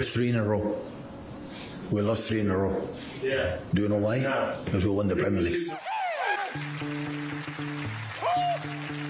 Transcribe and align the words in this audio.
Three 0.00 0.28
in 0.30 0.36
a 0.36 0.44
row. 0.44 0.76
We 1.90 2.02
lost 2.02 2.28
three 2.28 2.40
in 2.40 2.50
a 2.50 2.56
row. 2.56 2.88
Yeah. 3.22 3.58
Do 3.74 3.82
you 3.82 3.88
know 3.88 3.96
why? 3.98 4.18
No. 4.18 4.56
Because 4.64 4.84
we 4.84 4.90
won 4.90 5.08
the 5.08 5.16
Premier 5.16 5.42
League. 5.42 5.68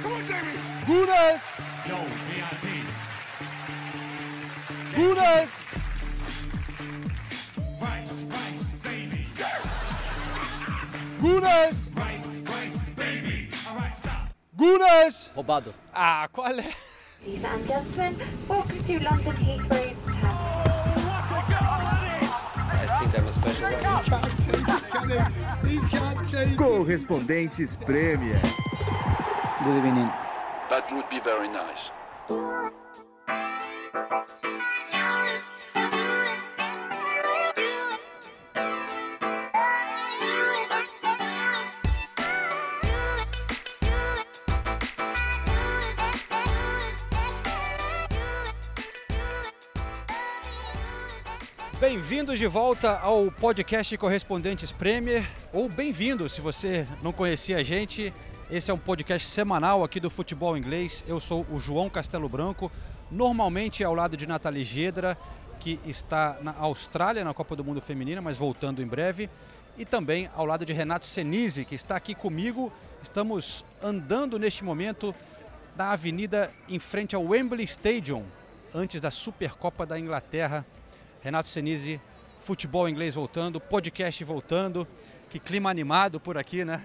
Come 0.02 0.12
on, 0.12 0.24
Jamie. 0.26 0.58
Gunas! 0.86 1.42
Yo, 1.86 1.96
VIP. 2.28 2.64
Gunas! 4.96 5.50
Rice, 7.80 8.24
rice, 8.24 8.72
baby. 8.78 9.26
Gunas! 11.18 11.96
Rice, 11.96 12.38
rice, 12.40 12.86
baby. 12.96 13.48
All 13.68 13.76
right, 13.76 13.94
stop. 13.94 14.32
Gunas! 14.56 15.28
Roubado. 15.36 15.74
Ah, 15.94 16.28
qual 16.32 16.58
é? 16.58 16.72
Ladies 17.26 17.44
and 17.44 17.66
gentlemen, 17.66 18.16
welcome 18.48 18.84
to 18.84 19.00
London 19.00 19.36
Heathrow 19.36 19.87
think 22.98 23.18
I'm 23.18 23.28
a 23.28 23.32
special. 23.32 23.68
Correspondentes 26.56 27.76
Premier. 27.84 28.40
Good 29.64 29.76
evening. 29.76 30.10
That 30.68 30.90
would 30.92 31.08
be 31.08 31.20
very 31.20 31.48
nice. 31.48 31.90
Bem-vindos 51.90 52.38
de 52.38 52.46
volta 52.46 52.98
ao 52.98 53.32
podcast 53.32 53.96
Correspondentes 53.96 54.70
Premier, 54.70 55.26
ou 55.54 55.70
bem-vindo 55.70 56.28
se 56.28 56.42
você 56.42 56.86
não 57.02 57.14
conhecia 57.14 57.56
a 57.56 57.62
gente. 57.62 58.12
Esse 58.50 58.70
é 58.70 58.74
um 58.74 58.78
podcast 58.78 59.26
semanal 59.26 59.82
aqui 59.82 59.98
do 59.98 60.10
futebol 60.10 60.54
inglês. 60.54 61.02
Eu 61.08 61.18
sou 61.18 61.46
o 61.50 61.58
João 61.58 61.88
Castelo 61.88 62.28
Branco, 62.28 62.70
normalmente 63.10 63.82
ao 63.82 63.94
lado 63.94 64.18
de 64.18 64.26
Nathalie 64.26 64.64
Gedra, 64.64 65.16
que 65.58 65.80
está 65.86 66.36
na 66.42 66.54
Austrália 66.58 67.24
na 67.24 67.32
Copa 67.32 67.56
do 67.56 67.64
Mundo 67.64 67.80
Feminina, 67.80 68.20
mas 68.20 68.36
voltando 68.36 68.82
em 68.82 68.86
breve. 68.86 69.30
E 69.78 69.86
também 69.86 70.28
ao 70.34 70.44
lado 70.44 70.66
de 70.66 70.74
Renato 70.74 71.06
Senise, 71.06 71.64
que 71.64 71.74
está 71.74 71.96
aqui 71.96 72.14
comigo. 72.14 72.70
Estamos 73.00 73.64
andando 73.82 74.38
neste 74.38 74.62
momento 74.62 75.14
na 75.74 75.92
avenida 75.92 76.52
em 76.68 76.78
frente 76.78 77.16
ao 77.16 77.24
Wembley 77.24 77.64
Stadium, 77.64 78.26
antes 78.74 79.00
da 79.00 79.10
Supercopa 79.10 79.86
da 79.86 79.98
Inglaterra. 79.98 80.66
Renato 81.28 81.46
Senise, 81.48 82.00
futebol 82.40 82.88
inglês 82.88 83.14
voltando, 83.14 83.60
podcast 83.60 84.24
voltando. 84.24 84.88
Que 85.28 85.38
clima 85.38 85.68
animado 85.68 86.18
por 86.18 86.38
aqui, 86.38 86.64
né? 86.64 86.82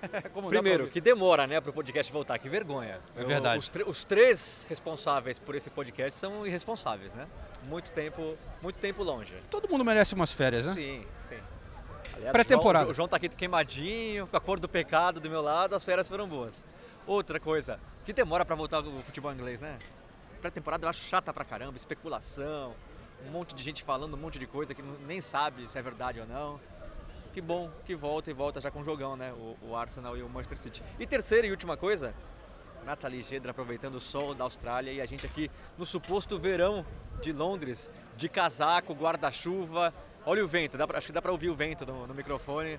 Primeiro, 0.48 0.88
que 0.88 0.98
demora, 0.98 1.46
né, 1.46 1.60
para 1.60 1.68
o 1.68 1.72
podcast 1.74 2.10
voltar. 2.10 2.38
Que 2.38 2.48
vergonha. 2.48 2.98
É 3.14 3.22
verdade. 3.22 3.58
os, 3.58 3.68
tre- 3.68 3.84
os 3.86 4.02
três 4.02 4.64
responsáveis 4.66 5.38
por 5.38 5.54
esse 5.54 5.68
podcast 5.68 6.18
são 6.18 6.46
irresponsáveis, 6.46 7.12
né? 7.12 7.26
Muito 7.64 7.92
tempo, 7.92 8.34
muito 8.62 8.78
tempo 8.78 9.02
longe. 9.02 9.34
todo 9.50 9.68
mundo 9.68 9.84
merece 9.84 10.14
umas 10.14 10.32
férias, 10.32 10.64
né? 10.66 10.72
Sim, 10.72 11.04
sim. 11.28 11.36
Pré-temporada. 12.32 12.84
O 12.84 12.86
João, 12.86 12.92
o 12.92 12.94
João 12.94 13.08
tá 13.08 13.16
aqui 13.18 13.28
queimadinho, 13.28 14.26
com 14.26 14.36
a 14.38 14.40
cor 14.40 14.58
do 14.58 14.68
pecado 14.70 15.20
do 15.20 15.28
meu 15.28 15.42
lado, 15.42 15.74
as 15.74 15.84
férias 15.84 16.08
foram 16.08 16.26
boas. 16.26 16.64
Outra 17.06 17.38
coisa, 17.38 17.78
que 18.06 18.12
demora 18.14 18.42
para 18.42 18.54
voltar 18.56 18.80
o 18.80 19.02
futebol 19.02 19.30
inglês, 19.34 19.60
né? 19.60 19.76
Pré-temporada 20.40 20.86
eu 20.86 20.88
acho 20.90 21.02
chata 21.04 21.30
pra 21.32 21.44
caramba, 21.44 21.76
especulação, 21.76 22.74
um 23.26 23.30
monte 23.30 23.54
de 23.54 23.62
gente 23.62 23.82
falando 23.82 24.14
um 24.14 24.18
monte 24.18 24.38
de 24.38 24.46
coisa 24.46 24.74
que 24.74 24.82
nem 25.06 25.20
sabe 25.20 25.66
se 25.68 25.78
é 25.78 25.82
verdade 25.82 26.20
ou 26.20 26.26
não. 26.26 26.60
Que 27.32 27.40
bom 27.40 27.70
que 27.84 27.94
volta 27.96 28.30
e 28.30 28.34
volta 28.34 28.60
já 28.60 28.70
com 28.70 28.80
o 28.80 28.84
jogão, 28.84 29.16
né? 29.16 29.32
O, 29.32 29.56
o 29.70 29.76
Arsenal 29.76 30.16
e 30.16 30.22
o 30.22 30.28
Manchester 30.28 30.58
City. 30.58 30.82
E 31.00 31.06
terceira 31.06 31.46
e 31.46 31.50
última 31.50 31.76
coisa, 31.76 32.14
Nathalie 32.84 33.22
Gedra 33.22 33.50
aproveitando 33.50 33.96
o 33.96 34.00
sol 34.00 34.34
da 34.34 34.44
Austrália 34.44 34.92
e 34.92 35.00
a 35.00 35.06
gente 35.06 35.26
aqui 35.26 35.50
no 35.76 35.84
suposto 35.84 36.38
verão 36.38 36.84
de 37.20 37.32
Londres, 37.32 37.90
de 38.16 38.28
casaco, 38.28 38.94
guarda-chuva. 38.94 39.92
Olha 40.24 40.44
o 40.44 40.48
vento, 40.48 40.78
pra- 40.86 40.98
acho 40.98 41.08
que 41.08 41.12
dá 41.12 41.20
pra 41.20 41.32
ouvir 41.32 41.48
o 41.50 41.54
vento 41.54 41.84
no, 41.84 42.06
no 42.06 42.14
microfone. 42.14 42.78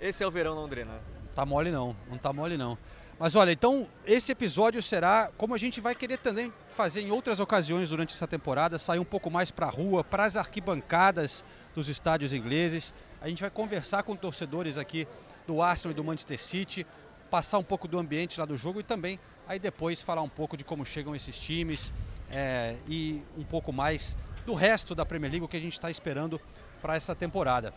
Esse 0.00 0.24
é 0.24 0.26
o 0.26 0.30
verão 0.30 0.54
londrino. 0.54 0.92
Tá 1.34 1.44
mole 1.46 1.70
não, 1.70 1.94
não 2.08 2.18
tá 2.18 2.32
mole 2.32 2.56
não. 2.56 2.76
Mas 3.18 3.36
olha, 3.36 3.52
então 3.52 3.88
esse 4.04 4.32
episódio 4.32 4.82
será 4.82 5.30
como 5.36 5.54
a 5.54 5.58
gente 5.58 5.80
vai 5.80 5.94
querer 5.94 6.18
também 6.18 6.52
fazer 6.70 7.00
em 7.00 7.12
outras 7.12 7.38
ocasiões 7.38 7.88
durante 7.88 8.12
essa 8.12 8.26
temporada, 8.26 8.78
sair 8.78 8.98
um 8.98 9.04
pouco 9.04 9.30
mais 9.30 9.50
para 9.50 9.66
a 9.66 9.70
rua, 9.70 10.02
para 10.02 10.24
as 10.24 10.36
arquibancadas 10.36 11.44
dos 11.74 11.88
estádios 11.88 12.32
ingleses. 12.32 12.92
A 13.20 13.28
gente 13.28 13.40
vai 13.40 13.50
conversar 13.50 14.02
com 14.02 14.16
torcedores 14.16 14.76
aqui 14.76 15.06
do 15.46 15.62
Arsenal 15.62 15.92
e 15.92 15.94
do 15.94 16.02
Manchester 16.02 16.40
City, 16.40 16.86
passar 17.30 17.58
um 17.58 17.62
pouco 17.62 17.86
do 17.86 17.98
ambiente 17.98 18.40
lá 18.40 18.46
do 18.46 18.56
jogo 18.56 18.80
e 18.80 18.82
também 18.82 19.18
aí 19.46 19.58
depois 19.58 20.02
falar 20.02 20.22
um 20.22 20.28
pouco 20.28 20.56
de 20.56 20.64
como 20.64 20.84
chegam 20.84 21.14
esses 21.14 21.38
times 21.38 21.92
é, 22.30 22.76
e 22.88 23.22
um 23.36 23.44
pouco 23.44 23.72
mais 23.72 24.16
do 24.44 24.54
resto 24.54 24.94
da 24.94 25.06
Premier 25.06 25.30
League, 25.30 25.44
o 25.44 25.48
que 25.48 25.56
a 25.56 25.60
gente 25.60 25.72
está 25.72 25.90
esperando 25.90 26.40
para 26.82 26.96
essa 26.96 27.14
temporada. 27.14 27.72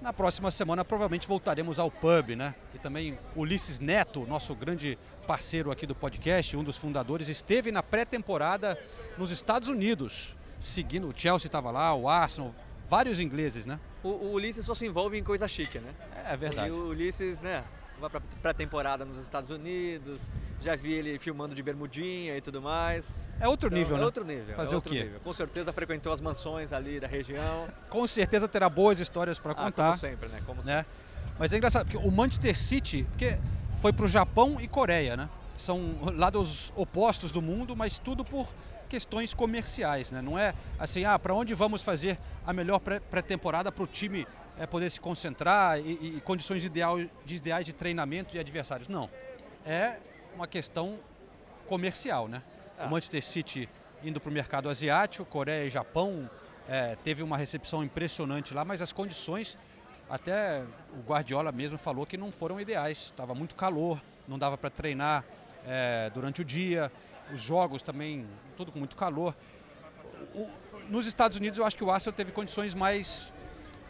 Na 0.00 0.12
próxima 0.12 0.50
semana 0.50 0.84
provavelmente 0.84 1.26
voltaremos 1.26 1.78
ao 1.78 1.90
pub, 1.90 2.36
né? 2.36 2.54
E 2.72 2.78
também 2.78 3.18
Ulisses 3.34 3.80
Neto, 3.80 4.24
nosso 4.26 4.54
grande 4.54 4.96
parceiro 5.26 5.72
aqui 5.72 5.86
do 5.86 5.94
podcast, 5.94 6.56
um 6.56 6.62
dos 6.62 6.78
fundadores, 6.78 7.28
esteve 7.28 7.72
na 7.72 7.82
pré-temporada 7.82 8.78
nos 9.16 9.30
Estados 9.32 9.68
Unidos, 9.68 10.36
seguindo 10.58 11.08
o 11.08 11.12
Chelsea 11.14 11.48
estava 11.48 11.70
lá, 11.72 11.92
o 11.94 12.08
Arsenal, 12.08 12.54
vários 12.88 13.18
ingleses, 13.18 13.66
né? 13.66 13.80
O, 14.02 14.08
o 14.08 14.32
Ulisses 14.34 14.64
só 14.64 14.74
se 14.74 14.86
envolve 14.86 15.18
em 15.18 15.24
coisa 15.24 15.48
chique, 15.48 15.80
né? 15.80 15.92
É 16.26 16.36
verdade. 16.36 16.68
E 16.68 16.70
o 16.70 16.90
Ulisses, 16.90 17.40
né, 17.40 17.64
vai 18.00 18.10
pra 18.10 18.20
pré-temporada 18.42 19.04
nos 19.04 19.18
Estados 19.18 19.50
Unidos, 19.50 20.30
já 20.60 20.74
vi 20.76 20.92
ele 20.92 21.18
filmando 21.18 21.54
de 21.54 21.62
bermudinha 21.62 22.36
e 22.36 22.40
tudo 22.40 22.60
mais. 22.62 23.16
É 23.40 23.48
outro 23.48 23.68
nível, 23.70 23.86
Então, 23.86 23.96
né? 23.98 24.02
É 24.02 24.06
outro 24.06 24.24
nível. 24.24 24.56
Fazer 24.56 24.70
é 24.70 24.74
o 24.74 24.76
outro 24.76 24.92
quê? 24.92 25.02
nível. 25.04 25.20
Com 25.20 25.32
certeza 25.32 25.72
frequentou 25.72 26.12
as 26.12 26.20
mansões 26.20 26.72
ali 26.72 26.98
da 27.00 27.06
região. 27.06 27.66
Com 27.90 28.06
certeza 28.06 28.46
terá 28.48 28.68
boas 28.68 28.98
histórias 29.00 29.38
para 29.38 29.52
Ah, 29.52 29.64
contar. 29.66 29.86
como 29.88 29.98
sempre, 29.98 30.28
né? 30.28 30.42
Como 30.46 30.62
né? 30.62 30.84
Mas 31.38 31.52
é 31.52 31.56
engraçado, 31.56 31.84
porque 31.90 31.96
o 32.06 32.10
Manchester 32.10 32.56
City 32.56 33.04
porque 33.10 33.38
foi 33.80 33.92
para 33.92 34.04
o 34.04 34.08
Japão 34.08 34.60
e 34.60 34.66
Coreia, 34.66 35.16
né? 35.16 35.28
São 35.56 35.96
lados 36.16 36.72
opostos 36.76 37.30
do 37.32 37.40
mundo, 37.42 37.76
mas 37.76 37.98
tudo 37.98 38.24
por 38.24 38.48
questões 38.88 39.34
comerciais, 39.34 40.10
né? 40.10 40.22
Não 40.22 40.38
é 40.38 40.54
assim, 40.78 41.04
ah, 41.04 41.18
para 41.18 41.34
onde 41.34 41.54
vamos 41.54 41.82
fazer 41.82 42.18
a 42.46 42.52
melhor 42.52 42.78
pré- 42.80 43.00
pré-temporada 43.00 43.70
para 43.70 43.84
o 43.84 43.86
time 43.86 44.26
é, 44.58 44.66
poder 44.66 44.90
se 44.90 45.00
concentrar 45.00 45.78
e, 45.78 46.16
e- 46.16 46.20
condições 46.24 46.64
ideal, 46.64 46.98
de 47.24 47.36
ideais 47.36 47.64
de 47.64 47.72
treinamento 47.72 48.36
e 48.36 48.38
adversários. 48.38 48.88
Não. 48.88 49.08
É 49.64 49.98
uma 50.34 50.46
questão 50.46 50.98
comercial, 51.66 52.28
né? 52.28 52.42
Ah. 52.78 52.86
O 52.86 52.90
Manchester 52.90 53.22
City 53.24 53.68
indo 54.02 54.20
para 54.20 54.30
o 54.30 54.32
mercado 54.32 54.68
asiático, 54.68 55.24
Coreia 55.24 55.66
e 55.66 55.70
Japão, 55.70 56.30
é, 56.68 56.96
teve 57.02 57.22
uma 57.22 57.36
recepção 57.36 57.82
impressionante 57.82 58.54
lá, 58.54 58.64
mas 58.64 58.80
as 58.80 58.92
condições, 58.92 59.58
até 60.08 60.62
o 60.92 61.00
Guardiola 61.08 61.50
mesmo 61.50 61.76
falou 61.78 62.06
que 62.06 62.16
não 62.16 62.30
foram 62.30 62.60
ideais. 62.60 62.98
Estava 62.98 63.34
muito 63.34 63.54
calor, 63.56 64.00
não 64.28 64.38
dava 64.38 64.56
para 64.56 64.70
treinar 64.70 65.24
é, 65.66 66.10
durante 66.14 66.42
o 66.42 66.44
dia, 66.44 66.90
os 67.34 67.40
jogos 67.42 67.82
também, 67.82 68.26
tudo 68.56 68.70
com 68.70 68.78
muito 68.78 68.96
calor. 68.96 69.34
O- 70.34 70.48
nos 70.88 71.06
Estados 71.06 71.36
Unidos, 71.36 71.58
eu 71.58 71.64
acho 71.66 71.76
que 71.76 71.84
o 71.84 71.90
Arsenal 71.90 72.14
teve 72.16 72.32
condições 72.32 72.72
mais, 72.74 73.32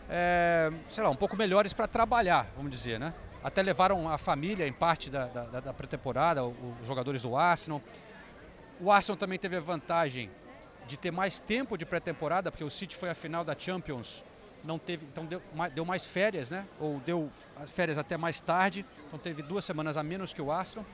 é, 0.09 0.71
sei 0.89 1.03
lá, 1.05 1.11
um 1.11 1.17
pouco 1.17 1.37
melhores 1.37 1.73
para 1.73 1.87
trabalhar, 1.87 2.47
vamos 2.57 2.71
dizer, 2.71 2.99
né? 2.99 3.13
Até 3.43 3.63
levaram 3.63 4.09
a 4.09 4.19
família 4.19 4.67
em 4.67 4.73
parte 4.73 5.11
da, 5.11 5.27
da- 5.27 5.45
da- 5.45 5.61
da 5.61 5.73
pré-temporada, 5.73 6.45
os 6.45 6.87
jogadores 6.87 7.23
do 7.23 7.37
Arsenal. 7.37 7.81
O 8.81 8.91
Arsenal 8.91 9.17
também 9.17 9.39
teve 9.39 9.57
a 9.57 9.61
vantagem 9.61 10.31
de 10.87 10.97
ter 10.97 11.11
mais 11.11 11.39
tempo 11.39 11.77
de 11.77 11.85
pré-temporada, 11.85 12.51
porque 12.51 12.65
o 12.65 12.71
City 12.71 12.97
foi 12.97 13.11
à 13.11 13.15
final 13.15 13.45
da 13.45 13.55
Champions, 13.57 14.25
não 14.65 14.79
teve, 14.79 15.05
então 15.07 15.25
deu, 15.25 15.41
deu 15.75 15.85
mais 15.85 16.05
férias, 16.07 16.51
né? 16.51 16.67
Ou 16.81 16.99
deu 17.01 17.31
as 17.57 17.71
férias 17.71 17.97
até 17.99 18.17
mais 18.17 18.41
tarde, 18.41 18.85
então 19.07 19.19
teve 19.19 19.43
duas 19.43 19.65
semanas 19.65 19.97
a 19.97 20.03
menos 20.03 20.33
que 20.33 20.43
o 20.43 20.51
Arsenal. 20.51 20.85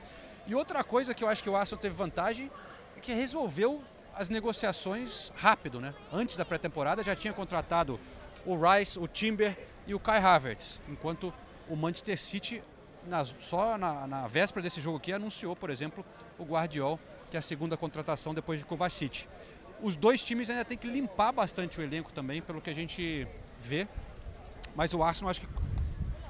E 0.45 0.53
outra 0.53 0.83
coisa 0.83 1.13
que 1.15 1.23
eu 1.23 1.27
acho 1.29 1.41
que 1.41 1.49
o 1.49 1.55
Arsenal 1.55 1.81
teve 1.81 1.95
vantagem 1.95 2.51
é 2.95 2.99
que 2.99 3.13
resolveu 3.13 3.81
as 4.13 4.29
negociações 4.29 5.31
rápido, 5.35 5.81
né? 5.81 5.93
Antes 6.13 6.37
da 6.37 6.45
pré-temporada 6.45 7.03
já 7.03 7.15
tinha 7.15 7.33
contratado 7.33 7.99
o 8.45 8.55
Rice, 8.55 8.99
o 8.99 9.07
Timber 9.07 9.57
e 9.87 9.93
o 9.93 9.99
Kai 9.99 10.19
Havertz, 10.19 10.81
enquanto 10.89 11.33
o 11.69 11.75
Manchester 11.75 12.19
City 12.19 12.63
nas- 13.07 13.35
só 13.39 13.77
na, 13.77 14.07
na 14.07 14.27
véspera 14.27 14.63
desse 14.63 14.79
jogo 14.81 14.97
aqui 14.97 15.11
anunciou, 15.13 15.55
por 15.55 15.69
exemplo, 15.69 16.05
o 16.37 16.43
Guardiol, 16.43 16.99
que 17.29 17.37
é 17.37 17.39
a 17.39 17.41
segunda 17.41 17.75
contratação 17.77 18.33
depois 18.33 18.59
de 18.59 18.65
Kovacic. 18.65 19.27
Os 19.81 19.95
dois 19.95 20.23
times 20.23 20.49
ainda 20.49 20.63
têm 20.63 20.77
que 20.77 20.87
limpar 20.87 21.31
bastante 21.31 21.79
o 21.79 21.83
elenco 21.83 22.11
também, 22.11 22.41
pelo 22.41 22.61
que 22.61 22.69
a 22.69 22.73
gente 22.73 23.27
vê. 23.61 23.87
Mas 24.75 24.93
o 24.93 25.03
Arsenal 25.03 25.29
acho 25.31 25.41
que 25.41 25.47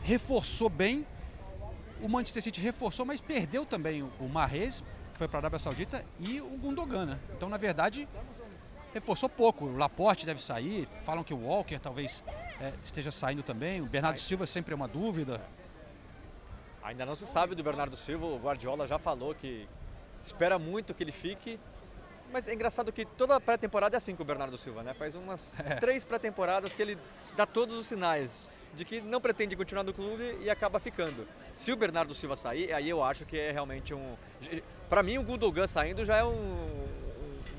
reforçou 0.01 0.69
bem. 0.69 1.05
O 2.01 2.09
Manchester 2.09 2.43
City 2.43 2.59
reforçou, 2.61 3.05
mas 3.05 3.21
perdeu 3.21 3.65
também 3.65 4.03
o 4.19 4.27
Mahrez, 4.27 4.81
que 5.13 5.17
foi 5.17 5.27
para 5.27 5.37
a 5.37 5.41
Arábia 5.41 5.59
Saudita, 5.59 6.03
e 6.19 6.41
o 6.41 6.57
Gundogan, 6.57 7.05
né? 7.05 7.19
Então, 7.35 7.47
na 7.47 7.57
verdade, 7.57 8.07
reforçou 8.95 9.27
pouco. 9.27 9.65
O 9.65 9.77
Laporte 9.77 10.25
deve 10.25 10.41
sair, 10.41 10.87
falam 11.01 11.23
que 11.23 11.33
o 11.33 11.45
Walker 11.45 11.77
talvez 11.77 12.23
é, 12.61 12.71
esteja 12.83 13.11
saindo 13.11 13.43
também. 13.43 13.81
O 13.81 13.85
Bernardo 13.85 14.19
Silva 14.19 14.45
sempre 14.45 14.73
é 14.73 14.75
uma 14.75 14.87
dúvida. 14.87 15.41
Ainda 16.81 17.05
não 17.05 17.13
se 17.13 17.27
sabe 17.27 17.55
do 17.55 17.63
Bernardo 17.63 17.97
Silva, 17.97 18.25
o 18.25 18.37
Guardiola 18.37 18.87
já 18.87 18.97
falou 18.97 19.35
que 19.35 19.67
espera 20.23 20.57
muito 20.57 20.93
que 20.93 21.03
ele 21.03 21.11
fique. 21.11 21.59
Mas 22.31 22.47
é 22.47 22.53
engraçado 22.53 22.91
que 22.91 23.05
toda 23.05 23.39
pré-temporada 23.39 23.95
é 23.95 23.97
assim 23.97 24.15
com 24.15 24.23
o 24.23 24.25
Bernardo 24.25 24.57
Silva, 24.57 24.81
né? 24.81 24.93
Faz 24.93 25.13
umas 25.13 25.53
três 25.81 26.05
pré-temporadas 26.05 26.73
que 26.73 26.81
ele 26.81 26.97
dá 27.35 27.45
todos 27.45 27.77
os 27.77 27.85
sinais 27.85 28.49
de 28.73 28.85
que 28.85 29.01
não 29.01 29.19
pretende 29.19 29.55
continuar 29.55 29.83
no 29.83 29.93
clube 29.93 30.37
e 30.41 30.49
acaba 30.49 30.79
ficando. 30.79 31.27
Se 31.53 31.71
o 31.71 31.75
Bernardo 31.75 32.13
Silva 32.13 32.35
sair, 32.35 32.73
aí 32.73 32.89
eu 32.89 33.03
acho 33.03 33.25
que 33.25 33.37
é 33.37 33.51
realmente 33.51 33.93
um. 33.93 34.15
Para 34.89 35.03
mim, 35.03 35.17
o 35.17 35.23
Gundogan 35.23 35.67
saindo 35.67 36.03
já 36.05 36.17
é 36.17 36.23
um 36.23 37.04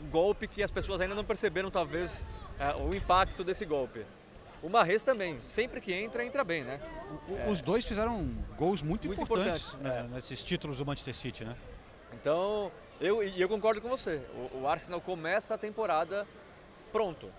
golpe 0.07 0.47
que 0.49 0.63
as 0.63 0.71
pessoas 0.71 1.01
ainda 1.01 1.15
não 1.15 1.25
perceberam, 1.25 1.71
talvez, 1.71 2.25
é, 2.59 2.75
o 2.77 2.95
impacto 2.95 3.45
desse 3.45 3.65
golpe. 3.65 4.05
O 4.63 4.69
Marres 4.71 5.03
também, 5.03 5.39
sempre 5.45 5.81
que 5.81 5.93
entra, 5.93 6.25
entra 6.25 6.43
bem, 6.43 6.65
né? 6.65 6.81
O- 7.29 7.33
o- 7.35 7.51
Os 7.51 7.61
dois 7.61 7.87
fizeram 7.87 8.27
gols 8.57 8.83
muito, 8.83 9.07
Muito 9.07 9.21
importantes, 9.21 9.75
importantes, 9.75 10.03
né, 10.05 10.09
nesses 10.15 10.43
títulos 10.43 10.79
do 10.79 10.87
Manchester 10.87 11.15
City, 11.15 11.45
né? 11.45 11.55
Então, 12.15 12.73
eu, 13.01 13.23
eu 13.23 13.49
concordo 13.49 13.81
com 13.81 13.89
você. 13.89 14.21
O, 14.53 14.63
o 14.63 14.69
Arsenal 14.69 15.01
começa 15.01 15.55
a 15.55 15.59
temporada 15.59 16.27
pronto. 16.91 17.31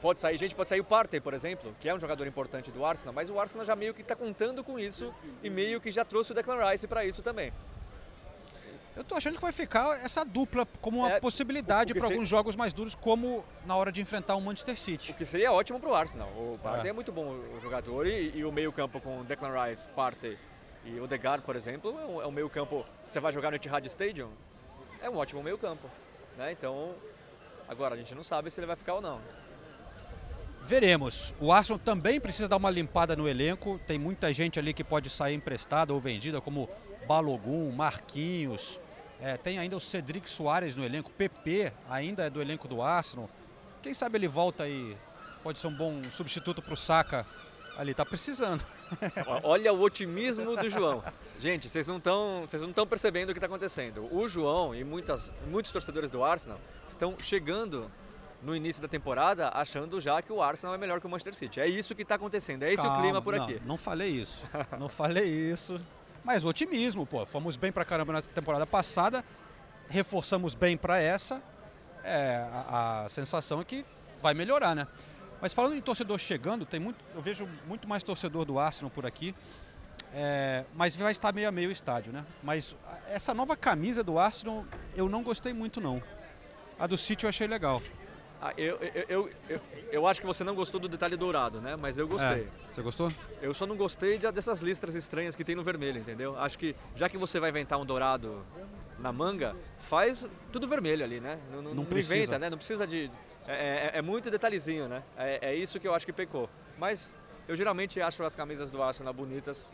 Pode 0.00 0.18
sair 0.18 0.38
gente, 0.38 0.54
pode 0.54 0.70
sair 0.70 0.80
o 0.80 0.84
Partey, 0.84 1.20
por 1.20 1.34
exemplo, 1.34 1.76
que 1.78 1.86
é 1.86 1.94
um 1.94 2.00
jogador 2.00 2.26
importante 2.26 2.70
do 2.70 2.84
Arsenal, 2.86 3.12
mas 3.12 3.28
o 3.28 3.38
Arsenal 3.38 3.66
já 3.66 3.76
meio 3.76 3.92
que 3.92 4.00
está 4.00 4.16
contando 4.16 4.64
com 4.64 4.78
isso 4.78 5.12
e 5.42 5.50
meio 5.50 5.78
que 5.78 5.90
já 5.92 6.06
trouxe 6.06 6.32
o 6.32 6.34
Declan 6.34 6.56
Rice 6.70 6.86
para 6.86 7.04
isso 7.04 7.22
também. 7.22 7.52
Eu 9.00 9.04
tô 9.04 9.14
achando 9.14 9.36
que 9.36 9.40
vai 9.40 9.50
ficar 9.50 9.98
essa 10.04 10.26
dupla 10.26 10.66
como 10.78 10.98
uma 10.98 11.12
É, 11.12 11.20
possibilidade 11.20 11.94
o 11.94 11.96
para 11.96 12.04
alguns 12.04 12.28
jogos 12.28 12.54
mais 12.54 12.74
duros, 12.74 12.94
como 12.94 13.42
na 13.64 13.74
hora 13.74 13.90
de 13.90 13.98
enfrentar 13.98 14.36
o 14.36 14.42
Manchester 14.42 14.74
O 14.74 14.76
City. 14.76 15.14
que 15.14 15.24
seria 15.24 15.50
ótimo 15.50 15.80
para 15.80 15.88
o 15.88 15.94
Arsenal. 15.94 16.28
O 16.28 16.58
Partey 16.62 16.88
É. 16.88 16.90
é. 16.90 16.92
muito 16.92 17.10
bom 17.10 17.30
o 17.30 17.58
jogador 17.62 18.06
e, 18.06 18.36
e 18.36 18.44
o 18.44 18.52
meio-campo 18.52 19.00
com 19.00 19.24
Declan 19.24 19.54
Rice, 19.64 19.88
Partey 19.88 20.36
e 20.84 21.00
Odegaard, 21.00 21.42
por 21.46 21.56
exemplo, 21.56 21.98
é 21.98 22.04
um, 22.04 22.20
é 22.20 22.26
um 22.26 22.30
meio-campo. 22.30 22.84
Você 23.08 23.18
vai 23.20 23.32
jogar 23.32 23.48
no 23.48 23.56
Etihad 23.56 23.86
Stadium? 23.86 24.28
É 25.00 25.08
um 25.08 25.16
ótimo 25.16 25.42
meio-campo. 25.42 25.88
Né? 26.36 26.52
Então, 26.52 26.94
agora 27.66 27.94
a 27.94 27.96
gente 27.98 28.14
não 28.14 28.22
sabe 28.22 28.50
se 28.50 28.60
ele 28.60 28.66
vai 28.66 28.76
ficar 28.76 28.92
ou 28.96 29.00
não. 29.00 29.18
Veremos. 30.66 31.34
O 31.40 31.50
Arsenal 31.50 31.78
também 31.78 32.20
precisa 32.20 32.46
dar 32.46 32.58
uma 32.58 32.68
limpada 32.68 33.16
no 33.16 33.26
elenco. 33.26 33.80
Tem 33.86 33.98
muita 33.98 34.30
gente 34.30 34.58
ali 34.58 34.74
que 34.74 34.84
pode 34.84 35.08
sair 35.08 35.34
emprestada 35.34 35.94
ou 35.94 35.98
vendida, 35.98 36.38
como 36.38 36.68
Balogun, 37.08 37.72
Marquinhos. 37.72 38.78
É, 39.20 39.36
tem 39.36 39.58
ainda 39.58 39.76
o 39.76 39.80
Cedric 39.80 40.28
Soares 40.28 40.74
no 40.74 40.84
elenco. 40.84 41.10
PP 41.10 41.72
ainda 41.88 42.24
é 42.24 42.30
do 42.30 42.40
elenco 42.40 42.66
do 42.66 42.80
Arsenal. 42.80 43.28
Quem 43.82 43.94
sabe 43.94 44.18
ele 44.18 44.28
volta 44.28 44.64
aí. 44.64 44.96
Pode 45.42 45.58
ser 45.58 45.66
um 45.68 45.74
bom 45.74 46.02
substituto 46.10 46.60
para 46.62 46.74
o 46.74 46.76
Saka. 46.76 47.26
Ali 47.76 47.94
tá 47.94 48.04
precisando. 48.04 48.64
Olha 49.42 49.72
o 49.72 49.80
otimismo 49.80 50.56
do 50.56 50.68
João. 50.68 51.02
Gente, 51.38 51.68
vocês 51.68 51.86
não 51.86 51.96
estão, 51.96 52.44
vocês 52.46 52.60
não 52.60 52.70
estão 52.70 52.86
percebendo 52.86 53.30
o 53.30 53.32
que 53.32 53.38
está 53.38 53.46
acontecendo. 53.46 54.08
O 54.14 54.28
João 54.28 54.74
e 54.74 54.84
muitas, 54.84 55.32
muitos 55.48 55.70
torcedores 55.70 56.10
do 56.10 56.22
Arsenal 56.22 56.60
estão 56.88 57.16
chegando 57.22 57.90
no 58.42 58.56
início 58.56 58.82
da 58.82 58.88
temporada 58.88 59.50
achando 59.54 60.00
já 60.00 60.20
que 60.22 60.32
o 60.32 60.42
Arsenal 60.42 60.74
é 60.74 60.78
melhor 60.78 61.00
que 61.00 61.06
o 61.06 61.10
Manchester 61.10 61.34
City. 61.34 61.60
É 61.60 61.66
isso 61.66 61.94
que 61.94 62.02
está 62.02 62.16
acontecendo. 62.16 62.64
É 62.64 62.72
esse 62.72 62.82
o 62.82 62.86
Calma, 62.86 63.02
clima 63.02 63.22
por 63.22 63.34
não, 63.34 63.44
aqui. 63.44 63.60
Não 63.64 63.76
falei 63.76 64.10
isso. 64.10 64.48
Não 64.78 64.88
falei 64.88 65.28
isso. 65.28 65.80
Mas 66.24 66.44
otimismo, 66.44 67.06
pô. 67.06 67.24
Fomos 67.26 67.56
bem 67.56 67.72
pra 67.72 67.84
caramba 67.84 68.14
na 68.14 68.22
temporada 68.22 68.66
passada, 68.66 69.24
reforçamos 69.88 70.54
bem 70.54 70.76
pra 70.76 71.00
essa. 71.00 71.42
É, 72.04 72.46
a, 72.50 73.04
a 73.04 73.08
sensação 73.08 73.60
é 73.60 73.64
que 73.64 73.84
vai 74.20 74.34
melhorar, 74.34 74.74
né? 74.74 74.86
Mas 75.40 75.54
falando 75.54 75.74
em 75.74 75.80
torcedor 75.80 76.18
chegando, 76.18 76.66
tem 76.66 76.78
muito, 76.78 77.02
eu 77.14 77.22
vejo 77.22 77.48
muito 77.66 77.88
mais 77.88 78.02
torcedor 78.02 78.44
do 78.44 78.58
Arsenal 78.58 78.90
por 78.90 79.06
aqui. 79.06 79.34
É, 80.12 80.64
mas 80.74 80.96
vai 80.96 81.12
estar 81.12 81.32
meio 81.32 81.48
a 81.48 81.52
meio 81.52 81.68
o 81.68 81.72
estádio, 81.72 82.12
né? 82.12 82.24
Mas 82.42 82.76
essa 83.08 83.32
nova 83.32 83.56
camisa 83.56 84.02
do 84.02 84.18
Arsenal 84.18 84.64
eu 84.94 85.08
não 85.08 85.22
gostei 85.22 85.52
muito 85.52 85.80
não. 85.80 86.02
A 86.78 86.86
do 86.86 86.98
City 86.98 87.24
eu 87.24 87.28
achei 87.28 87.46
legal. 87.46 87.82
Ah, 88.42 88.54
eu, 88.56 88.76
eu, 89.08 89.30
eu, 89.48 89.60
eu, 89.92 90.06
acho 90.06 90.18
que 90.18 90.26
você 90.26 90.42
não 90.42 90.54
gostou 90.54 90.80
do 90.80 90.88
detalhe 90.88 91.14
dourado, 91.14 91.60
né? 91.60 91.76
Mas 91.76 91.98
eu 91.98 92.08
gostei. 92.08 92.44
É, 92.44 92.48
você 92.70 92.80
gostou? 92.80 93.12
Eu 93.42 93.52
só 93.52 93.66
não 93.66 93.76
gostei 93.76 94.16
de- 94.16 94.32
dessas 94.32 94.60
listras 94.60 94.94
estranhas 94.94 95.36
que 95.36 95.44
tem 95.44 95.54
no 95.54 95.62
vermelho, 95.62 95.98
entendeu? 96.00 96.38
Acho 96.38 96.58
que 96.58 96.74
já 96.96 97.06
que 97.08 97.18
você 97.18 97.38
vai 97.38 97.50
inventar 97.50 97.78
um 97.78 97.84
dourado 97.84 98.42
na 98.98 99.12
manga, 99.12 99.54
faz 99.78 100.26
tudo 100.50 100.66
vermelho 100.66 101.04
ali, 101.04 101.20
né? 101.20 101.38
Não, 101.52 101.60
não, 101.60 101.82
inventa, 101.82 102.38
né? 102.38 102.48
Não 102.48 102.56
precisa 102.56 102.86
de. 102.86 103.10
É, 103.46 103.90
é- 103.94 103.98
é 103.98 104.02
muito 104.02 104.30
detalhezinho, 104.30 104.88
né? 104.88 105.02
É, 105.18 105.54
isso 105.54 105.78
que 105.78 105.86
eu 105.86 105.94
acho 105.94 106.06
que 106.06 106.12
pecou. 106.12 106.48
Mas 106.78 107.14
eu 107.46 107.54
geralmente 107.54 108.00
acho 108.00 108.22
as 108.22 108.34
camisas 108.34 108.70
do 108.70 108.82
Arsenal 108.82 109.12
bonitas. 109.12 109.70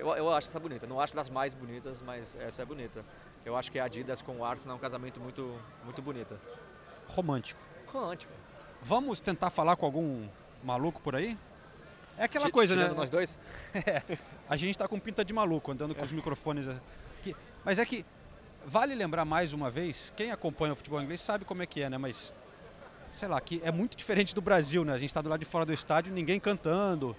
Eu, 0.00 0.08
eu 0.16 0.30
acho 0.34 0.48
essa 0.48 0.60
bonita. 0.60 0.86
Não 0.86 1.00
acho 1.00 1.14
das 1.14 1.30
mais 1.30 1.54
bonitas, 1.54 2.02
mas 2.02 2.36
essa 2.40 2.60
é 2.60 2.64
bonita. 2.64 3.02
Eu 3.42 3.56
acho 3.56 3.72
que 3.72 3.78
a 3.78 3.84
Adidas 3.84 4.20
com 4.20 4.36
o 4.38 4.44
Arsenal 4.44 4.74
é 4.74 4.78
um 4.78 4.80
casamento 4.80 5.18
muito, 5.18 5.58
muito 5.84 6.02
bonito. 6.02 6.38
Romântico. 7.06 7.69
Romântico. 7.92 8.32
Vamos 8.82 9.20
tentar 9.20 9.50
falar 9.50 9.76
com 9.76 9.84
algum 9.86 10.26
maluco 10.64 11.00
por 11.00 11.14
aí? 11.14 11.36
É 12.16 12.24
aquela 12.24 12.46
Ti- 12.46 12.52
coisa, 12.52 12.76
né? 12.76 12.88
nós 12.88 13.10
dois? 13.10 13.38
A 14.48 14.56
gente 14.56 14.76
tá 14.78 14.86
com 14.88 14.98
pinta 14.98 15.24
de 15.24 15.32
maluco, 15.32 15.70
andando 15.72 15.94
com 15.94 16.04
os 16.04 16.12
microfones 16.12 16.66
aqui. 16.68 17.34
Mas 17.64 17.78
é 17.78 17.84
que 17.84 18.04
vale 18.66 18.94
lembrar 18.94 19.24
mais 19.24 19.52
uma 19.52 19.70
vez, 19.70 20.12
quem 20.16 20.30
acompanha 20.30 20.72
o 20.72 20.76
futebol 20.76 21.00
inglês 21.00 21.20
sabe 21.20 21.44
como 21.44 21.62
é 21.62 21.66
que 21.66 21.82
é, 21.82 21.88
né? 21.90 21.96
Mas, 21.98 22.34
sei 23.14 23.28
lá, 23.28 23.40
que 23.40 23.60
é 23.64 23.70
muito 23.72 23.96
diferente 23.96 24.34
do 24.34 24.40
Brasil, 24.40 24.84
né? 24.84 24.92
A 24.92 24.98
gente 24.98 25.12
tá 25.12 25.22
do 25.22 25.28
lado 25.28 25.40
de 25.40 25.46
fora 25.46 25.64
do 25.64 25.72
estádio, 25.72 26.12
ninguém 26.12 26.38
cantando, 26.38 27.16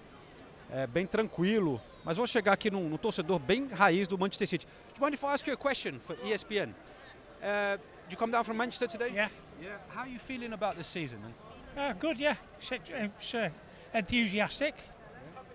é 0.70 0.86
bem 0.86 1.06
tranquilo. 1.06 1.80
Mas 2.04 2.16
vou 2.16 2.26
chegar 2.26 2.52
aqui 2.52 2.70
num, 2.70 2.88
num 2.88 2.96
torcedor 2.96 3.38
bem 3.38 3.68
raiz 3.68 4.06
do 4.08 4.18
Manchester 4.18 4.48
City. 4.48 4.66
Do 4.66 4.98
you 4.98 5.04
mind 5.04 5.14
if 5.14 5.22
I 5.22 5.26
ask 5.28 5.46
you 5.46 5.54
a 5.54 5.56
question 5.56 5.98
for 6.00 6.16
ESPN? 6.24 6.70
Uh, 6.70 7.76
did 8.04 8.12
you 8.12 8.16
come 8.16 8.30
down 8.32 8.44
from 8.44 8.56
Manchester 8.56 8.88
today? 8.88 9.10
Yeah. 9.12 9.30
Yeah. 9.62 9.68
How 9.90 10.02
are 10.02 10.08
you 10.08 10.18
feeling 10.18 10.52
about 10.52 10.76
the 10.76 10.82
season? 10.84 11.20
man? 11.22 11.90
Uh, 11.90 11.92
good, 11.98 12.18
yeah. 12.18 12.34
It's, 12.58 12.72
it's 12.72 13.34
uh, 13.34 13.48
enthusiastic. 13.94 14.74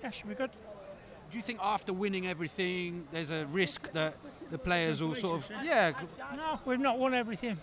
Yeah, 0.02 0.10
should 0.12 0.30
be 0.30 0.36
good. 0.36 0.52
Do 1.30 1.38
you 1.38 1.44
think 1.44 1.60
after 1.62 1.92
winning 1.92 2.28
everything, 2.28 3.06
there's 3.12 3.32
a 3.32 3.46
risk 3.48 3.92
that 3.92 4.16
the 4.50 4.58
players 4.58 5.02
will 5.02 5.14
sort 5.14 5.42
of, 5.42 5.52
yeah, 5.62 5.92
No, 6.36 6.60
we've 6.66 6.80
not 6.80 6.98
won 6.98 7.14
everything. 7.14 7.58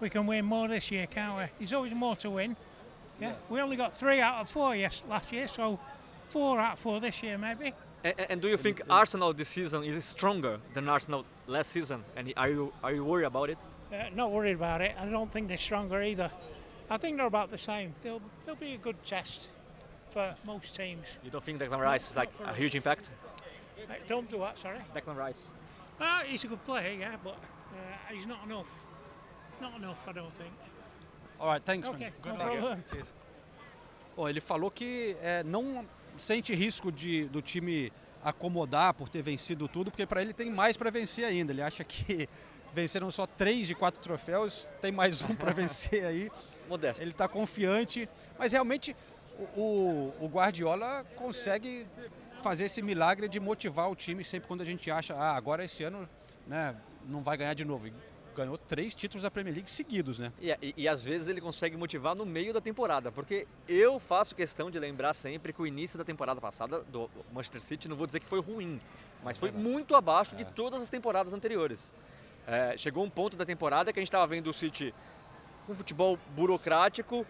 We 0.00 0.08
can 0.08 0.26
win 0.26 0.44
more 0.44 0.68
this 0.68 0.90
year, 0.90 1.06
can't 1.06 1.36
we? 1.36 1.44
There's 1.58 1.74
always 1.74 1.92
more 1.92 2.16
to 2.16 2.30
win. 2.30 2.56
Yeah. 3.20 3.32
We 3.50 3.60
only 3.60 3.76
got 3.76 3.96
three 3.96 4.20
out 4.20 4.40
of 4.40 4.48
four 4.48 4.74
yes 4.74 5.04
last 5.08 5.32
year, 5.32 5.48
so 5.48 5.78
four 6.28 6.58
out 6.58 6.74
of 6.74 6.78
four 6.78 7.00
this 7.00 7.22
year 7.22 7.36
maybe. 7.38 7.74
And, 8.04 8.14
and 8.28 8.42
do 8.42 8.48
you 8.48 8.56
think 8.56 8.82
Arsenal 8.88 9.32
this 9.32 9.48
season 9.48 9.84
is 9.84 10.04
stronger 10.04 10.58
than 10.74 10.88
Arsenal 10.88 11.24
last 11.46 11.70
season? 11.70 12.04
And 12.14 12.32
are 12.36 12.48
you 12.48 12.72
are 12.82 12.92
you 12.92 13.04
worried 13.04 13.24
about 13.24 13.50
it? 13.50 13.58
Uh, 13.92 13.96
not 14.14 14.32
worried 14.32 14.56
about 14.56 14.80
it. 14.80 14.94
I 15.00 15.06
don't 15.06 15.32
think 15.32 15.48
they're 15.48 15.56
stronger 15.56 16.02
either. 16.02 16.30
I 16.90 16.98
think 16.98 17.16
they're 17.16 17.26
about 17.26 17.50
the 17.50 17.58
same. 17.58 17.94
They'll 18.02 18.20
they'll 18.44 18.56
be 18.56 18.74
a 18.74 18.78
good 18.78 18.96
test 19.04 19.48
for 20.10 20.34
most 20.44 20.74
teams. 20.74 21.06
You 21.24 21.30
don't 21.30 21.44
think 21.44 21.60
Declan 21.60 21.80
Rice 21.80 22.10
is 22.10 22.16
like 22.16 22.30
a 22.44 22.54
huge 22.54 22.74
impact? 22.74 23.10
Uh, 23.78 23.94
don't 24.08 24.28
do 24.30 24.38
that, 24.38 24.58
sorry. 24.58 24.78
Declan 24.94 25.16
Rice. 25.16 25.52
Uh, 26.00 26.20
he's 26.26 26.44
a 26.44 26.48
good 26.48 26.64
player, 26.64 26.92
yeah, 26.98 27.16
but 27.22 27.34
uh, 27.34 28.14
he's 28.14 28.26
not 28.26 28.44
enough. 28.44 28.68
Not 29.60 29.76
enough, 29.76 29.98
I 30.08 30.12
don't 30.12 30.32
think. 30.36 30.52
All 31.40 31.48
right, 31.48 31.62
thanks, 31.64 31.88
Okay, 31.88 31.98
man. 31.98 32.12
Good 32.22 32.32
no 32.32 32.38
luck. 32.38 32.52
problem. 32.52 32.84
Cheers. 32.90 33.12
Bom, 34.16 34.28
ele 34.28 34.40
falou 34.40 34.70
que 34.70 35.16
é, 35.22 35.42
não 35.44 35.86
sente 36.16 36.54
risco 36.54 36.90
de, 36.90 37.26
do 37.26 37.42
time 37.42 37.92
acomodar 38.24 38.94
por 38.94 39.08
ter 39.08 39.22
vencido 39.22 39.68
tudo, 39.68 39.90
porque 39.90 40.06
para 40.06 40.22
ele 40.22 40.32
tem 40.32 40.50
mais 40.50 40.76
para 40.76 40.90
vencer 40.90 41.24
ainda. 41.24 41.52
Ele 41.52 41.62
acha 41.62 41.84
que 41.84 42.28
venceram 42.76 43.10
só 43.10 43.26
três 43.26 43.66
de 43.66 43.74
quatro 43.74 44.02
troféus, 44.02 44.68
tem 44.82 44.92
mais 44.92 45.22
um 45.22 45.34
para 45.34 45.50
vencer 45.54 46.04
aí. 46.04 46.30
Modesto. 46.68 47.02
Ele 47.02 47.10
está 47.12 47.26
confiante, 47.26 48.06
mas 48.38 48.52
realmente 48.52 48.94
o, 49.56 50.12
o- 50.20 50.28
Guardiola 50.28 51.04
consegue 51.16 51.86
fazer 52.42 52.64
esse 52.64 52.82
milagre 52.82 53.28
de 53.28 53.40
motivar 53.40 53.90
o 53.90 53.94
time 53.96 54.22
sempre 54.22 54.46
quando 54.46 54.60
a 54.60 54.64
gente 54.64 54.90
acha, 54.90 55.14
ah, 55.14 55.34
agora 55.34 55.64
esse 55.64 55.82
ano 55.84 56.06
né, 56.46 56.76
não 57.08 57.22
vai 57.22 57.38
ganhar 57.38 57.54
de 57.54 57.64
novo. 57.64 57.86
E 57.88 57.94
ganhou 58.36 58.58
três 58.58 58.94
títulos 58.94 59.22
da 59.22 59.30
Premier 59.30 59.54
League 59.54 59.70
seguidos, 59.70 60.18
né? 60.18 60.30
E, 60.38 60.50
e, 60.60 60.74
e 60.82 60.86
às 60.88 61.02
vezes 61.02 61.28
ele 61.28 61.40
consegue 61.40 61.78
motivar 61.78 62.14
no 62.14 62.26
meio 62.26 62.52
da 62.52 62.60
temporada, 62.60 63.10
porque 63.10 63.46
eu 63.66 63.98
faço 63.98 64.34
questão 64.34 64.70
de 64.70 64.78
lembrar 64.78 65.14
sempre 65.14 65.50
que 65.54 65.62
o 65.62 65.66
início 65.66 65.96
da 65.96 66.04
temporada 66.04 66.38
passada 66.42 66.82
do 66.82 67.08
Manchester 67.32 67.62
City, 67.62 67.88
não 67.88 67.96
vou 67.96 68.06
dizer 68.06 68.20
que 68.20 68.26
foi 68.26 68.40
ruim, 68.42 68.78
mas 69.24 69.38
foi 69.38 69.50
muito 69.50 69.94
abaixo 69.96 70.36
de 70.36 70.44
todas 70.44 70.82
as 70.82 70.90
temporadas 70.90 71.32
anteriores. 71.32 71.90
É, 72.46 72.76
chegou 72.76 73.04
um 73.04 73.10
ponto 73.10 73.36
da 73.36 73.44
temporada 73.44 73.92
que 73.92 73.98
a 73.98 74.02
gente 74.02 74.08
estava 74.08 74.26
vendo 74.26 74.48
o 74.48 74.52
City 74.52 74.94
com 75.66 75.74
futebol 75.74 76.16
burocrático, 76.36 77.26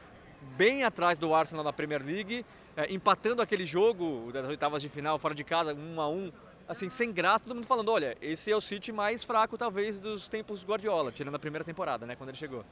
bem 0.56 0.84
atrás 0.84 1.18
do 1.18 1.34
Arsenal 1.34 1.64
na 1.64 1.72
Premier 1.72 2.04
League, 2.04 2.44
é, 2.76 2.92
empatando 2.92 3.40
aquele 3.40 3.64
jogo 3.64 4.30
das 4.30 4.46
oitavas 4.46 4.82
de 4.82 4.90
final 4.90 5.18
fora 5.18 5.34
de 5.34 5.42
casa, 5.42 5.74
um 5.74 5.98
a 6.00 6.08
um, 6.08 6.30
assim, 6.68 6.90
sem 6.90 7.10
graça, 7.10 7.44
todo 7.44 7.54
mundo 7.54 7.66
falando, 7.66 7.90
olha, 7.90 8.16
esse 8.20 8.52
é 8.52 8.56
o 8.56 8.60
City 8.60 8.92
mais 8.92 9.24
fraco 9.24 9.56
talvez 9.56 9.98
dos 9.98 10.28
tempos 10.28 10.62
Guardiola, 10.62 11.10
tirando 11.10 11.34
a 11.34 11.38
primeira 11.38 11.64
temporada, 11.64 12.04
né, 12.04 12.14
quando 12.14 12.28
ele 12.28 12.38
chegou. 12.38 12.62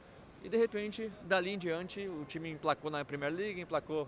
E 0.43 0.49
de 0.49 0.59
repente, 0.59 1.11
dali 1.23 1.51
em 1.51 1.59
diante, 1.59 2.07
o 2.07 2.27
time 2.27 2.51
emplacou 2.51 2.91
na 2.91 3.03
Premier 3.07 3.33
League, 3.33 3.59
emplacou 3.59 4.07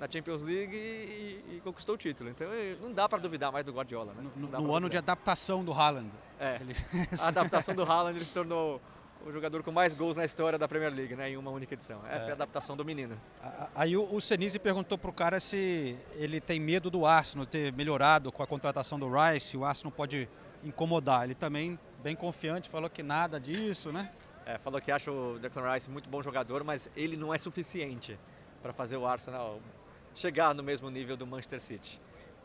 na 0.00 0.08
Champions 0.10 0.42
League 0.42 0.74
e, 0.74 1.56
e- 1.56 1.60
conquistou 1.62 1.94
o 1.94 1.98
título. 1.98 2.30
Então 2.30 2.50
eh, 2.50 2.74
não 2.80 2.90
dá 2.90 3.06
para 3.06 3.18
duvidar 3.18 3.52
mais 3.52 3.64
do 3.66 3.72
Guardiola, 3.72 4.14
né? 4.14 4.30
No, 4.34 4.48
no 4.48 4.74
ano 4.74 4.88
de 4.88 4.96
adaptação 4.96 5.62
do 5.62 5.72
Haaland. 5.72 6.10
É. 6.40 6.56
Ele- 6.62 6.74
A 7.20 7.28
adaptação 7.28 7.74
do 7.74 7.82
Haaland 7.84 8.16
ele 8.16 8.24
se 8.24 8.32
tornou 8.32 8.80
o 9.26 9.30
jogador 9.30 9.62
com 9.62 9.70
mais 9.70 9.92
gols 9.92 10.16
na 10.16 10.24
história 10.24 10.58
da 10.58 10.66
Premier 10.66 10.90
League, 10.90 11.14
né? 11.14 11.28
Em 11.28 11.36
uma 11.36 11.50
única 11.50 11.74
edição. 11.74 12.00
Essa 12.08 12.28
é, 12.28 12.30
a 12.30 12.32
adaptação 12.32 12.74
do 12.74 12.82
menino. 12.82 13.20
Aí 13.74 13.94
o, 13.94 14.14
o 14.14 14.18
Senise 14.18 14.58
perguntou 14.58 14.96
pro 14.96 15.12
cara 15.12 15.38
se 15.38 15.94
ele 16.14 16.40
tem 16.40 16.58
medo 16.58 16.88
do 16.90 17.04
Arsenal 17.04 17.44
ter 17.44 17.70
melhorado 17.74 18.32
com 18.32 18.42
a 18.42 18.46
contratação 18.46 18.98
do 18.98 19.06
Rice, 19.10 19.54
o 19.54 19.66
Arsenal 19.66 19.92
pode 19.92 20.26
incomodar. 20.64 21.24
Ele 21.24 21.34
também, 21.34 21.78
bem 22.02 22.16
confiante, 22.16 22.70
falou 22.70 22.88
que 22.88 23.02
nada 23.02 23.38
disso, 23.38 23.92
né? 23.92 24.10
É, 24.46 24.56
falou 24.56 24.80
que 24.80 24.90
acha 24.90 25.12
o 25.12 25.38
Declan 25.38 25.70
Rice 25.74 25.90
muito 25.90 26.08
bom 26.08 26.22
jogador, 26.22 26.64
mas 26.64 26.90
ele 26.96 27.18
não 27.18 27.34
é 27.34 27.36
suficiente 27.36 28.18
para 28.62 28.72
fazer 28.72 28.96
o 28.96 29.06
Arsenal 29.06 29.60
chegar 30.14 30.54
no 30.54 30.62
mesmo 30.62 30.90
nível 30.90 31.16
do 31.16 31.26
Manchester 31.26 31.60
City. 31.60 32.00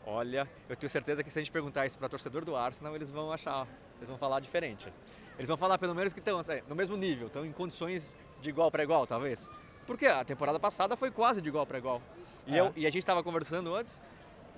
Olha, 0.06 0.48
eu 0.68 0.76
tenho 0.76 0.88
certeza 0.90 1.22
que 1.24 1.30
se 1.30 1.38
a 1.38 1.42
gente 1.42 1.50
perguntar 1.50 1.84
isso 1.86 1.98
para 1.98 2.08
torcedor 2.08 2.44
do 2.44 2.54
Arsenal, 2.54 2.94
eles 2.94 3.10
vão 3.10 3.32
achar, 3.32 3.66
eles 3.96 4.08
vão 4.08 4.16
falar 4.18 4.40
diferente. 4.40 4.92
Eles 5.36 5.48
vão 5.48 5.56
falar 5.56 5.78
pelo 5.78 5.94
menos 5.94 6.12
que 6.12 6.20
estão 6.20 6.40
é, 6.48 6.62
no 6.68 6.74
mesmo 6.76 6.96
nível, 6.96 7.26
estão 7.26 7.44
em 7.44 7.52
condições 7.52 8.16
de 8.40 8.48
igual 8.48 8.70
para 8.70 8.82
igual, 8.82 9.06
talvez. 9.06 9.50
Porque 9.86 10.06
a 10.06 10.24
temporada 10.24 10.58
passada 10.60 10.96
foi 10.96 11.10
quase 11.10 11.42
de 11.42 11.48
igual 11.48 11.66
para 11.66 11.78
igual. 11.78 12.00
E, 12.46 12.56
É. 12.56 12.60
eu- 12.60 12.72
e 12.76 12.86
a 12.86 12.90
gente 12.90 13.02
estava 13.02 13.22
conversando 13.22 13.74
antes, 13.74 14.00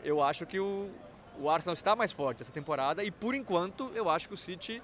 eu 0.04 0.22
acho 0.22 0.44
que 0.46 0.60
o, 0.60 0.90
o 1.38 1.48
Arsenal 1.50 1.72
está 1.74 1.96
mais 1.96 2.12
forte 2.12 2.42
essa 2.42 2.52
temporada 2.52 3.02
e 3.02 3.10
por 3.10 3.34
enquanto 3.34 3.90
eu 3.94 4.08
acho 4.10 4.28
que 4.28 4.34
o 4.34 4.36
City, 4.36 4.82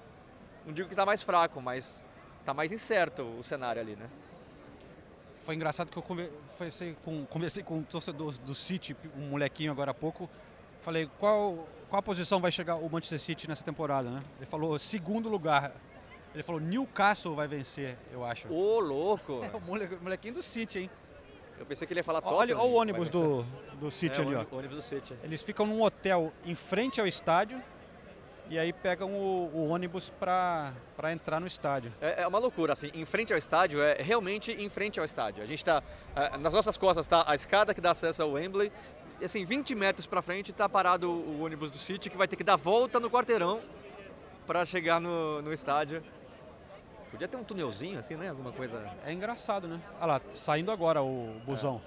não 0.65 0.73
digo 0.73 0.87
que 0.87 0.93
está 0.93 1.05
mais 1.05 1.21
fraco, 1.21 1.61
mas 1.61 2.03
está 2.39 2.53
mais 2.53 2.71
incerto 2.71 3.23
o 3.39 3.43
cenário 3.43 3.81
ali, 3.81 3.95
né? 3.95 4.09
Foi 5.45 5.53
engraçado 5.55 5.89
que 5.89 5.97
eu 5.97 6.01
conver- 6.01 6.31
conversei 6.57 6.97
com, 7.05 7.23
conversei 7.27 7.61
com 7.63 7.75
um 7.77 7.83
torcedor 7.83 8.33
do 8.39 8.53
City, 8.55 8.97
um 9.15 9.29
molequinho 9.29 9.71
agora 9.71 9.91
há 9.91 9.93
pouco. 9.93 10.27
Falei, 10.81 11.07
qual, 11.19 11.67
qual 11.87 12.01
posição 12.01 12.41
vai 12.41 12.51
chegar 12.51 12.75
o 12.75 12.89
Manchester 12.89 13.19
City 13.19 13.47
nessa 13.47 13.63
temporada, 13.63 14.09
né? 14.09 14.23
Ele 14.37 14.45
falou, 14.47 14.77
segundo 14.79 15.29
lugar. 15.29 15.71
Ele 16.33 16.41
falou, 16.43 16.59
Newcastle 16.59 17.35
vai 17.35 17.47
vencer, 17.47 17.95
eu 18.11 18.25
acho. 18.25 18.51
Ô, 18.51 18.79
louco! 18.79 19.41
É 19.53 19.55
o 19.55 19.61
mole- 19.61 19.87
molequinho 20.01 20.33
do 20.33 20.41
City, 20.41 20.79
hein? 20.79 20.89
Eu 21.59 21.65
pensei 21.65 21.87
que 21.87 21.93
ele 21.93 21.99
ia 21.99 22.03
falar 22.03 22.19
Olha, 22.25 22.53
Tottenham. 22.55 22.59
olha 22.59 22.67
o 22.67 22.71
vai 22.71 22.81
ônibus 22.81 23.09
do, 23.09 23.43
do 23.79 23.89
City 23.91 24.19
é, 24.19 24.23
ali, 24.23 24.33
o 24.33 24.37
ó. 24.37 24.39
ônibus- 24.41 24.57
ônibus 24.57 24.75
do 24.77 24.81
City. 24.81 25.13
Eles 25.23 25.41
ficam 25.43 25.65
num 25.67 25.81
hotel 25.81 26.33
em 26.43 26.55
frente 26.55 26.99
ao 26.99 27.07
estádio 27.07 27.61
e 28.49 28.59
aí 28.59 28.71
pegam 28.71 29.11
o, 29.13 29.49
o 29.53 29.69
ônibus 29.69 30.09
para 30.09 30.73
entrar 31.11 31.39
no 31.39 31.47
estádio. 31.47 31.91
É, 31.99 32.23
é 32.23 32.27
uma 32.27 32.39
loucura, 32.39 32.73
assim, 32.73 32.91
em 32.93 33.05
frente 33.05 33.33
ao 33.33 33.39
estádio, 33.39 33.81
é 33.81 34.01
realmente 34.01 34.51
em 34.51 34.69
frente 34.69 34.99
ao 34.99 35.05
estádio. 35.05 35.43
A 35.43 35.45
gente 35.45 35.59
está, 35.59 35.81
nas 36.39 36.53
nossas 36.53 36.77
costas 36.77 37.05
está 37.05 37.23
a 37.27 37.35
escada 37.35 37.73
que 37.73 37.81
dá 37.81 37.91
acesso 37.91 38.21
ao 38.21 38.31
Wembley, 38.31 38.71
e 39.19 39.25
assim, 39.25 39.45
20 39.45 39.73
metros 39.75 40.05
para 40.05 40.21
frente 40.21 40.51
está 40.51 40.67
parado 40.67 41.09
o, 41.09 41.39
o 41.39 41.43
ônibus 41.43 41.71
do 41.71 41.77
City, 41.77 42.09
que 42.09 42.17
vai 42.17 42.27
ter 42.27 42.35
que 42.35 42.43
dar 42.43 42.57
volta 42.57 42.99
no 42.99 43.09
quarteirão 43.09 43.61
para 44.45 44.65
chegar 44.65 44.99
no, 44.99 45.41
no 45.41 45.53
estádio. 45.53 46.03
Podia 47.09 47.27
ter 47.27 47.37
um 47.37 47.43
tunelzinho, 47.43 47.97
assim, 47.97 48.15
né? 48.15 48.29
Alguma 48.29 48.51
coisa... 48.51 48.83
É 49.05 49.13
engraçado, 49.13 49.67
né? 49.67 49.79
Olha 49.99 50.05
lá, 50.05 50.21
saindo 50.33 50.71
agora 50.71 51.01
o 51.01 51.39
busão. 51.45 51.81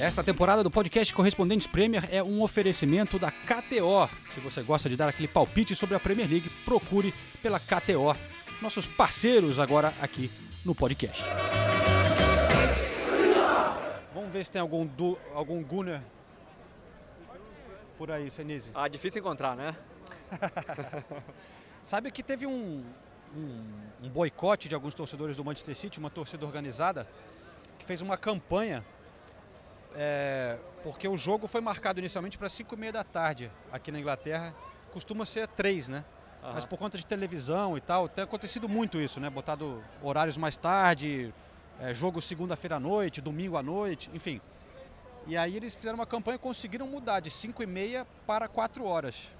Esta 0.00 0.24
temporada 0.24 0.64
do 0.64 0.70
podcast 0.70 1.12
Correspondentes 1.12 1.66
Premier 1.66 2.08
é 2.10 2.22
um 2.22 2.40
oferecimento 2.40 3.18
da 3.18 3.30
KTO. 3.30 4.08
Se 4.24 4.40
você 4.40 4.62
gosta 4.62 4.88
de 4.88 4.96
dar 4.96 5.10
aquele 5.10 5.28
palpite 5.28 5.76
sobre 5.76 5.94
a 5.94 6.00
Premier 6.00 6.26
League, 6.26 6.48
procure 6.64 7.12
pela 7.42 7.60
KTO. 7.60 8.16
Nossos 8.62 8.86
parceiros 8.86 9.58
agora 9.58 9.92
aqui 10.00 10.30
no 10.64 10.74
podcast. 10.74 11.22
Vamos 14.14 14.32
ver 14.32 14.42
se 14.42 14.50
tem 14.50 14.62
algum, 14.62 14.86
du, 14.86 15.18
algum 15.34 15.62
Gunner 15.62 16.00
por 17.98 18.10
aí, 18.10 18.30
Senise. 18.30 18.70
Ah, 18.74 18.88
difícil 18.88 19.20
encontrar, 19.20 19.54
né? 19.54 19.76
Sabe 21.82 22.10
que 22.10 22.22
teve 22.22 22.46
um, 22.46 22.82
um, 23.36 23.64
um 24.02 24.08
boicote 24.08 24.66
de 24.66 24.74
alguns 24.74 24.94
torcedores 24.94 25.36
do 25.36 25.44
Manchester 25.44 25.76
City, 25.76 25.98
uma 25.98 26.08
torcida 26.08 26.46
organizada, 26.46 27.06
que 27.78 27.84
fez 27.84 28.00
uma 28.00 28.16
campanha, 28.16 28.82
é, 29.94 30.58
porque 30.82 31.06
o 31.08 31.16
jogo 31.16 31.46
foi 31.46 31.60
marcado 31.60 31.98
inicialmente 31.98 32.38
para 32.38 32.48
5 32.48 32.74
e 32.74 32.78
meia 32.78 32.92
da 32.92 33.04
tarde 33.04 33.50
aqui 33.72 33.90
na 33.90 33.98
Inglaterra, 33.98 34.54
costuma 34.92 35.24
ser 35.24 35.46
3, 35.48 35.88
né? 35.88 36.04
Aham. 36.42 36.52
Mas 36.54 36.64
por 36.64 36.78
conta 36.78 36.96
de 36.96 37.04
televisão 37.04 37.76
e 37.76 37.80
tal, 37.80 38.08
tem 38.08 38.24
acontecido 38.24 38.68
muito 38.68 39.00
isso, 39.00 39.20
né? 39.20 39.28
Botado 39.28 39.82
horários 40.02 40.38
mais 40.38 40.56
tarde, 40.56 41.34
é, 41.80 41.92
jogo 41.92 42.20
segunda-feira 42.20 42.76
à 42.76 42.80
noite, 42.80 43.20
domingo 43.20 43.56
à 43.56 43.62
noite, 43.62 44.10
enfim. 44.14 44.40
E 45.26 45.36
aí 45.36 45.56
eles 45.56 45.74
fizeram 45.74 45.96
uma 45.96 46.06
campanha 46.06 46.36
e 46.36 46.38
conseguiram 46.38 46.86
mudar 46.86 47.20
de 47.20 47.30
5 47.30 47.62
e 47.62 47.66
meia 47.66 48.06
para 48.26 48.48
4 48.48 48.84
horas. 48.84 49.30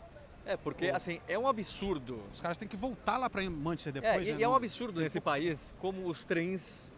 É, 0.45 0.57
porque, 0.57 0.87
assim, 0.87 1.21
é 1.29 1.39
um 1.39 1.47
absurdo 1.47 2.23
Os 2.33 2.41
caras 2.41 2.57
têm 2.57 2.67
que 2.67 2.77
voltar 2.77 3.19
lá 3.19 3.29
para 3.29 3.43
Manchester 3.49 3.95
É, 3.97 4.01
depois, 4.01 4.29
e, 4.29 4.33
né? 4.33 4.39
e 4.41 4.43
é 4.43 4.49
um 4.49 4.55
absurdo 4.55 5.01
nesse 5.01 5.21
país 5.21 5.75
como 5.79 6.07
os 6.09 6.25
trens 6.25 6.90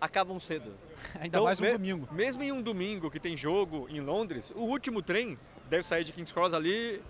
acabam 0.00 0.38
cedo. 0.40 0.72
Ainda 1.16 1.26
Então, 1.26 1.44
mais 1.44 1.58
um 1.60 1.64
me- 1.64 1.72
domingo. 1.72 2.08
Mesmo 2.12 2.42
em 2.42 2.52
um 2.52 2.62
domingo 2.62 3.10
que 3.10 3.18
tem 3.20 3.36
jogo 3.36 3.86
em 3.90 4.00
Londres, 4.00 4.52
o 4.54 4.60
último 4.60 5.02
trem 5.02 5.38
deve 5.68 5.82
sair 5.82 6.04
de 6.04 6.12
King's 6.12 6.32
Cross 6.32 6.54
ali 6.54 7.02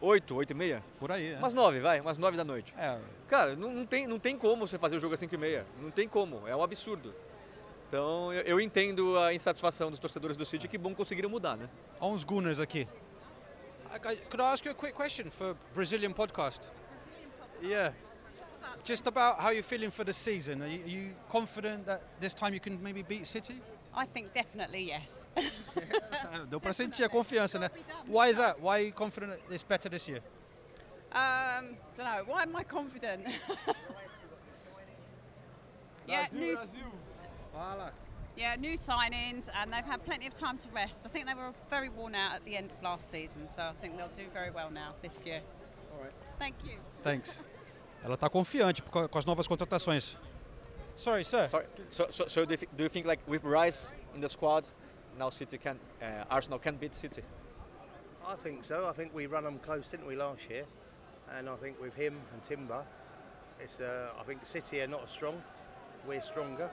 8, 0.00 0.34
8 0.34 0.50
e 0.50 0.54
meia. 0.54 0.82
Por 0.98 1.10
aí, 1.12 1.32
né? 1.32 1.38
Umas 1.38 1.52
9, 1.52 1.80
vai, 1.80 2.00
umas 2.00 2.18
9 2.18 2.36
da 2.36 2.44
noite. 2.44 2.74
É, 2.78 2.98
Cara, 3.28 3.54
não, 3.56 3.72
não 3.72 3.84
tem, 3.86 4.06
não 4.06 4.18
tem 4.18 4.36
como 4.38 4.66
você 4.66 4.78
fazer 4.78 4.96
o 4.96 5.00
jogo 5.00 5.14
às 5.14 5.20
5 5.20 5.34
e 5.34 5.38
meia. 5.38 5.66
Não 5.82 5.90
tem 5.90 6.08
como, 6.08 6.46
é 6.48 6.54
um 6.56 6.62
absurdo. 6.62 7.14
Então 7.88 8.32
eu, 8.32 8.42
eu 8.42 8.60
entendo 8.60 9.18
a 9.18 9.32
insatisfação 9.34 9.90
dos 9.90 9.98
torcedores 9.98 10.36
do 10.36 10.44
City 10.44 10.68
que 10.68 10.76
bom 10.78 10.94
conseguiram 10.94 11.28
mudar, 11.30 11.56
né? 11.56 11.68
Há 12.00 12.06
uns 12.06 12.22
Gunners 12.24 12.60
aqui. 12.60 12.86
I- 13.94 13.98
Could 14.28 14.42
I 14.42 14.46
ask 14.52 14.64
you 14.66 14.72
a 14.72 14.74
quick 14.74 14.92
question 14.94 15.30
for 15.30 15.56
Brazilian 15.74 16.12
podcast? 16.12 16.68
Yeah. 17.62 17.94
Just 18.84 19.06
about 19.06 19.40
how 19.40 19.50
you're 19.50 19.62
feeling 19.62 19.90
for 19.90 20.04
the 20.04 20.12
season. 20.12 20.62
Are 20.62 20.66
you, 20.66 20.84
are 20.84 20.88
you 20.88 21.10
confident 21.28 21.86
that 21.86 22.02
this 22.20 22.34
time 22.34 22.54
you 22.54 22.60
can 22.60 22.82
maybe 22.82 23.02
beat 23.02 23.26
City? 23.26 23.60
I 23.94 24.06
think 24.06 24.32
definitely 24.32 24.84
yes. 24.84 25.18
Deu 26.48 26.60
para 26.60 26.72
sentir 26.72 27.04
a 27.04 27.08
confiança, 27.08 27.58
né? 27.58 27.68
Why 28.06 28.28
is 28.28 28.36
that? 28.36 28.60
Why 28.60 28.80
are 28.80 28.84
you 28.86 28.92
confident 28.92 29.40
it's 29.50 29.64
better 29.64 29.88
this 29.88 30.08
year? 30.08 30.20
Um, 31.12 31.76
don't 31.96 32.06
know. 32.06 32.22
Why 32.26 32.42
am 32.42 32.54
I 32.54 32.62
confident? 32.62 33.26
yeah, 36.06 36.26
new, 36.32 36.56
yeah, 38.36 38.56
new 38.56 38.76
signings, 38.76 39.48
and 39.54 39.72
they've 39.72 39.84
had 39.84 40.04
plenty 40.04 40.26
of 40.26 40.34
time 40.34 40.58
to 40.58 40.68
rest. 40.74 41.00
I 41.04 41.08
think 41.08 41.26
they 41.26 41.34
were 41.34 41.52
very 41.70 41.88
worn 41.88 42.14
out 42.14 42.34
at 42.34 42.44
the 42.44 42.56
end 42.56 42.70
of 42.70 42.82
last 42.82 43.10
season, 43.10 43.48
so 43.56 43.62
I 43.62 43.72
think 43.80 43.96
they'll 43.96 44.08
do 44.08 44.28
very 44.32 44.50
well 44.50 44.70
now 44.70 44.94
this 45.02 45.20
year. 45.24 45.40
All 45.92 46.02
right. 46.02 46.12
Thank 46.38 46.56
you. 46.64 46.78
Thanks. 47.02 47.40
Ela 48.02 48.14
está 48.14 48.28
confiante 48.28 48.82
com 48.82 49.08
com 49.08 49.18
as 49.18 49.24
novas 49.24 49.46
contratações. 49.46 50.16
Sorry, 50.96 51.24
sir. 51.24 51.48
Sorry. 51.48 51.66
So, 51.88 52.06
so, 52.10 52.28
so 52.28 52.46
do, 52.46 52.54
you 52.54 52.58
do 52.76 52.82
you 52.84 52.88
think 52.90 53.06
like 53.06 53.22
with 53.28 53.44
Rice 53.44 53.92
in 54.14 54.20
the 54.20 54.28
squad, 54.28 54.68
now 55.16 55.30
City 55.30 55.58
can, 55.58 55.78
uh, 56.02 56.24
Arsenal 56.28 56.58
can 56.58 56.76
beat 56.76 56.94
City? 56.94 57.22
I 58.26 58.34
think 58.36 58.64
so. 58.64 58.86
I 58.88 58.92
think 58.92 59.14
we 59.14 59.26
ran 59.26 59.44
them 59.44 59.58
close, 59.58 59.90
didn't 59.90 60.06
we, 60.06 60.16
last 60.16 60.50
year? 60.50 60.64
And 61.36 61.48
I 61.48 61.56
think 61.56 61.80
with 61.80 61.94
him 61.94 62.20
and 62.32 62.42
Timber, 62.42 62.84
it's. 63.60 63.80
Uh, 63.80 64.10
I 64.18 64.24
think 64.24 64.44
City 64.44 64.80
are 64.80 64.88
not 64.88 65.04
as 65.04 65.10
strong. 65.10 65.42
We're 66.06 66.20
stronger. 66.20 66.70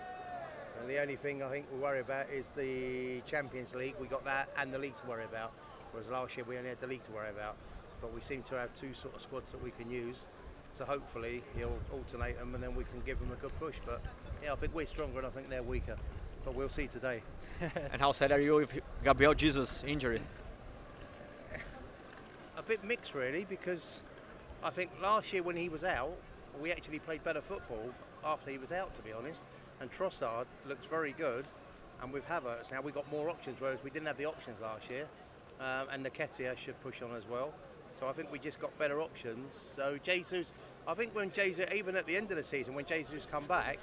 And 0.80 0.90
the 0.90 1.00
only 1.02 1.16
thing 1.16 1.42
I 1.42 1.50
think 1.50 1.68
we 1.72 1.80
worry 1.80 2.02
about 2.02 2.30
is 2.30 2.52
the 2.56 3.22
Champions 3.26 3.74
League. 3.76 3.96
We 4.00 4.08
got 4.08 4.26
that 4.26 4.50
and 4.58 4.74
the 4.74 4.78
league 4.78 4.96
to 4.98 5.08
worry 5.08 5.24
about. 5.24 5.52
Whereas 5.92 6.10
last 6.10 6.36
year 6.36 6.46
we 6.48 6.58
only 6.58 6.70
had 6.70 6.82
the 6.82 6.88
league 6.88 7.04
to 7.04 7.12
worry 7.12 7.30
about. 7.30 7.56
But 8.02 8.14
we 8.14 8.22
seem 8.22 8.44
to 8.44 8.56
have 8.56 8.74
two 8.74 8.94
sort 8.94 9.16
of 9.16 9.22
squads 9.22 9.52
that 9.52 9.64
we 9.64 9.72
can 9.72 9.90
use. 9.90 10.26
So 10.78 10.84
hopefully 10.84 11.42
he'll 11.56 11.78
alternate 11.94 12.38
them 12.38 12.54
and 12.54 12.64
then 12.64 12.76
we 12.76 12.84
can 12.84 13.02
give 13.06 13.20
them 13.20 13.32
a 13.32 13.36
good 13.36 13.58
push. 13.60 13.76
But 13.86 14.02
yeah, 14.44 14.54
I 14.54 14.56
think 14.56 14.76
we're 14.76 14.86
stronger 14.86 15.20
and 15.20 15.28
I 15.28 15.30
think 15.30 15.50
they're 15.50 15.64
weaker. 15.64 15.96
But 16.44 16.54
we'll 16.54 16.70
see 16.70 16.88
today. 16.88 17.22
and 17.92 18.02
how 18.02 18.12
sad 18.12 18.32
are 18.32 18.42
you 18.42 18.56
with 18.56 18.80
Gabriel 19.04 19.34
Jesus 19.34 19.84
injury? 19.88 20.22
a 22.58 22.64
bit 22.64 22.84
mixed 22.84 23.14
really 23.14 23.46
because 23.50 24.02
I 24.64 24.70
think 24.70 24.92
last 25.02 25.32
year 25.32 25.44
when 25.44 25.56
he 25.56 25.70
was 25.70 25.84
out, 25.84 26.16
we 26.62 26.72
actually 26.72 27.00
played 27.00 27.24
better 27.24 27.42
football 27.42 27.92
after 28.24 28.50
he 28.50 28.58
was 28.58 28.72
out, 28.72 28.94
to 28.96 29.02
be 29.02 29.12
honest. 29.12 29.44
And 29.80 29.92
Trossard 29.92 30.46
looks 30.68 30.86
very 30.88 31.14
good, 31.14 31.46
and 32.02 32.12
with 32.14 32.26
Havertz 32.28 32.72
now 32.72 32.82
we've 32.82 32.94
got 32.94 33.10
more 33.12 33.30
options, 33.30 33.60
whereas 33.60 33.80
we 33.84 33.90
didn't 33.90 34.08
have 34.08 34.18
the 34.18 34.26
options 34.26 34.60
last 34.62 34.90
year. 34.90 35.06
Um, 35.60 35.88
and 35.92 36.06
Nketiah 36.06 36.58
should 36.58 36.80
push 36.82 37.02
on 37.02 37.16
as 37.16 37.24
well. 37.30 37.54
So 37.98 38.08
I 38.08 38.14
think 38.14 38.32
we 38.32 38.40
just 38.40 38.60
got 38.60 38.78
better 38.78 39.02
options. 39.02 39.70
So 39.76 39.98
Jesus, 40.04 40.52
I 40.88 40.94
think 40.94 41.16
when 41.16 41.32
Jesus, 41.32 41.66
even 41.74 41.96
at 41.96 42.06
the 42.06 42.16
end 42.16 42.32
of 42.32 42.38
the 42.38 42.44
season, 42.44 42.76
when 42.76 42.86
Jay 42.86 43.00
Jesus 43.04 43.28
come 43.30 43.46
back, 43.46 43.80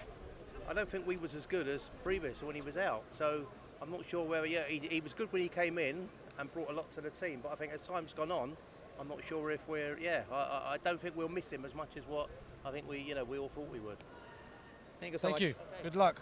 I 0.68 0.72
don't 0.72 0.88
think 0.88 1.06
we 1.06 1.16
was 1.16 1.34
as 1.34 1.46
good 1.46 1.66
as 1.68 1.90
previous 2.04 2.42
when 2.42 2.54
he 2.54 2.60
was 2.62 2.76
out. 2.76 3.02
So 3.10 3.44
I'm 3.80 3.90
not 3.90 4.04
sure 4.08 4.24
whether 4.24 4.46
yeah 4.46 4.64
he, 4.68 4.78
he 4.90 5.00
was 5.00 5.12
good 5.12 5.32
when 5.32 5.42
he 5.42 5.48
came 5.48 5.78
in 5.78 6.08
and 6.38 6.52
brought 6.52 6.70
a 6.70 6.72
lot 6.72 6.90
to 6.92 7.00
the 7.00 7.10
team. 7.10 7.40
But 7.42 7.52
I 7.52 7.56
think 7.56 7.72
as 7.72 7.82
time's 7.82 8.14
gone 8.14 8.30
on, 8.30 8.56
I'm 9.00 9.08
not 9.08 9.18
sure 9.28 9.50
if 9.50 9.60
we're. 9.68 9.98
Yeah, 9.98 10.22
I, 10.30 10.34
I- 10.36 10.72
I 10.74 10.76
don't 10.84 11.00
think 11.00 11.16
we'll 11.16 11.28
miss 11.28 11.50
him 11.52 11.64
as 11.64 11.74
much 11.74 11.96
as 11.96 12.04
what 12.06 12.28
I 12.64 12.70
think 12.70 12.88
we, 12.88 13.00
you 13.00 13.14
know, 13.14 13.24
we 13.24 13.38
all 13.38 13.48
thought 13.48 13.70
we 13.72 13.80
would. 13.80 13.98
Thank 15.00 15.12
you 15.12 15.18
so 15.18 15.28
Thank 15.28 15.34
much. 15.36 15.42
you. 15.42 15.54
Good 15.82 15.96
luck. 15.96 16.20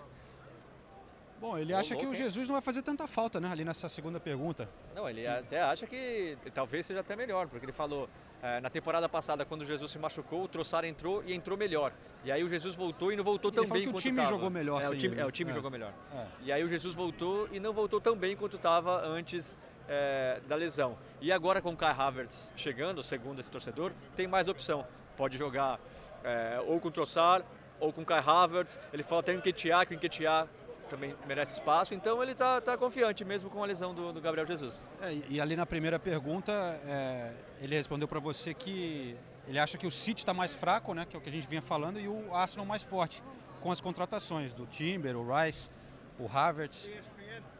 Bom, 1.40 1.56
ele 1.56 1.72
acha 1.72 1.96
que 1.96 2.06
o. 2.06 2.14
Jesus 2.14 2.46
não 2.46 2.54
vai 2.54 2.62
fazer 2.62 2.82
tanta 2.82 3.08
falta, 3.08 3.40
né? 3.40 3.48
Ali 3.50 3.64
nessa 3.64 3.88
segunda 3.88 4.20
pergunta. 4.20 4.68
Não, 4.94 5.08
ele 5.08 5.26
até 5.26 5.62
acha 5.62 5.86
que 5.86 6.36
talvez 6.52 6.84
seja 6.84 7.00
até 7.00 7.16
melhor, 7.16 7.46
porque 7.48 7.64
ele 7.64 7.72
falou 7.72 8.10
eh, 8.42 8.60
na 8.60 8.68
temporada 8.68 9.08
passada, 9.08 9.44
quando 9.46 9.62
o 9.62 9.64
Jesus 9.64 9.90
se 9.90 9.98
machucou, 9.98 10.42
o 10.44 10.48
Trossard 10.48 10.86
entrou 10.86 11.24
e 11.24 11.32
entrou 11.32 11.56
melhor. 11.56 11.92
E 12.24 12.30
aí 12.30 12.44
o 12.44 12.48
Jesus 12.48 12.74
voltou 12.74 13.10
e 13.10 13.16
não 13.16 13.24
voltou 13.24 13.50
tão 13.50 13.62
ele 13.64 13.68
falou 13.68 13.82
bem 13.82 13.84
que 13.84 13.88
o 13.88 13.92
quanto 13.94 14.02
time 14.02 14.16
tava. 14.18 14.28
jogou 14.28 14.50
melhor 14.50 14.82
É, 14.82 14.88
o 14.90 14.96
time, 14.96 15.14
ele. 15.14 15.20
é, 15.22 15.26
o 15.26 15.30
time 15.30 15.50
É. 15.50 15.54
jogou 15.54 15.70
melhor. 15.70 15.94
É. 16.14 16.26
E 16.42 16.52
aí 16.52 16.62
o 16.62 16.68
Jesus 16.68 16.94
voltou 16.94 17.48
e 17.50 17.58
não 17.58 17.72
voltou 17.72 18.00
tão 18.02 18.14
bem 18.14 18.36
quanto 18.36 18.56
estava 18.56 19.00
antes 19.06 19.56
eh, 19.88 20.40
da 20.46 20.56
lesão. 20.56 20.98
E 21.22 21.32
agora 21.32 21.62
com 21.62 21.70
o 21.72 21.76
Kai 21.76 21.94
Havertz 21.96 22.52
chegando, 22.54 23.02
segundo 23.02 23.40
esse 23.40 23.50
torcedor, 23.50 23.92
tem 24.14 24.26
mais 24.28 24.46
opção. 24.46 24.86
Pode 25.16 25.38
jogar 25.38 25.80
eh, 26.22 26.60
ou 26.66 26.78
com 26.78 26.88
o 26.88 26.90
Trossard 26.90 27.46
ou 27.80 27.92
com 27.94 28.02
o 28.02 28.04
Kai 28.04 28.22
Havertz. 28.24 28.78
Ele 28.92 29.02
fala 29.02 29.22
até 29.22 29.32
o 29.32 29.38
Nketiah, 29.38 29.86
que 29.86 29.94
o 29.94 29.96
Nketiah 29.96 30.46
também 30.90 31.14
merece 31.26 31.52
espaço. 31.54 31.94
Então 31.94 32.22
ele 32.22 32.32
está 32.32 32.60
tá 32.60 32.76
confiante 32.76 33.24
mesmo 33.24 33.48
com 33.48 33.62
a 33.62 33.66
lesão 33.66 33.94
do, 33.94 34.12
do 34.12 34.20
Gabriel 34.20 34.46
Jesus. 34.46 34.84
É, 35.00 35.12
e 35.28 35.40
ali 35.40 35.56
na 35.56 35.64
primeira 35.64 35.98
pergunta, 35.98 36.52
é, 36.84 37.32
ele 37.62 37.76
respondeu 37.76 38.06
para 38.08 38.18
você 38.20 38.52
que 38.52 39.16
ele 39.46 39.58
acha 39.58 39.78
que 39.78 39.86
o 39.86 39.90
City 39.90 40.20
está 40.22 40.34
mais 40.34 40.52
fraco, 40.52 40.92
né? 40.92 41.06
Que 41.08 41.16
é 41.16 41.18
o 41.18 41.22
que 41.22 41.28
a 41.28 41.32
gente 41.32 41.46
vinha 41.46 41.62
falando, 41.62 41.98
e 41.98 42.06
o 42.08 42.34
Arsenal 42.34 42.66
mais 42.66 42.82
forte, 42.82 43.22
com 43.60 43.70
as 43.72 43.80
contratações 43.80 44.52
do 44.52 44.66
Timber, 44.66 45.16
o 45.16 45.24
Rice, 45.34 45.70
o 46.18 46.26
Havertz. 46.28 46.90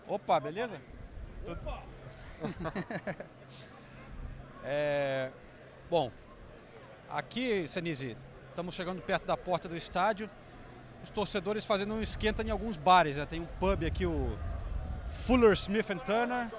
Opa, 0.07 0.39
beleza? 0.41 0.81
Tudo- 1.45 1.61
É, 4.63 5.31
bom, 5.89 6.11
aqui, 7.09 7.67
Senise, 7.67 8.17
estamos 8.51 8.75
chegando 8.75 9.01
perto 9.01 9.25
da 9.25 9.37
porta 9.37 9.69
do 9.69 9.77
estádio. 9.77 10.29
Os 11.03 11.11
torcedores 11.11 11.65
fazendo 11.65 11.95
um 11.95 12.03
esquenta 12.03 12.43
em 12.43 12.51
alguns 12.51 12.77
bares. 12.77 13.17
Né? 13.17 13.27
Tem 13.27 13.41
um 13.41 13.47
pub 13.59 13.85
aqui, 13.85 14.07
o 14.07 14.37
Fuller 15.09 15.53
Smith 15.53 15.91
and 15.91 15.99
Turner. 15.99 16.51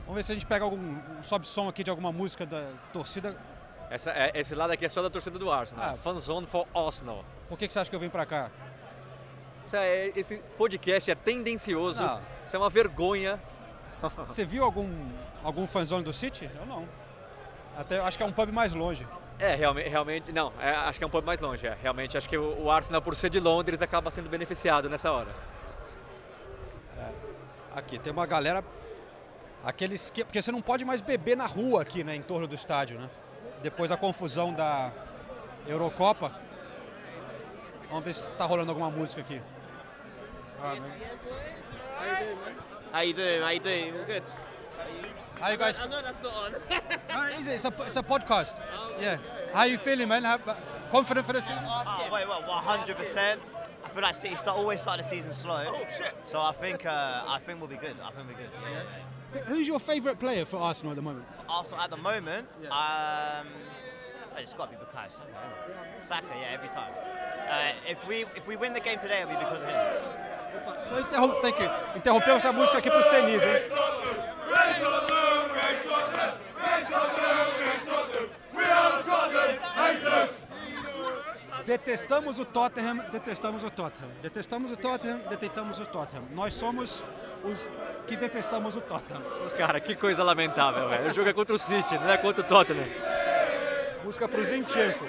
Vamos 0.00 0.14
ver 0.16 0.22
se 0.24 0.32
a 0.32 0.34
gente 0.34 0.46
pega 0.46 0.64
algum 0.64 0.76
um 0.78 1.22
sobe-som 1.22 1.68
aqui 1.68 1.84
de 1.84 1.90
alguma 1.90 2.10
música 2.10 2.44
da 2.46 2.68
torcida. 2.92 3.36
Essa, 3.90 4.10
é- 4.12 4.32
esse 4.34 4.54
lado 4.54 4.72
aqui 4.72 4.84
é 4.84 4.88
só 4.88 5.02
da 5.02 5.10
torcida 5.10 5.38
do 5.38 5.50
Arsenal. 5.50 5.90
Ah. 5.90 5.94
Fanzone 5.94 6.46
for 6.46 6.66
Arsenal. 6.74 7.24
Por 7.48 7.58
que, 7.58 7.66
que 7.66 7.72
você 7.72 7.78
acha 7.80 7.90
que 7.90 7.96
eu 7.96 8.00
vim 8.00 8.08
pra 8.08 8.24
cá? 8.26 8.50
É- 9.72 10.12
esse 10.16 10.38
podcast 10.56 11.10
é 11.10 11.14
tendencioso. 11.14 12.02
Não. 12.02 12.20
Isso 12.44 12.56
é 12.56 12.58
uma 12.58 12.70
vergonha. 12.70 13.38
Você 14.26 14.44
viu 14.44 14.64
algum, 14.64 14.88
algum 15.44 15.66
fanzone 15.66 16.02
do 16.02 16.12
City? 16.12 16.50
Eu 16.58 16.66
não. 16.66 16.88
Até 17.76 18.00
acho 18.00 18.16
que 18.16 18.22
é 18.22 18.26
um 18.26 18.32
pub 18.32 18.50
mais 18.50 18.72
longe. 18.72 19.06
É, 19.40 19.54
realmente, 19.54 19.88
realmente 19.88 20.32
não, 20.32 20.52
é, 20.60 20.70
acho 20.70 20.98
que 20.98 21.04
é 21.04 21.06
um 21.06 21.10
pouco 21.10 21.26
mais 21.26 21.40
longe. 21.40 21.66
É. 21.66 21.76
Realmente, 21.80 22.18
acho 22.18 22.28
que 22.28 22.36
o, 22.36 22.64
o 22.64 22.70
Arsenal, 22.70 23.00
por 23.00 23.16
ser 23.16 23.30
de 23.30 23.40
Londres, 23.40 23.80
acaba 23.80 24.10
sendo 24.10 24.28
beneficiado 24.28 24.88
nessa 24.88 25.10
hora. 25.10 25.30
Aqui, 27.74 27.98
tem 27.98 28.12
uma 28.12 28.26
galera. 28.26 28.64
Aqueles 29.64 30.10
que. 30.10 30.24
Porque 30.24 30.42
você 30.42 30.50
não 30.50 30.60
pode 30.60 30.84
mais 30.84 31.00
beber 31.00 31.36
na 31.36 31.46
rua 31.46 31.82
aqui, 31.82 32.02
né? 32.02 32.14
Em 32.16 32.22
torno 32.22 32.46
do 32.46 32.54
estádio, 32.54 32.98
né? 32.98 33.08
Depois 33.62 33.90
da 33.90 33.96
confusão 33.96 34.52
da 34.52 34.90
Eurocopa. 35.66 36.32
Vamos 37.88 38.04
ver 38.04 38.14
se 38.14 38.34
tá 38.34 38.44
rolando 38.44 38.70
alguma 38.70 38.90
música 38.90 39.20
aqui. 39.20 39.40
How 42.92 43.02
you 43.02 43.14
doing? 43.14 43.40
How 43.40 43.50
you 43.50 43.60
doing? 43.60 43.92
All 43.92 44.04
good. 44.04 44.49
How 45.40 45.50
you 45.50 45.56
guys? 45.56 45.78
I 45.78 45.86
know 45.88 46.02
that's 46.02 46.22
not 46.22 46.34
on. 46.34 46.52
No, 46.52 47.28
it's, 47.38 47.48
it's, 47.48 47.64
a, 47.64 47.72
it's 47.86 47.96
a 47.96 48.02
podcast. 48.02 48.60
Yeah. 49.00 49.16
How 49.52 49.64
you 49.64 49.78
feeling, 49.78 50.08
man? 50.08 50.22
How, 50.22 50.38
confident 50.90 51.26
for 51.26 51.32
this? 51.32 51.46
Oh, 51.48 52.08
wait, 52.12 52.28
what? 52.28 52.46
One 52.46 52.62
hundred 52.62 52.96
percent. 52.96 53.40
I 53.82 53.88
feel 53.88 54.02
like 54.02 54.14
City 54.14 54.36
start 54.36 54.58
always 54.58 54.80
start 54.80 54.98
the 54.98 55.02
season 55.04 55.32
slow. 55.32 55.64
Oh 55.66 55.84
shit! 55.96 56.14
So 56.22 56.40
I 56.40 56.52
think 56.52 56.84
uh, 56.86 57.24
I 57.26 57.38
think 57.44 57.58
we'll 57.58 57.68
be 57.68 57.76
good. 57.76 57.96
I 58.04 58.10
think 58.12 58.28
we'll 58.28 58.36
be 58.36 58.42
good. 58.42 59.44
Who's 59.46 59.66
your 59.66 59.80
favourite 59.80 60.18
player 60.20 60.44
for 60.44 60.58
Arsenal 60.58 60.92
at 60.92 60.96
the 60.96 61.02
moment? 61.02 61.24
Arsenal 61.48 61.80
at 61.80 61.90
the 61.90 61.96
moment, 61.96 62.46
um, 62.64 63.46
oh, 64.32 64.38
it's 64.38 64.52
got 64.52 64.70
to 64.70 64.76
be 64.76 64.84
Bukayo 64.84 65.10
Saka. 65.10 65.22
isn't 65.28 65.94
it? 65.94 66.00
Saka, 66.00 66.26
yeah, 66.34 66.54
every 66.54 66.68
time. 66.68 66.92
Uh, 67.48 67.72
if 67.88 68.06
we 68.06 68.24
if 68.36 68.46
we 68.46 68.56
win 68.56 68.74
the 68.74 68.80
game 68.80 68.98
today, 68.98 69.22
it'll 69.22 69.30
be 69.30 69.36
because 69.38 69.62
of 69.62 69.68
him. 69.68 69.76
Só 70.88 70.98
interrom 70.98 71.40
thank 71.40 71.58
you. 71.60 71.70
interrompeu 71.96 72.36
essa 72.36 72.52
música 72.52 72.78
aqui 72.78 72.90
pro 72.90 73.02
Senise, 73.02 73.44
hein? 73.44 73.62
Detestamos 81.70 82.40
o 82.40 82.44
Tottenham, 82.44 82.96
detestamos 83.12 83.62
o 83.62 83.70
Tottenham. 83.70 84.10
Detestamos 84.20 84.72
o 84.72 84.76
Tottenham, 84.76 85.20
detestamos 85.30 85.78
o 85.78 85.86
Tottenham. 85.86 86.24
Nós 86.32 86.52
somos 86.52 87.04
os 87.44 87.70
que 88.08 88.16
detestamos 88.16 88.74
o 88.74 88.80
Tottenham. 88.80 89.22
Cara, 89.56 89.78
que 89.78 89.94
coisa 89.94 90.24
lamentável, 90.24 90.88
velho. 90.88 91.08
O 91.08 91.14
jogo 91.14 91.28
é 91.28 91.32
contra 91.32 91.54
o 91.54 91.58
City, 91.60 91.94
não 91.94 92.10
é 92.10 92.18
contra 92.18 92.44
o 92.44 92.48
Tottenham. 92.48 92.84
Música 94.02 94.26
pro 94.26 94.44
Zinchenko. 94.44 95.04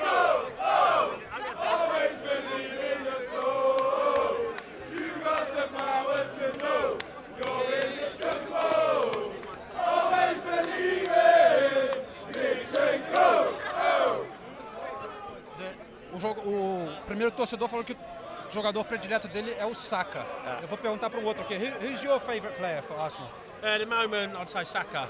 O, 16.14 16.20
jogo, 16.20 16.42
o 16.42 16.88
primeiro 17.06 17.32
torcedor 17.52 17.68
falou 17.68 17.84
que 17.84 17.94
o 17.94 18.52
jogador 18.52 18.84
predileto 18.86 19.28
dele 19.28 19.56
é 19.60 19.66
o 19.66 19.74
Saka. 19.74 20.26
Eu 20.62 20.68
vou 20.68 20.78
perguntar 20.78 21.10
para 21.10 21.20
um 21.20 21.26
outro 21.26 21.44
aqui. 21.44 21.56
Who- 21.56 21.86
Who's 21.88 22.04
your 22.04 22.20
favorite 22.20 22.56
player 22.58 22.82
for 22.84 22.98
Arsenal? 23.00 23.30
At 23.64 23.80
the 23.80 23.86
moment, 23.86 24.36
I'd 24.40 24.50
say 24.50 24.64
Saka. 24.66 25.08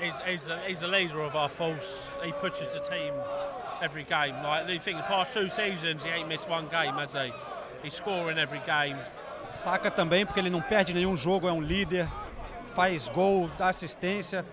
He's, 0.00 0.14
he's, 0.26 0.44
the, 0.44 0.56
he's 0.66 0.80
the 0.80 0.86
leader 0.86 1.20
of 1.20 1.34
our 1.36 1.48
force. 1.50 2.08
He 2.24 2.32
pushes 2.32 2.68
the 2.72 2.80
team 2.80 3.12
every 3.82 4.04
game. 4.04 4.34
Like 4.42 4.68
you 4.68 4.80
think 4.80 4.98
the 4.98 5.04
past 5.04 5.34
two 5.34 5.48
seasons, 5.48 6.04
he 6.04 6.10
ain't 6.10 6.28
missed 6.28 6.48
one 6.48 6.68
game, 6.68 6.94
has 6.94 7.12
he? 7.12 7.32
He's 7.82 7.94
scoring 7.94 8.38
every 8.38 8.60
game. 8.66 8.96
Saka 9.50 9.90
também, 9.90 10.24
porque 10.24 10.38
ele 10.40 10.48
não 10.50 10.62
perde 10.62 10.94
nenhum 10.94 11.16
jogo, 11.16 11.48
é 11.48 11.52
um 11.52 11.60
líder, 11.60 12.08
faz 12.74 13.08
gol, 13.08 13.48
dá 13.58 13.68
assistência. 13.68 14.44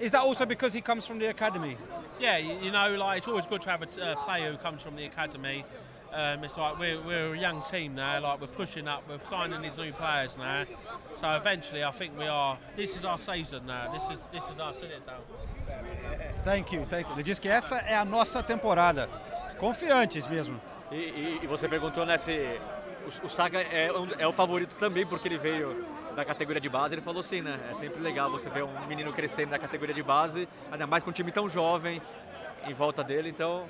Is 0.00 0.10
that 0.12 0.22
also 0.22 0.46
because 0.46 0.74
he 0.74 0.80
comes 0.80 1.04
from 1.06 1.18
the 1.18 1.28
academy? 1.28 1.76
Yeah, 2.18 2.38
you, 2.38 2.70
know, 2.72 2.96
like 2.96 3.18
it's 3.18 3.28
always 3.28 3.46
good 3.46 3.60
to 3.62 3.70
have 3.70 3.82
a 3.82 4.16
player 4.24 4.50
who 4.50 4.56
comes 4.56 4.82
from 4.82 4.96
the 4.96 5.04
academy. 5.04 5.64
Um, 6.12 6.42
it's 6.42 6.56
like 6.56 6.78
we're, 6.78 7.00
we're 7.02 7.34
a 7.34 7.38
young 7.38 7.60
team 7.62 7.94
now. 7.94 8.20
Like 8.20 8.40
we're 8.40 8.46
pushing 8.46 8.88
up, 8.88 9.02
we're 9.08 9.20
signing 9.28 9.60
these 9.60 9.76
new 9.76 9.92
players 9.92 10.36
now. 10.38 10.64
So 11.16 11.28
eventually, 11.36 11.84
I 11.84 11.90
think 11.92 12.16
we 12.18 12.26
are. 12.26 12.56
This 12.76 12.96
is 12.96 13.04
our 13.04 13.18
season 13.18 13.66
now. 13.66 13.92
This 13.92 14.04
is 14.10 14.26
this 14.32 14.44
is 14.48 14.58
our 14.58 14.72
sit 14.72 14.90
it 14.90 15.04
down. 15.06 15.20
Thank 16.44 16.72
you, 16.72 16.86
thank 16.86 17.06
you. 17.08 17.14
Ele 17.14 17.22
diz 17.22 17.38
que 17.38 17.48
essa 17.48 17.76
é 17.80 17.96
a 17.96 18.04
nossa 18.04 18.42
temporada. 18.42 19.08
Confiantes 19.58 20.26
mesmo. 20.28 20.58
E, 20.90 20.96
e- 20.96 21.40
e 21.42 21.46
você 21.46 21.68
perguntou, 21.68 22.06
né, 22.06 22.16
se 22.16 22.58
o, 23.22 23.26
o 23.26 23.28
Saka 23.28 23.58
é, 23.60 23.90
é 24.18 24.26
o 24.26 24.32
favorito 24.32 24.76
também, 24.78 25.04
porque 25.06 25.28
ele 25.28 25.36
veio 25.38 25.84
da 26.16 26.24
categoria 26.24 26.60
de 26.60 26.68
base. 26.68 26.94
Ele 26.94 27.02
falou 27.02 27.22
sim, 27.22 27.42
né? 27.42 27.58
É 27.70 27.74
sempre 27.74 28.00
legal 28.00 28.30
você 28.30 28.48
ver 28.48 28.64
um 28.64 28.86
menino 28.86 29.12
crescendo 29.12 29.50
na 29.50 29.58
categoria 29.58 29.94
de 29.94 30.02
base, 30.02 30.48
ainda 30.72 30.86
mais 30.86 31.02
com 31.02 31.10
um 31.10 31.12
time 31.12 31.30
tão 31.30 31.48
jovem 31.48 32.00
em 32.66 32.72
volta 32.72 33.04
dele. 33.04 33.28
Então, 33.28 33.66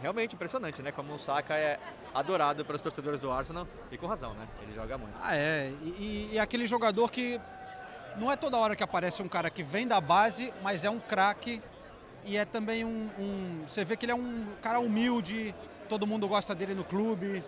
realmente 0.00 0.34
impressionante, 0.34 0.82
né? 0.82 0.92
Como 0.92 1.14
o 1.14 1.18
Saka 1.18 1.54
é 1.56 1.78
adorado 2.14 2.64
pelos 2.64 2.80
torcedores 2.80 3.20
do 3.20 3.30
Arsenal 3.30 3.66
e 3.90 3.96
com 3.98 4.06
razão, 4.06 4.34
né? 4.34 4.46
Ele 4.62 4.74
joga 4.74 4.96
muito. 4.98 5.16
Ah, 5.22 5.36
é. 5.36 5.70
E, 5.82 5.88
e- 5.88 6.30
e 6.34 6.38
aquele 6.38 6.66
jogador 6.66 7.10
que 7.10 7.40
não 8.16 8.30
é 8.30 8.36
toda 8.36 8.56
hora 8.56 8.74
que 8.74 8.82
aparece 8.82 9.22
um 9.22 9.28
cara 9.28 9.50
que 9.50 9.62
vem 9.62 9.86
da 9.86 10.00
base, 10.00 10.52
mas 10.62 10.84
é 10.84 10.90
um 10.90 10.98
craque 10.98 11.62
e 12.24 12.36
é 12.36 12.44
também 12.44 12.84
um, 12.84 13.08
um- 13.18 13.64
Você 13.66 13.84
vê 13.84 13.96
que 13.96 14.04
ele 14.04 14.12
é 14.12 14.14
um 14.14 14.46
cara 14.62 14.80
humilde, 14.80 15.54
todo 15.88 16.06
mundo 16.06 16.26
gosta 16.28 16.54
dele 16.54 16.74
no 16.74 16.84
clube, 16.84 17.44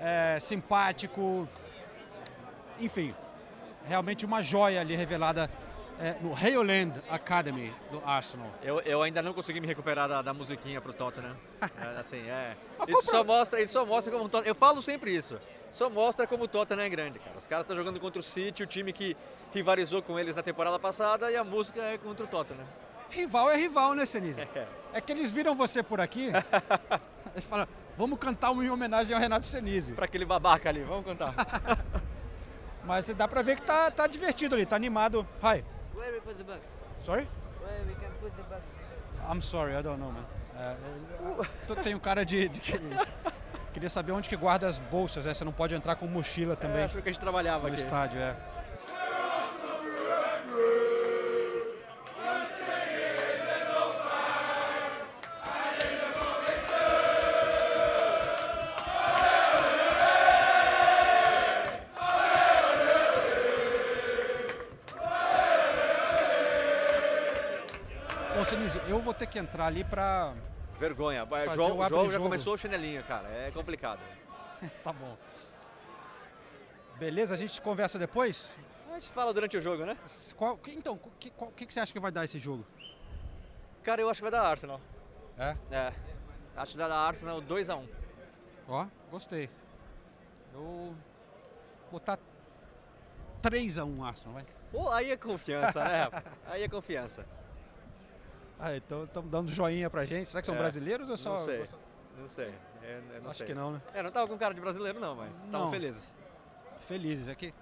é 0.00 0.38
simpático. 0.40 1.48
Enfim, 2.80 3.14
realmente 3.86 4.24
uma 4.26 4.42
joia 4.42 4.80
ali 4.80 4.94
revelada 4.94 5.50
é, 6.00 6.16
no 6.20 6.34
Haleland 6.34 6.92
Academy 7.10 7.72
do 7.90 8.02
Arsenal. 8.04 8.50
Eu, 8.62 8.80
eu 8.80 9.02
ainda 9.02 9.22
não 9.22 9.32
consegui 9.32 9.60
me 9.60 9.66
recuperar 9.66 10.08
da, 10.08 10.22
da 10.22 10.34
musiquinha 10.34 10.80
pro 10.80 10.92
Tottenham. 10.92 11.36
É, 11.60 11.98
assim, 11.98 12.18
é. 12.28 12.54
Isso 12.88 13.10
só 13.10 13.24
mostra, 13.24 13.60
isso 13.60 13.72
só 13.72 13.84
mostra 13.84 14.12
como 14.12 14.26
o 14.26 14.28
Tottenham. 14.28 14.50
Eu 14.50 14.54
falo 14.54 14.82
sempre 14.82 15.14
isso. 15.14 15.38
Só 15.72 15.90
mostra 15.90 16.26
como 16.26 16.44
o 16.44 16.48
Tottenham 16.48 16.84
é 16.84 16.88
grande, 16.88 17.18
cara. 17.18 17.36
Os 17.36 17.46
caras 17.46 17.64
estão 17.64 17.76
jogando 17.76 18.00
contra 18.00 18.20
o 18.20 18.22
City, 18.22 18.62
o 18.62 18.66
time 18.66 18.92
que 18.92 19.16
rivalizou 19.52 20.00
com 20.02 20.18
eles 20.18 20.36
na 20.36 20.42
temporada 20.42 20.78
passada, 20.78 21.30
e 21.30 21.36
a 21.36 21.44
música 21.44 21.82
é 21.82 21.98
contra 21.98 22.24
o 22.24 22.28
Tottenham. 22.28 22.66
Rival 23.10 23.50
é 23.50 23.56
rival, 23.56 23.94
né, 23.94 24.06
Senise? 24.06 24.46
É 24.92 25.00
que 25.02 25.12
eles 25.12 25.30
viram 25.30 25.54
você 25.54 25.82
por 25.82 26.00
aqui, 26.00 26.30
eles 27.34 27.44
falam, 27.44 27.68
vamos 27.98 28.18
cantar 28.18 28.50
uma 28.50 28.64
em 28.64 28.70
homenagem 28.70 29.14
ao 29.14 29.20
Renato 29.20 29.44
Senise. 29.44 29.92
Pra 29.92 30.06
aquele 30.06 30.24
babaca 30.24 30.70
ali, 30.70 30.80
vamos 30.80 31.04
cantar. 31.04 31.34
Mas 32.82 33.06
dá 33.08 33.28
pra 33.28 33.42
ver 33.42 33.56
que 33.56 33.62
tá, 33.62 33.90
tá 33.90 34.06
divertido 34.06 34.54
ali, 34.54 34.64
tá 34.64 34.74
animado. 34.74 35.28
Hi. 35.42 35.62
Where 35.96 36.12
we 36.12 36.20
put 36.20 36.36
the 36.38 36.44
bugs? 36.44 36.68
Sorry? 37.00 37.26
Where 37.62 37.80
we 37.86 37.94
can 37.94 38.10
put 38.20 38.32
the 38.36 38.42
bugs 38.44 38.68
because 38.70 39.30
I'm 39.30 39.40
sorry, 39.40 39.74
I 39.74 39.82
don't 39.82 39.98
know, 39.98 40.12
man. 40.12 40.24
É, 40.58 40.74
eu 41.68 41.76
tenho 41.76 42.00
cara 42.00 42.24
de, 42.24 42.48
de 42.48 42.60
que- 42.60 42.78
Queria 43.72 43.90
saber 43.90 44.12
onde 44.12 44.26
que 44.26 44.36
guarda 44.36 44.66
as 44.66 44.78
bolsas, 44.78 45.26
né? 45.26 45.34
Você 45.34 45.44
não 45.44 45.52
pode 45.52 45.74
entrar 45.74 45.96
com 45.96 46.06
mochila 46.06 46.56
também. 46.56 46.80
É, 46.80 46.84
achou 46.84 47.02
que 47.02 47.08
a 47.10 47.12
gente 47.12 47.20
trabalhava 47.20 47.66
no 47.68 47.74
aqui. 47.74 47.82
estádio, 47.82 48.18
é. 48.18 48.34
Sinise, 68.46 68.80
eu 68.88 69.00
vou 69.00 69.12
ter 69.12 69.26
que 69.26 69.40
entrar 69.40 69.66
ali 69.66 69.82
pra. 69.82 70.32
Vergonha. 70.78 71.26
João, 71.52 71.78
o 71.80 71.88
João 71.88 72.10
já 72.10 72.20
começou 72.20 72.54
o 72.54 72.58
chinelinho, 72.58 73.02
cara. 73.02 73.28
É 73.28 73.50
complicado. 73.50 73.98
tá 74.84 74.92
bom. 74.92 75.16
Beleza, 76.96 77.34
a 77.34 77.36
gente 77.36 77.60
conversa 77.60 77.98
depois? 77.98 78.56
A 78.88 78.94
gente 78.94 79.08
fala 79.08 79.34
durante 79.34 79.56
o 79.56 79.60
jogo, 79.60 79.84
né? 79.84 79.98
Qual, 80.36 80.60
então, 80.68 80.94
o 80.94 81.10
que, 81.18 81.32
que, 81.56 81.66
que 81.66 81.74
você 81.74 81.80
acha 81.80 81.92
que 81.92 81.98
vai 81.98 82.12
dar 82.12 82.24
esse 82.24 82.38
jogo? 82.38 82.64
Cara, 83.82 84.00
eu 84.00 84.08
acho 84.08 84.18
que 84.18 84.22
vai 84.22 84.30
dar 84.30 84.42
Arsenal. 84.42 84.80
É? 85.36 85.56
É. 85.70 85.92
Acho 86.56 86.72
que 86.72 86.78
vai 86.78 86.88
dar 86.88 86.98
Arsenal 86.98 87.42
2x1. 87.42 87.88
Ó, 88.68 88.86
gostei. 89.10 89.50
Eu 90.54 90.60
vou 90.60 90.94
botar 91.90 92.18
3x1 93.42 94.06
Arsenal, 94.06 94.34
vai. 94.34 94.46
Pô, 94.70 94.88
aí 94.90 95.10
é 95.10 95.16
confiança, 95.16 95.82
né? 95.82 96.08
Aí 96.46 96.62
é 96.62 96.68
confiança. 96.68 97.26
Ah, 98.58 98.74
então 98.76 99.04
estamos 99.04 99.30
dando 99.30 99.50
joinha 99.50 99.90
pra 99.90 100.04
gente. 100.04 100.28
Será 100.28 100.40
que 100.40 100.46
são 100.46 100.54
É, 100.54 100.58
brasileiros 100.58 101.08
ou 101.10 101.16
só. 101.16 101.30
Não 101.30 101.38
sei. 101.44 101.64
Não 102.18 102.28
sei. 102.28 102.54
É, 102.82 103.00
eu 103.16 103.22
não 103.22 103.30
Acho 103.30 103.38
sei. 103.38 103.46
que 103.48 103.54
não, 103.54 103.72
né? 103.72 103.82
É, 103.92 104.02
não 104.02 104.10
tava 104.10 104.26
com 104.28 104.38
cara 104.38 104.54
de 104.54 104.60
brasileiro, 104.60 104.98
não, 104.98 105.14
mas 105.14 105.36
estavam 105.44 105.70
felizes. 105.70 106.14
Felizes 106.86 107.28
aqui. 107.28 107.52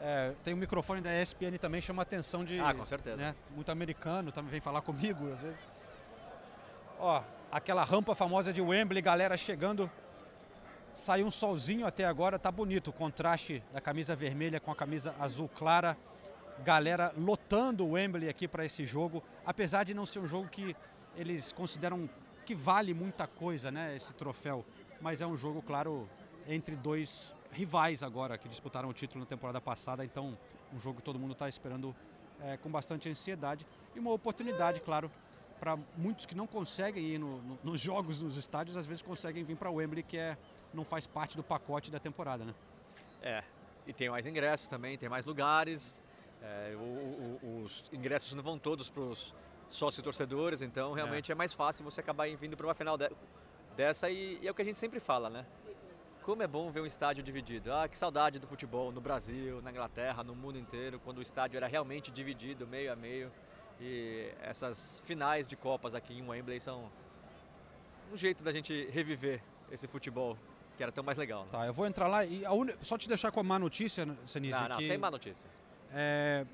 É, 0.00 0.32
tem 0.42 0.52
um 0.54 0.56
microfone 0.56 1.00
da 1.00 1.20
ESPN 1.22 1.58
também, 1.60 1.80
chama 1.80 2.02
a 2.02 2.04
atenção 2.04 2.44
de. 2.44 2.58
Ah, 2.58 2.74
com 2.74 2.84
certeza. 2.84 3.16
né, 3.16 3.34
muito 3.54 3.70
americano, 3.70 4.32
também 4.32 4.50
vem 4.50 4.60
falar 4.60 4.80
comigo 4.82 5.32
às 5.32 5.40
vezes. 5.40 5.60
Ó, 6.98 7.22
aquela 7.52 7.84
rampa 7.84 8.14
famosa 8.14 8.52
de 8.52 8.60
Wembley, 8.60 9.00
galera 9.02 9.36
chegando. 9.36 9.88
Saiu 10.94 11.26
um 11.26 11.30
solzinho 11.30 11.86
até 11.86 12.04
agora, 12.04 12.38
tá 12.38 12.50
bonito 12.50 12.88
o 12.88 12.92
contraste 12.92 13.62
da 13.72 13.80
camisa 13.80 14.14
vermelha 14.16 14.58
com 14.60 14.70
a 14.70 14.74
camisa 14.76 15.14
azul 15.20 15.48
clara. 15.48 15.96
Galera 16.64 17.12
lotando 17.16 17.84
o 17.84 17.92
Wembley 17.92 18.28
aqui 18.28 18.46
para 18.46 18.64
esse 18.64 18.84
jogo, 18.84 19.22
apesar 19.44 19.84
de 19.84 19.94
não 19.94 20.06
ser 20.06 20.20
um 20.20 20.26
jogo 20.26 20.48
que 20.48 20.76
eles 21.16 21.52
consideram 21.52 22.08
que 22.46 22.54
vale 22.54 22.94
muita 22.94 23.26
coisa, 23.26 23.70
né, 23.70 23.94
esse 23.96 24.12
troféu, 24.14 24.64
mas 25.00 25.20
é 25.20 25.26
um 25.26 25.36
jogo, 25.36 25.60
claro, 25.62 26.08
entre 26.46 26.76
dois 26.76 27.34
rivais 27.52 28.02
agora 28.02 28.36
que 28.38 28.48
disputaram 28.48 28.88
o 28.88 28.92
título 28.92 29.20
na 29.24 29.26
temporada 29.26 29.60
passada, 29.60 30.04
então 30.04 30.36
um 30.72 30.78
jogo 30.78 30.98
que 30.98 31.02
todo 31.04 31.18
mundo 31.18 31.32
está 31.32 31.48
esperando 31.48 31.94
é, 32.40 32.56
com 32.56 32.70
bastante 32.70 33.08
ansiedade 33.08 33.66
e 33.94 33.98
uma 33.98 34.10
oportunidade, 34.12 34.80
claro, 34.80 35.10
para 35.60 35.78
muitos 35.96 36.26
que 36.26 36.34
não 36.34 36.46
conseguem 36.46 37.04
ir 37.04 37.18
no- 37.18 37.40
no- 37.42 37.58
nos 37.62 37.80
jogos, 37.80 38.20
nos 38.20 38.36
estádios, 38.36 38.76
às 38.76 38.86
vezes 38.86 39.02
conseguem 39.02 39.44
vir 39.44 39.56
para 39.56 39.70
Wembley, 39.70 40.02
que 40.02 40.16
é, 40.18 40.36
não 40.74 40.84
faz 40.84 41.06
parte 41.06 41.36
do 41.36 41.42
pacote 41.42 41.90
da 41.90 42.00
temporada, 42.00 42.44
né? 42.44 42.54
É. 43.22 43.44
E 43.86 43.92
tem 43.92 44.08
mais 44.10 44.26
ingressos 44.26 44.66
também, 44.66 44.98
tem 44.98 45.08
mais 45.08 45.24
lugares. 45.24 46.00
É, 46.42 46.74
o- 46.76 47.38
o- 47.42 47.62
os 47.64 47.84
ingressos 47.92 48.32
não 48.34 48.42
vão 48.42 48.58
todos 48.58 48.90
para 48.90 49.02
os 49.02 49.34
sócios 49.68 50.02
torcedores, 50.02 50.60
então 50.60 50.92
realmente 50.92 51.30
é. 51.30 51.34
mais 51.34 51.52
fácil 51.52 51.84
você 51.84 52.00
acabar 52.00 52.28
vindo 52.36 52.56
para 52.56 52.66
uma 52.66 52.74
final 52.74 52.98
de- 52.98 53.10
dessa 53.76 54.10
e, 54.10 54.38
e 54.42 54.48
é 54.48 54.50
o 54.50 54.54
que 54.54 54.62
a 54.62 54.64
gente 54.64 54.78
sempre 54.78 54.98
fala, 55.00 55.30
né? 55.30 55.46
Como 56.22 56.42
é 56.42 56.46
bom 56.46 56.70
ver 56.70 56.80
um 56.80 56.86
estádio 56.86 57.22
dividido. 57.22 57.72
Ah, 57.72 57.88
que 57.88 57.96
saudade 57.98 58.38
do 58.38 58.46
futebol 58.46 58.92
no 58.92 59.00
Brasil, 59.00 59.60
na 59.62 59.70
Inglaterra, 59.70 60.22
no 60.22 60.34
mundo 60.36 60.58
inteiro, 60.58 61.00
quando 61.00 61.18
o 61.18 61.22
estádio 61.22 61.56
era 61.56 61.66
realmente 61.66 62.10
dividido 62.12 62.66
meio 62.66 62.92
a 62.92 62.96
meio. 62.96 63.32
E 63.80 64.30
essas 64.40 65.00
finais 65.04 65.48
de 65.48 65.56
Copas 65.56 65.94
aqui 65.94 66.14
em 66.16 66.22
Wembley 66.28 66.60
são 66.60 66.90
um 68.12 68.16
jeito 68.16 68.44
da 68.44 68.52
gente 68.52 68.86
reviver 68.90 69.42
esse 69.70 69.86
futebol 69.88 70.36
que 70.76 70.82
era 70.82 70.92
tão 70.92 71.02
mais 71.02 71.18
legal. 71.18 71.42
Né? 71.44 71.48
Tá, 71.52 71.66
eu 71.66 71.72
vou 71.72 71.86
entrar 71.86 72.06
lá 72.06 72.24
e 72.24 72.44
a 72.46 72.52
uni- 72.52 72.74
só 72.82 72.96
te 72.96 73.08
deixar 73.08 73.32
com 73.32 73.40
a 73.40 73.42
má 73.42 73.58
notícia, 73.58 74.06
Senise, 74.26 74.60
Não, 74.60 74.68
não, 74.68 74.76
que 74.76 74.86
sem 74.86 74.98
má 74.98 75.10
notícia. 75.10 75.50
É, 75.92 76.46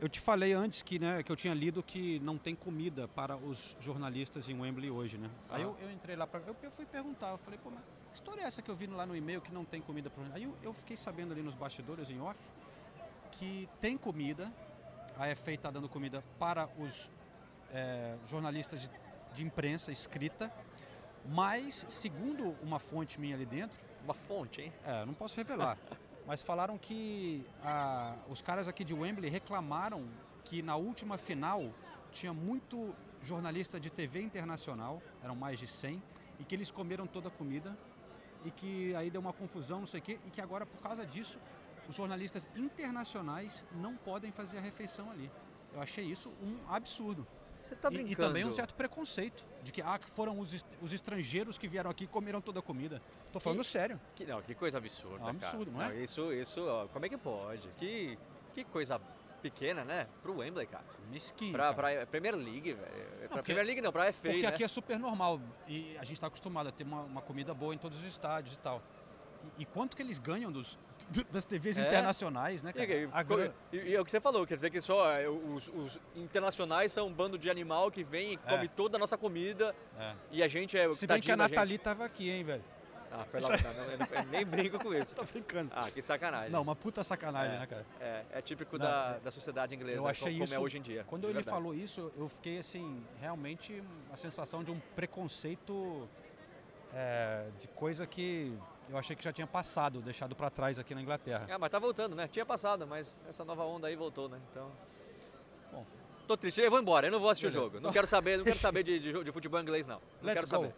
eu 0.00 0.08
te 0.08 0.18
falei 0.18 0.52
antes 0.52 0.82
que, 0.82 0.98
né, 0.98 1.22
que 1.22 1.30
eu 1.30 1.36
tinha 1.36 1.54
lido 1.54 1.82
que 1.82 2.18
não 2.20 2.36
tem 2.36 2.54
comida 2.54 3.06
para 3.06 3.36
os 3.36 3.76
jornalistas 3.80 4.48
em 4.48 4.60
Wembley 4.60 4.90
hoje, 4.90 5.16
né? 5.16 5.30
Aí 5.48 5.62
Ah. 5.62 5.64
eu, 5.64 5.76
eu 5.80 5.90
entrei 5.90 6.16
lá, 6.16 6.26
pra, 6.26 6.40
eu, 6.40 6.56
eu 6.62 6.70
fui 6.70 6.84
perguntar, 6.84 7.30
eu 7.30 7.38
falei, 7.38 7.58
pô, 7.62 7.70
mas 7.70 7.82
que 8.10 8.16
história 8.16 8.42
é 8.42 8.44
essa 8.44 8.60
que 8.60 8.70
eu 8.70 8.76
vi 8.76 8.86
lá 8.88 9.06
no 9.06 9.16
e-mail 9.16 9.40
que 9.40 9.52
não 9.52 9.64
tem 9.64 9.80
comida 9.80 10.10
para 10.10 10.24
Aí 10.34 10.42
eu, 10.42 10.54
eu 10.62 10.72
fiquei 10.74 10.96
sabendo 10.96 11.32
ali 11.32 11.42
nos 11.42 11.54
bastidores, 11.54 12.10
em 12.10 12.20
off, 12.20 12.38
que 13.30 13.68
tem 13.80 13.96
comida, 13.96 14.52
a 15.16 15.34
FA 15.36 15.52
está 15.52 15.70
dando 15.70 15.88
comida 15.88 16.22
para 16.38 16.68
os 16.78 17.10
é, 17.72 18.16
jornalistas 18.26 18.82
de, 18.82 18.90
de 19.34 19.44
imprensa 19.44 19.92
escrita, 19.92 20.52
mas, 21.28 21.86
segundo 21.88 22.56
uma 22.62 22.80
fonte 22.80 23.20
minha 23.20 23.36
ali 23.36 23.46
dentro... 23.46 23.78
Uma 24.04 24.14
fonte, 24.14 24.60
hein? 24.62 24.72
É, 24.84 25.06
não 25.06 25.14
posso 25.14 25.36
revelar. 25.36 25.78
mas 26.26 26.42
falaram 26.42 26.78
que 26.78 27.44
ah, 27.62 28.16
os 28.28 28.40
caras 28.40 28.68
aqui 28.68 28.84
de 28.84 28.94
Wembley 28.94 29.30
reclamaram 29.30 30.08
que 30.44 30.62
na 30.62 30.76
última 30.76 31.18
final 31.18 31.72
tinha 32.10 32.32
muito 32.32 32.94
jornalista 33.22 33.78
de 33.78 33.90
TV 33.90 34.20
internacional, 34.20 35.02
eram 35.22 35.34
mais 35.34 35.58
de 35.58 35.66
100, 35.66 36.02
e 36.38 36.44
que 36.44 36.54
eles 36.54 36.70
comeram 36.70 37.06
toda 37.06 37.28
a 37.28 37.30
comida 37.30 37.76
e 38.44 38.50
que 38.50 38.94
aí 38.96 39.10
deu 39.10 39.20
uma 39.20 39.32
confusão, 39.32 39.80
não 39.80 39.86
sei 39.86 40.00
o 40.00 40.02
quê, 40.02 40.18
e 40.26 40.30
que 40.30 40.40
agora 40.40 40.66
por 40.66 40.80
causa 40.80 41.06
disso 41.06 41.38
os 41.88 41.96
jornalistas 41.96 42.48
internacionais 42.56 43.64
não 43.72 43.96
podem 43.96 44.30
fazer 44.32 44.58
a 44.58 44.60
refeição 44.60 45.10
ali. 45.10 45.30
Eu 45.72 45.80
achei 45.80 46.04
isso 46.04 46.30
um 46.42 46.58
absurdo. 46.68 47.26
Você 47.62 47.76
tá 47.76 47.88
E- 47.90 47.94
E, 47.94 48.02
brincando. 48.02 48.28
também 48.28 48.44
um 48.44 48.52
certo 48.54 48.74
preconceito 48.74 49.44
de 49.62 49.70
que 49.72 49.80
ah, 49.80 49.98
foram 50.14 50.38
os, 50.40 50.64
os 50.82 50.92
estrangeiros 50.92 51.56
que 51.58 51.68
vieram 51.68 51.90
aqui 51.90 52.04
e 52.04 52.06
comeram 52.08 52.40
toda 52.40 52.58
a 52.58 52.62
comida. 52.62 53.00
Tô 53.32 53.38
falando 53.38 53.60
Que- 53.60 53.66
sério. 53.68 54.00
Que, 54.16 54.26
não, 54.26 54.42
que 54.42 54.54
coisa 54.54 54.78
absurda, 54.78 55.26
É 55.26 55.30
absurdo, 55.30 55.70
cara. 55.70 55.88
não 55.88 55.94
é? 55.96 56.02
Isso, 56.02 56.32
isso, 56.32 56.60
ó, 56.66 56.88
como 56.88 57.06
é 57.06 57.08
que 57.08 57.16
pode? 57.16 57.68
Que, 57.78 58.18
que 58.52 58.64
coisa 58.64 59.00
pequena, 59.40 59.84
né? 59.84 60.08
Pro 60.22 60.36
Wembley, 60.38 60.66
cara. 60.66 60.84
Mesquinho. 61.10 61.52
Pra, 61.52 61.72
cara. 61.74 61.96
pra 61.98 62.06
Premier 62.06 62.34
League, 62.34 62.72
velho. 62.72 62.78
Pra 63.20 63.28
porque- 63.28 63.42
Premier 63.42 63.66
League 63.66 63.80
não, 63.80 63.92
pra 63.92 64.12
FA, 64.12 64.22
Porque 64.30 64.42
né? 64.42 64.48
aqui 64.48 64.64
é 64.64 64.68
super 64.68 64.98
normal 64.98 65.40
e 65.68 65.96
a 65.98 66.04
gente 66.04 66.14
está 66.14 66.26
acostumado 66.26 66.68
a 66.68 66.72
ter 66.72 66.82
uma, 66.84 67.02
uma 67.02 67.22
comida 67.22 67.54
boa 67.54 67.72
em 67.74 67.78
todos 67.78 67.98
os 68.00 68.04
estádios 68.04 68.54
e 68.56 68.58
tal. 68.58 68.82
E, 69.58 69.62
e 69.62 69.64
quanto 69.64 69.96
que 69.96 70.02
eles 70.02 70.18
ganham 70.18 70.50
dos, 70.52 70.78
das 71.30 71.44
TVs 71.44 71.78
É. 71.78 71.86
internacionais, 71.86 72.62
né, 72.62 72.72
cara? 72.72 72.84
E, 72.92 73.08
e- 73.72 73.76
e- 73.90 73.94
é 73.94 74.00
o 74.00 74.04
que 74.04 74.10
você 74.10 74.20
falou, 74.20 74.46
quer 74.46 74.54
dizer 74.54 74.70
que 74.70 74.80
só 74.80 75.10
é, 75.10 75.28
os, 75.28 75.68
os 75.68 76.00
internacionais 76.14 76.92
são 76.92 77.08
um 77.08 77.12
bando 77.12 77.38
de 77.38 77.50
animal 77.50 77.90
que 77.90 78.04
vem 78.04 78.34
e 78.34 78.36
come 78.36 78.68
toda 78.68 78.96
a 78.96 79.00
nossa 79.00 79.18
comida 79.18 79.74
É. 79.98 80.14
e 80.30 80.42
a 80.42 80.48
gente 80.48 80.78
é 80.78 80.86
o 80.88 80.92
Se 80.94 81.06
bem 81.06 81.20
que 81.20 81.30
a 81.32 81.36
Nathalie 81.36 81.72
gente. 81.72 81.80
tava 81.82 82.04
aqui, 82.04 82.30
hein, 82.30 82.44
velho? 82.44 82.64
Ah, 83.14 83.26
pelo 83.30 83.46
amor 83.46 83.58
de 83.58 84.26
nem 84.30 84.46
brinco 84.46 84.78
com 84.78 84.94
isso. 84.94 85.14
Tô 85.14 85.22
brincando. 85.24 85.70
Ah, 85.76 85.90
que 85.90 86.00
sacanagem. 86.00 86.50
Não, 86.50 86.62
uma 86.62 86.74
puta 86.74 87.04
sacanagem, 87.04 87.56
É, 87.56 87.58
né, 87.58 87.66
cara? 87.66 87.86
É, 88.00 88.24
é 88.32 88.40
típico 88.40 88.78
Não, 88.78 88.86
da, 88.86 89.16
é- 89.18 89.20
da 89.20 89.30
sociedade 89.30 89.74
inglesa, 89.74 89.98
Eu 89.98 90.08
achei 90.08 90.32
como 90.32 90.44
isso. 90.44 90.54
é 90.54 90.58
hoje 90.58 90.78
em 90.78 90.82
dia. 90.82 91.04
Quando 91.06 91.24
ele 91.24 91.34
verdade. 91.34 91.54
falou 91.54 91.74
isso, 91.74 92.10
eu 92.16 92.26
fiquei 92.30 92.56
assim, 92.58 93.04
realmente 93.20 93.82
a 94.10 94.16
sensação 94.16 94.64
de 94.64 94.70
um 94.70 94.80
preconceito 94.94 96.08
é, 96.94 97.48
de 97.60 97.68
coisa 97.68 98.06
que 98.06 98.56
eu 98.88 98.98
achei 98.98 99.16
que 99.16 99.24
já 99.24 99.32
tinha 99.32 99.46
passado, 99.46 100.00
deixado 100.00 100.34
pra 100.34 100.50
trás 100.50 100.78
aqui 100.78 100.94
na 100.94 101.00
Inglaterra. 101.00 101.46
Ah, 101.50 101.58
mas 101.58 101.70
tá 101.70 101.78
voltando, 101.78 102.14
né? 102.14 102.28
Tinha 102.28 102.44
passado, 102.44 102.86
mas 102.86 103.22
essa 103.28 103.44
nova 103.44 103.64
onda 103.64 103.86
aí 103.86 103.96
voltou, 103.96 104.28
né? 104.28 104.38
Então. 104.50 104.70
Bom. 105.72 105.86
Tô 106.26 106.36
triste, 106.36 106.60
eu 106.60 106.70
vou 106.70 106.80
embora, 106.80 107.06
eu 107.06 107.10
não 107.10 107.20
vou 107.20 107.30
assistir 107.30 107.46
Beleza. 107.46 107.58
o 107.58 107.70
jogo. 107.70 107.80
Não 107.80 107.92
quero 107.92 108.06
saber, 108.06 108.38
não 108.38 108.44
quero 108.44 108.56
saber 108.58 108.82
de, 108.82 108.98
de, 108.98 109.24
de 109.24 109.32
futebol 109.32 109.60
inglês, 109.60 109.86
não. 109.86 110.00
Não 110.20 110.28
Let's 110.28 110.44
quero 110.44 110.62
go. 110.62 110.68
saber. 110.68 110.74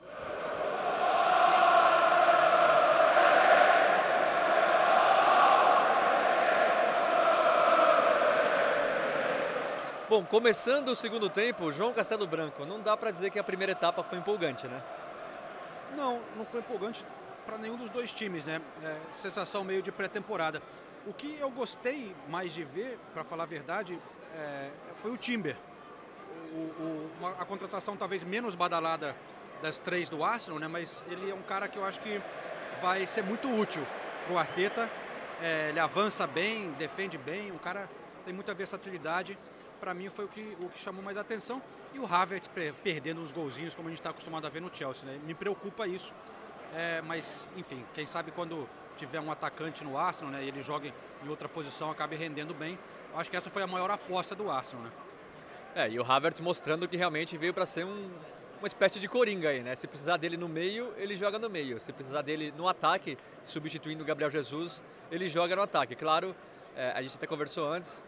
Bom, 10.09 10.25
começando 10.25 10.89
o 10.89 10.95
segundo 10.95 11.29
tempo, 11.29 11.73
João 11.73 11.93
Castelo 11.93 12.27
Branco, 12.27 12.65
não 12.65 12.81
dá 12.81 12.97
pra 12.97 13.11
dizer 13.11 13.31
que 13.31 13.39
a 13.39 13.43
primeira 13.43 13.73
etapa 13.73 14.03
foi 14.05 14.19
empolgante, 14.19 14.69
né? 14.69 14.81
Não, 15.97 16.21
não 16.37 16.45
foi 16.45 16.61
empolgante 16.61 17.05
para 17.47 17.59
nenhum 17.59 17.77
dos 17.77 17.91
dois 17.91 18.11
times, 18.13 18.47
né? 18.47 18.61
É, 18.83 18.97
sensação 19.15 19.65
meio 19.65 19.83
de 19.83 19.93
pré-temporada. 19.93 20.63
O 21.07 21.13
que 21.13 21.37
eu 21.39 21.51
gostei 21.51 22.15
mais 22.29 22.53
de 22.53 22.65
ver, 22.65 22.99
para 23.13 23.23
falar 23.25 23.45
a 23.45 23.47
verdade, 23.47 23.99
é, 24.35 24.71
foi 25.03 25.11
o 25.11 25.17
Timber. 25.17 25.57
O- 26.53 26.57
o- 26.57 27.11
uma- 27.21 27.31
a 27.33 27.45
contratação 27.45 27.97
talvez 27.97 28.23
menos 28.25 28.55
badalada 28.55 29.15
das 29.63 29.79
três 29.79 30.09
do 30.09 30.23
Arsenal, 30.25 30.59
né? 30.59 30.69
Mas 30.69 31.03
ele 31.09 31.31
é 31.31 31.35
um 31.35 31.43
cara 31.43 31.69
que 31.69 31.77
eu 31.79 31.85
acho 31.85 32.01
que 32.01 32.21
vai 32.81 33.07
ser 33.07 33.23
muito 33.23 33.49
útil 33.53 33.87
pro 34.27 34.39
Arteta. 34.39 34.91
É, 35.43 35.69
ele 35.71 35.81
avança 35.81 36.27
bem, 36.27 36.71
defende 36.73 37.19
bem, 37.19 37.51
um 37.53 37.59
cara 37.59 37.89
tem 38.25 38.33
muita 38.35 38.55
versatilidade. 38.55 39.39
para 39.81 39.93
mim 39.93 40.09
foi 40.09 40.25
o 40.25 40.29
que, 40.29 40.57
o 40.61 40.71
que 40.71 40.79
chamou 40.79 41.03
mais 41.03 41.19
atenção. 41.19 41.61
E 41.93 41.99
o 41.99 42.07
Havertz 42.07 42.49
per- 42.49 42.73
perdendo 42.83 43.21
uns 43.21 43.31
golzinhos, 43.33 43.75
como 43.75 43.89
a 43.89 43.91
gente 43.91 43.99
está 44.01 44.09
acostumado 44.11 44.47
a 44.47 44.49
ver 44.49 44.63
no 44.63 44.75
Chelsea. 44.75 45.05
Né? 45.05 45.21
Me 45.27 45.35
preocupa 45.35 45.87
isso. 45.87 46.11
É, 46.75 47.01
mas, 47.03 47.47
enfim, 47.57 47.85
quem 47.95 48.07
sabe 48.07 48.31
quando 48.33 48.69
tiver 48.97 49.21
um 49.21 49.31
atacante 49.31 49.85
no 49.85 49.97
Arsenal 49.97 50.33
né, 50.33 50.45
e 50.45 50.49
ele 50.49 50.63
joga 50.63 50.93
em 51.23 51.29
outra 51.29 51.49
posição, 51.49 51.91
acabe 51.91 52.17
rendendo 52.17 52.53
bem. 52.53 52.79
Acho 53.15 53.31
que 53.31 53.37
essa 53.37 53.51
foi 53.51 53.63
a 53.63 53.67
maior 53.67 53.91
aposta 53.91 54.35
do 54.35 54.51
Arsenal. 54.51 54.85
Né? 54.85 54.93
É, 55.77 55.91
e 55.91 55.99
o 55.99 56.05
Havertz 56.05 56.41
mostrando 56.41 56.89
que 56.89 56.97
realmente 56.97 57.37
veio 57.37 57.55
para 57.55 57.67
ser 57.67 57.85
um, 57.85 58.11
uma 58.59 58.67
espécie 58.67 58.99
de 58.99 59.09
coringa 59.09 59.49
aí, 59.49 59.63
né? 59.63 59.75
Se 59.75 59.87
precisar 59.87 60.17
dele 60.17 60.37
no 60.37 60.49
meio, 60.49 60.93
ele 60.97 61.17
joga 61.17 61.39
no 61.39 61.51
meio. 61.51 61.79
Se 61.81 61.93
precisar 61.93 62.23
dele 62.23 62.53
no 62.57 62.69
ataque, 62.69 63.19
substituindo 63.43 64.03
o 64.03 64.07
Gabriel 64.07 64.31
Jesus, 64.31 64.83
ele 65.11 65.29
joga 65.29 65.57
no 65.57 65.63
ataque. 65.63 65.95
Claro, 65.95 66.35
é, 66.77 66.93
a 66.93 67.03
gente 67.03 67.17
até 67.17 67.27
conversou 67.27 67.69
antes, 67.69 68.05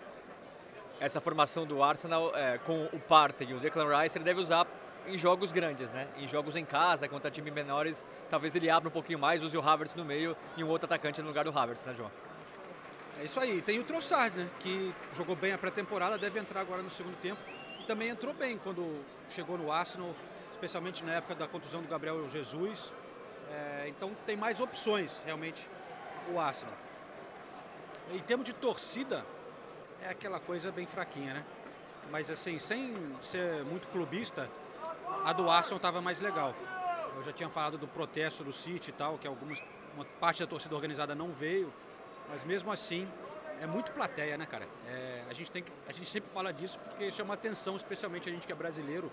essa 1.00 1.20
formação 1.20 1.66
do 1.66 1.82
Arsenal 1.82 2.34
é, 2.34 2.58
com 2.58 2.84
o 2.86 2.98
Partey 2.98 3.50
e 3.50 3.54
o 3.54 3.60
Declan 3.60 3.96
Rice, 3.98 4.16
ele 4.16 4.24
deve 4.24 4.40
usar 4.40 4.66
em 5.06 5.18
jogos 5.18 5.52
grandes, 5.52 5.90
né? 5.90 6.08
Em 6.18 6.28
jogos 6.28 6.56
em 6.56 6.64
casa, 6.64 7.08
contra 7.08 7.30
times 7.30 7.52
menores, 7.52 8.06
talvez 8.30 8.54
ele 8.54 8.68
abra 8.68 8.88
um 8.88 8.92
pouquinho 8.92 9.18
mais, 9.18 9.42
use 9.42 9.56
o 9.56 9.60
Havertz 9.60 9.94
no 9.94 10.04
meio 10.04 10.36
e 10.56 10.64
um 10.64 10.68
outro 10.68 10.86
atacante 10.86 11.20
no 11.20 11.28
lugar 11.28 11.44
do 11.44 11.56
Havertz, 11.56 11.84
né, 11.84 11.94
João? 11.94 12.10
É 13.20 13.24
isso 13.24 13.40
aí. 13.40 13.62
Tem 13.62 13.78
o 13.78 13.84
Trossard, 13.84 14.36
né? 14.36 14.48
Que 14.60 14.94
jogou 15.14 15.34
bem 15.34 15.52
a 15.52 15.58
pré-temporada, 15.58 16.18
deve 16.18 16.38
entrar 16.38 16.60
agora 16.60 16.82
no 16.82 16.90
segundo 16.90 17.16
tempo. 17.20 17.40
E 17.80 17.84
também 17.84 18.08
entrou 18.08 18.34
bem 18.34 18.58
quando 18.58 19.04
chegou 19.30 19.56
no 19.56 19.72
Arsenal, 19.72 20.14
especialmente 20.52 21.04
na 21.04 21.14
época 21.14 21.34
da 21.34 21.46
contusão 21.46 21.80
do 21.80 21.88
Gabriel 21.88 22.28
Jesus. 22.28 22.92
É, 23.50 23.86
então 23.88 24.12
tem 24.26 24.36
mais 24.36 24.60
opções, 24.60 25.22
realmente, 25.24 25.68
o 26.32 26.38
Arsenal. 26.38 26.74
Em 28.12 28.20
termos 28.20 28.44
de 28.44 28.52
torcida, 28.52 29.24
é 30.02 30.10
aquela 30.10 30.38
coisa 30.38 30.70
bem 30.70 30.86
fraquinha, 30.86 31.34
né? 31.34 31.44
Mas 32.10 32.30
assim, 32.30 32.58
sem 32.58 32.94
ser 33.22 33.64
muito 33.64 33.88
clubista, 33.88 34.48
a 35.24 35.32
do 35.32 35.50
Arsenal 35.50 35.76
estava 35.76 36.00
mais 36.00 36.20
legal. 36.20 36.54
Eu 37.16 37.24
já 37.24 37.32
tinha 37.32 37.48
falado 37.48 37.78
do 37.78 37.88
protesto 37.88 38.44
do 38.44 38.52
City 38.52 38.90
e 38.90 38.92
tal, 38.92 39.18
que 39.18 39.26
algumas, 39.26 39.62
uma 39.94 40.04
parte 40.20 40.42
da 40.42 40.46
torcida 40.46 40.74
organizada 40.74 41.14
não 41.14 41.32
veio. 41.32 41.72
Mas 42.28 42.44
mesmo 42.44 42.70
assim, 42.70 43.08
é 43.60 43.66
muito 43.66 43.92
plateia, 43.92 44.36
né, 44.36 44.46
cara? 44.46 44.68
É, 44.86 45.22
a, 45.28 45.32
gente 45.32 45.50
tem 45.50 45.62
que, 45.62 45.72
a 45.88 45.92
gente 45.92 46.08
sempre 46.08 46.30
fala 46.30 46.52
disso 46.52 46.78
porque 46.80 47.10
chama 47.10 47.34
atenção, 47.34 47.76
especialmente 47.76 48.28
a 48.28 48.32
gente 48.32 48.46
que 48.46 48.52
é 48.52 48.56
brasileiro. 48.56 49.10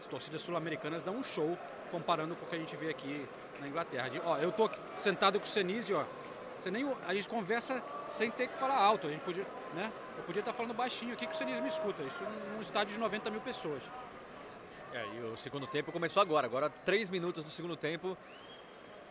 As 0.00 0.06
torcidas 0.06 0.40
sul-americanas 0.42 1.02
dão 1.02 1.16
um 1.16 1.22
show 1.22 1.56
comparando 1.90 2.34
com 2.34 2.44
o 2.44 2.48
que 2.48 2.56
a 2.56 2.58
gente 2.58 2.74
vê 2.76 2.88
aqui 2.88 3.28
na 3.60 3.68
Inglaterra. 3.68 4.08
De- 4.08 4.20
ó, 4.24 4.38
eu 4.38 4.50
tô 4.50 4.68
sentado 4.96 5.38
com 5.38 5.44
o 5.44 5.48
Senise, 5.48 5.92
ó. 5.94 6.04
Você 6.58 6.70
nem, 6.70 6.90
a 7.06 7.14
gente 7.14 7.28
conversa 7.28 7.82
sem 8.06 8.30
ter 8.30 8.48
que 8.48 8.56
falar 8.58 8.76
alto. 8.76 9.06
A 9.06 9.10
gente 9.10 9.22
podia, 9.22 9.46
né? 9.74 9.92
Eu 10.16 10.22
podia 10.24 10.40
estar 10.40 10.52
falando 10.52 10.74
baixinho 10.74 11.12
aqui 11.12 11.26
que 11.26 11.34
o 11.34 11.36
Senise 11.36 11.60
me 11.60 11.68
escuta. 11.68 12.02
Isso 12.02 12.24
num 12.54 12.62
estádio 12.62 12.94
de 12.94 13.00
90 13.00 13.30
mil 13.30 13.40
pessoas. 13.40 13.82
É, 14.92 15.06
e 15.16 15.20
o 15.32 15.36
segundo 15.36 15.66
tempo 15.66 15.90
começou 15.90 16.20
agora. 16.20 16.46
Agora, 16.46 16.70
três 16.84 17.08
minutos 17.08 17.42
do 17.42 17.50
segundo 17.50 17.76
tempo. 17.76 18.16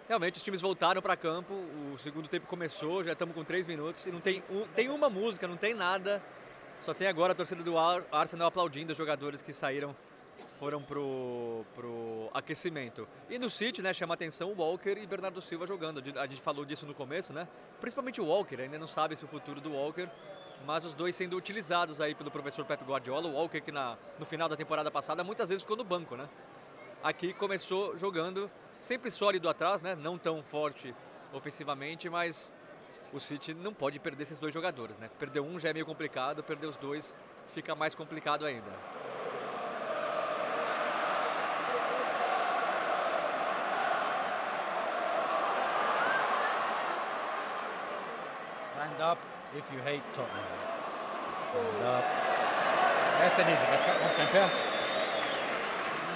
Realmente, 0.07 0.35
os 0.35 0.43
times 0.43 0.61
voltaram 0.61 1.01
para 1.01 1.15
campo. 1.15 1.53
O 1.53 1.97
segundo 1.99 2.27
tempo 2.27 2.45
começou, 2.47 3.03
já 3.03 3.13
estamos 3.13 3.33
com 3.33 3.43
três 3.43 3.65
minutos. 3.65 4.05
E 4.05 4.11
não 4.11 4.19
tem, 4.19 4.43
um, 4.49 4.67
tem 4.67 4.89
uma 4.89 5.09
música, 5.09 5.47
não 5.47 5.57
tem 5.57 5.73
nada. 5.73 6.21
Só 6.79 6.93
tem 6.93 7.07
agora 7.07 7.31
a 7.33 7.35
torcida 7.35 7.63
do 7.63 7.77
Ar- 7.77 8.03
Arsenal 8.11 8.47
aplaudindo 8.47 8.91
os 8.91 8.97
jogadores 8.97 9.41
que 9.41 9.53
saíram, 9.53 9.95
foram 10.61 10.79
pro, 10.79 11.65
pro 11.73 12.29
aquecimento. 12.31 13.07
E 13.27 13.39
no 13.39 13.49
City, 13.49 13.81
né, 13.81 13.95
chama 13.95 14.13
atenção 14.13 14.51
o 14.51 14.61
Walker 14.61 14.95
e 14.95 15.07
Bernardo 15.07 15.41
Silva 15.41 15.65
jogando. 15.65 16.03
A 16.19 16.27
gente 16.27 16.39
falou 16.39 16.63
disso 16.63 16.85
no 16.85 16.93
começo, 16.93 17.33
né? 17.33 17.47
Principalmente 17.79 18.21
o 18.21 18.25
Walker, 18.27 18.61
ainda 18.61 18.77
não 18.77 18.85
sabe 18.85 19.15
se 19.15 19.25
o 19.25 19.27
futuro 19.27 19.59
do 19.59 19.73
Walker. 19.73 20.07
Mas 20.63 20.85
os 20.85 20.93
dois 20.93 21.15
sendo 21.15 21.35
utilizados 21.35 21.99
aí 21.99 22.13
pelo 22.13 22.29
professor 22.29 22.63
Pep 22.63 22.83
Guardiola. 22.83 23.27
O 23.27 23.33
Walker 23.33 23.59
que 23.59 23.71
na, 23.71 23.97
no 24.19 24.25
final 24.25 24.47
da 24.47 24.55
temporada 24.55 24.91
passada 24.91 25.23
muitas 25.23 25.49
vezes 25.49 25.63
ficou 25.63 25.75
no 25.75 25.83
banco, 25.83 26.15
né? 26.15 26.29
Aqui 27.01 27.33
começou 27.33 27.97
jogando 27.97 28.47
sempre 28.79 29.09
sólido 29.09 29.49
atrás, 29.49 29.81
né? 29.81 29.95
Não 29.95 30.15
tão 30.15 30.43
forte 30.43 30.93
ofensivamente, 31.33 32.07
mas 32.07 32.53
o 33.11 33.19
City 33.19 33.55
não 33.55 33.73
pode 33.73 33.99
perder 33.99 34.21
esses 34.21 34.37
dois 34.37 34.53
jogadores, 34.53 34.99
né? 34.99 35.09
Perder 35.17 35.39
um 35.39 35.57
já 35.57 35.69
é 35.69 35.73
meio 35.73 35.87
complicado, 35.87 36.43
perder 36.43 36.67
os 36.67 36.77
dois 36.77 37.17
fica 37.51 37.73
mais 37.73 37.95
complicado 37.95 38.45
ainda. 38.45 38.71
Up 49.01 49.17
if 49.57 49.63
you 49.73 49.79
hate 49.79 50.03
Tottenham. 50.13 50.45
Stand 51.49 51.83
up. 51.83 52.05
É, 53.19 53.29
Senise, 53.31 53.65
vai 53.65 53.77
ficar, 53.79 53.93
vamos 53.93 54.11
ficar 54.11 54.23
em 54.23 54.27
pé? 54.27 54.49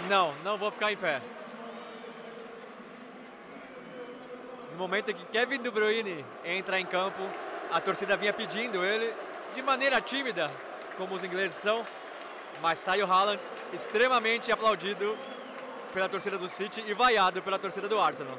Não, 0.07 0.35
não 0.43 0.55
vou 0.55 0.69
ficar 0.69 0.91
em 0.91 0.97
pé. 0.97 1.19
No 4.71 4.77
momento 4.77 5.11
que 5.13 5.25
Kevin 5.25 5.61
De 5.63 5.71
Bruyne 5.71 6.23
entra 6.43 6.79
em 6.79 6.85
campo, 6.85 7.21
a 7.71 7.81
torcida 7.81 8.15
vinha 8.15 8.31
pedindo 8.31 8.85
ele 8.85 9.11
de 9.55 9.63
maneira 9.63 9.99
tímida, 9.99 10.51
como 10.95 11.15
os 11.15 11.23
ingleses 11.23 11.55
são, 11.55 11.83
mas 12.61 12.77
sai 12.77 13.01
o 13.01 13.11
Haaland 13.11 13.39
extremamente 13.73 14.51
aplaudido 14.51 15.17
pela 15.91 16.07
torcida 16.07 16.37
do 16.37 16.47
City 16.47 16.83
e 16.85 16.93
vaiado 16.93 17.41
pela 17.41 17.57
torcida 17.57 17.87
do 17.87 17.99
Arsenal. 17.99 18.37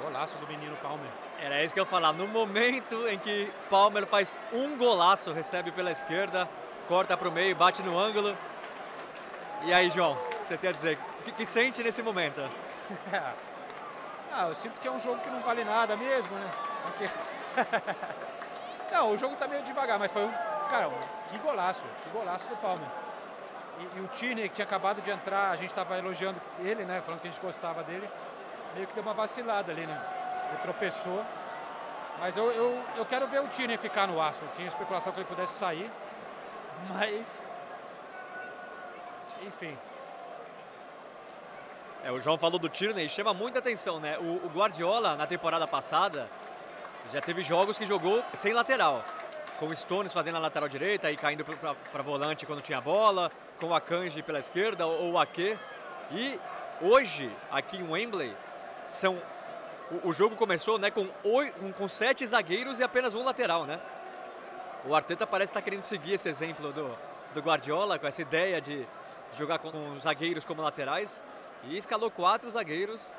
Golaço 0.00 0.38
do 0.38 0.46
menino 0.46 0.76
Palmer. 0.76 1.10
Era 1.40 1.57
isso 1.68 1.74
que 1.74 1.80
eu 1.80 1.84
ia 1.84 1.90
falar. 1.90 2.12
No 2.12 2.26
momento 2.26 3.06
em 3.08 3.18
que 3.18 3.52
Palmer 3.70 4.06
faz 4.06 4.36
um 4.52 4.76
golaço, 4.76 5.32
recebe 5.32 5.70
pela 5.70 5.90
esquerda, 5.90 6.48
corta 6.88 7.16
para 7.16 7.28
o 7.28 7.32
meio, 7.32 7.54
bate 7.54 7.82
no 7.82 7.98
ângulo. 7.98 8.34
E 9.64 9.72
aí, 9.72 9.90
João, 9.90 10.12
o 10.12 10.16
que 10.16 10.48
você 10.48 10.56
tem 10.56 10.70
a 10.70 10.72
dizer? 10.72 10.98
O 11.20 11.22
que, 11.24 11.32
que 11.32 11.46
sente 11.46 11.82
nesse 11.82 12.02
momento? 12.02 12.40
Ah, 14.30 14.46
eu 14.48 14.54
sinto 14.54 14.78
que 14.78 14.86
é 14.86 14.90
um 14.90 15.00
jogo 15.00 15.18
que 15.22 15.30
não 15.30 15.40
vale 15.40 15.64
nada 15.64 15.96
mesmo, 15.96 16.36
né? 16.36 16.50
Porque... 16.84 17.10
não, 18.92 19.12
o 19.12 19.16
jogo 19.16 19.34
tá 19.36 19.48
meio 19.48 19.62
devagar, 19.62 19.98
mas 19.98 20.12
foi 20.12 20.22
um. 20.22 20.30
Cara, 20.68 20.90
que 21.30 21.38
golaço, 21.38 21.86
que 22.02 22.10
golaço 22.10 22.46
do 22.46 22.54
Palmer. 22.56 22.86
E, 23.80 23.98
e 23.98 24.00
o 24.02 24.08
Tierney, 24.08 24.50
que 24.50 24.56
tinha 24.56 24.66
acabado 24.66 25.00
de 25.00 25.10
entrar, 25.10 25.50
a 25.50 25.56
gente 25.56 25.70
estava 25.70 25.96
elogiando 25.96 26.38
ele, 26.60 26.84
né? 26.84 27.00
Falando 27.00 27.22
que 27.22 27.26
a 27.28 27.30
gente 27.30 27.40
gostava 27.40 27.82
dele. 27.82 28.08
Meio 28.74 28.86
que 28.86 28.92
deu 28.92 29.02
uma 29.02 29.14
vacilada 29.14 29.72
ali, 29.72 29.86
né? 29.86 29.98
Ele 30.50 30.58
tropeçou. 30.58 31.24
Mas 32.18 32.36
eu, 32.36 32.50
eu, 32.50 32.84
eu 32.96 33.06
quero 33.06 33.26
ver 33.28 33.40
o 33.40 33.48
Tierney 33.48 33.78
ficar 33.78 34.06
no 34.06 34.20
Arsenal. 34.20 34.52
Tinha 34.56 34.66
especulação 34.66 35.12
que 35.12 35.20
ele 35.20 35.28
pudesse 35.28 35.54
sair. 35.54 35.90
Mas. 36.88 37.46
Enfim. 39.42 39.76
É, 42.04 42.12
o 42.12 42.20
João 42.20 42.38
falou 42.38 42.58
do 42.58 42.68
Tierney, 42.68 43.08
chama 43.08 43.34
muita 43.34 43.58
atenção, 43.58 44.00
né? 44.00 44.18
O, 44.18 44.46
o 44.46 44.50
Guardiola, 44.54 45.16
na 45.16 45.26
temporada 45.26 45.66
passada, 45.66 46.28
já 47.12 47.20
teve 47.20 47.42
jogos 47.42 47.78
que 47.78 47.86
jogou 47.86 48.22
sem 48.32 48.52
lateral. 48.52 49.04
Com 49.58 49.66
o 49.66 49.74
Stones 49.74 50.12
fazendo 50.12 50.36
a 50.36 50.38
lateral 50.38 50.68
direita 50.68 51.10
e 51.10 51.16
caindo 51.16 51.44
para 51.44 52.02
volante 52.02 52.46
quando 52.46 52.62
tinha 52.62 52.80
bola, 52.80 53.30
com 53.58 53.66
o 53.66 53.74
Akanji 53.74 54.22
pela 54.22 54.38
esquerda 54.38 54.86
ou 54.86 55.12
o 55.12 55.18
Ake. 55.18 55.58
E 56.12 56.38
hoje, 56.80 57.30
aqui 57.50 57.76
em 57.76 57.88
Wembley, 57.88 58.32
são 58.88 59.20
o, 59.90 60.08
o 60.08 60.12
jogo 60.12 60.36
começou 60.36 60.78
né, 60.78 60.90
com, 60.90 61.08
oi, 61.24 61.52
com- 61.76 61.88
sete 61.88 62.26
zagueiros 62.26 62.78
e 62.78 62.82
apenas 62.82 63.14
um 63.14 63.24
lateral, 63.24 63.64
né? 63.64 63.80
O 64.84 64.94
Arteta 64.94 65.26
parece 65.26 65.50
estar 65.50 65.62
querendo 65.62 65.82
seguir 65.82 66.14
esse 66.14 66.28
exemplo 66.28 66.72
do, 66.72 66.90
do 67.34 67.40
Guardiola, 67.40 67.98
com 67.98 68.06
essa 68.06 68.22
ideia 68.22 68.60
de 68.60 68.86
jogar 69.36 69.58
com, 69.58 69.70
com 69.70 69.92
os 69.92 70.02
zagueiros 70.02 70.44
como 70.44 70.62
laterais. 70.62 71.24
E 71.64 71.76
escalou 71.76 72.10
quatro 72.10 72.50
zagueiros. 72.50 73.12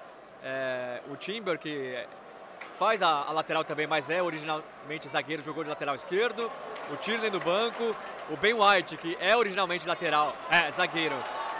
É, 0.43 1.01
o 1.09 1.15
Timber, 1.17 1.59
que 1.59 2.05
faz 2.77 3.01
a, 3.01 3.09
a 3.09 3.31
lateral 3.31 3.63
também, 3.65 3.85
mas 3.85 4.09
é 4.09 4.23
originalmente 4.23 5.07
zagueiro, 5.09 5.43
jogou 5.43 5.63
de 5.63 5.69
lateral 5.69 5.95
esquerdo. 5.95 6.49
O 6.91 6.95
Tierney 6.95 7.29
no 7.29 7.39
banco. 7.39 7.95
O 8.29 8.37
Ben 8.37 8.53
White, 8.53 8.95
que 8.97 9.17
é 9.19 9.35
originalmente 9.35 9.87
lateral, 9.87 10.31
é 10.51 10.71
zagueiro, 10.71 11.15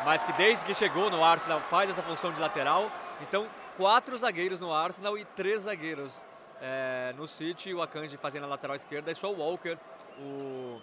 mas 0.05 0.23
que 0.23 0.31
desde 0.33 0.63
que 0.63 0.73
chegou 0.75 1.09
no 1.09 1.23
Arsenal 1.23 1.59
faz 1.61 1.89
essa 1.89 2.03
função 2.03 2.31
de 2.31 2.39
lateral. 2.39 2.91
Então, 3.21 3.47
quatro 3.79 4.17
zagueiros 4.17 4.59
no 4.59 4.73
Arsenal 4.73 5.17
e 5.17 5.23
três 5.23 5.63
zagueiros 5.63 6.25
é, 6.61 7.13
no 7.15 7.25
City. 7.25 7.73
O 7.73 7.81
Akanji 7.81 8.17
fazendo 8.17 8.43
a 8.43 8.47
lateral 8.47 8.75
esquerda 8.75 9.09
e 9.09 9.15
só 9.15 9.31
o 9.31 9.37
Walker, 9.39 9.77
o, 10.19 10.81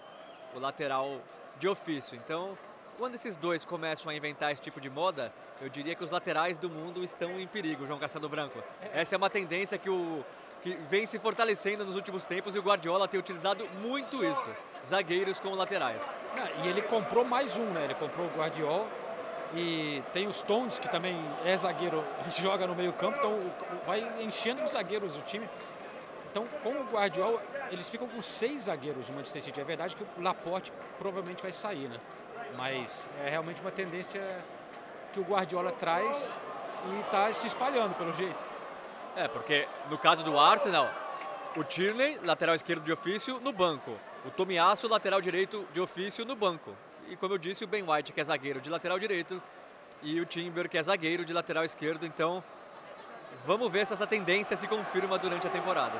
o 0.55 0.59
lateral 0.59 1.21
de 1.59 1.67
ofício. 1.67 2.15
Então, 2.15 2.57
quando 2.97 3.13
esses 3.13 3.37
dois 3.37 3.63
começam 3.63 4.09
a 4.09 4.15
inventar 4.15 4.51
esse 4.51 4.63
tipo 4.63 4.81
de 4.81 4.89
moda, 4.89 5.31
eu 5.61 5.69
diria 5.69 5.93
que 5.93 6.03
os 6.03 6.09
laterais 6.09 6.57
do 6.57 6.71
mundo 6.71 7.03
estão 7.03 7.39
em 7.39 7.45
perigo, 7.45 7.85
João 7.85 7.99
Castelo 7.99 8.27
Branco. 8.27 8.63
Essa 8.91 9.13
é 9.13 9.17
uma 9.17 9.29
tendência 9.29 9.77
que, 9.77 9.91
o, 9.91 10.25
que 10.63 10.73
vem 10.89 11.05
se 11.05 11.19
fortalecendo 11.19 11.85
nos 11.85 11.95
últimos 11.95 12.23
tempos 12.23 12.55
e 12.55 12.59
o 12.59 12.63
Guardiola 12.63 13.07
tem 13.07 13.19
utilizado 13.19 13.69
muito 13.79 14.25
isso. 14.25 14.49
Zagueiros 14.83 15.39
com 15.39 15.53
laterais. 15.53 16.17
Não, 16.35 16.65
e 16.65 16.69
ele 16.69 16.81
comprou 16.81 17.23
mais 17.23 17.55
um, 17.57 17.65
né? 17.65 17.83
Ele 17.83 17.93
comprou 17.93 18.25
o 18.25 18.29
Guardiola 18.31 18.87
e 19.55 20.03
tem 20.13 20.27
os 20.27 20.37
Stones, 20.37 20.79
que 20.79 20.89
também 20.89 21.17
é 21.45 21.55
zagueiro, 21.57 22.03
joga 22.37 22.67
no 22.67 22.75
meio 22.75 22.93
campo, 22.93 23.17
então 23.17 23.39
vai 23.85 24.05
enchendo 24.21 24.63
de 24.63 24.71
zagueiros 24.71 25.15
o 25.17 25.21
time. 25.21 25.47
Então, 26.31 26.45
com 26.61 26.69
o 26.69 26.83
Guardiola, 26.85 27.41
eles 27.71 27.89
ficam 27.89 28.07
com 28.07 28.21
seis 28.21 28.63
zagueiros 28.63 29.09
no 29.09 29.15
Manchester 29.15 29.43
City. 29.43 29.61
É 29.61 29.63
verdade 29.63 29.95
que 29.95 30.03
o 30.03 30.21
Laporte 30.21 30.71
provavelmente 30.99 31.41
vai 31.41 31.51
sair, 31.51 31.87
né? 31.87 31.99
Mas 32.55 33.09
é 33.25 33.29
realmente 33.29 33.61
uma 33.61 33.71
tendência 33.71 34.21
que 35.13 35.19
o 35.19 35.23
Guardiola 35.23 35.71
traz 35.71 36.35
e 36.91 36.99
está 36.99 37.31
se 37.33 37.47
espalhando, 37.47 37.95
pelo 37.95 38.13
jeito. 38.13 38.45
É, 39.15 39.27
porque 39.27 39.67
no 39.89 39.97
caso 39.97 40.23
do 40.23 40.37
Arsenal, 40.37 40.87
o 41.55 41.63
Tierney, 41.63 42.19
lateral 42.23 42.53
esquerdo 42.53 42.83
de 42.83 42.91
ofício, 42.91 43.39
no 43.39 43.51
banco. 43.51 43.97
O 44.25 44.29
Tomiasso, 44.29 44.87
lateral 44.87 45.19
direito 45.19 45.65
de 45.73 45.81
ofício, 45.81 46.23
no 46.23 46.35
banco. 46.35 46.75
E 47.09 47.15
como 47.15 47.33
eu 47.33 47.37
disse, 47.37 47.63
o 47.63 47.67
Ben 47.67 47.83
White, 47.87 48.11
que 48.11 48.19
é 48.19 48.23
zagueiro 48.23 48.59
de 48.59 48.69
lateral 48.69 48.99
direito, 48.99 49.41
e 50.03 50.19
o 50.19 50.25
Timber, 50.25 50.67
que 50.69 50.77
é 50.77 50.83
zagueiro 50.83 51.23
de 51.23 51.33
lateral 51.33 51.63
esquerdo. 51.63 52.05
Então, 52.05 52.43
vamos 53.45 53.71
ver 53.71 53.85
se 53.85 53.93
essa 53.93 54.05
tendência 54.05 54.57
se 54.57 54.67
confirma 54.67 55.17
durante 55.17 55.47
a 55.47 55.49
temporada. 55.49 55.97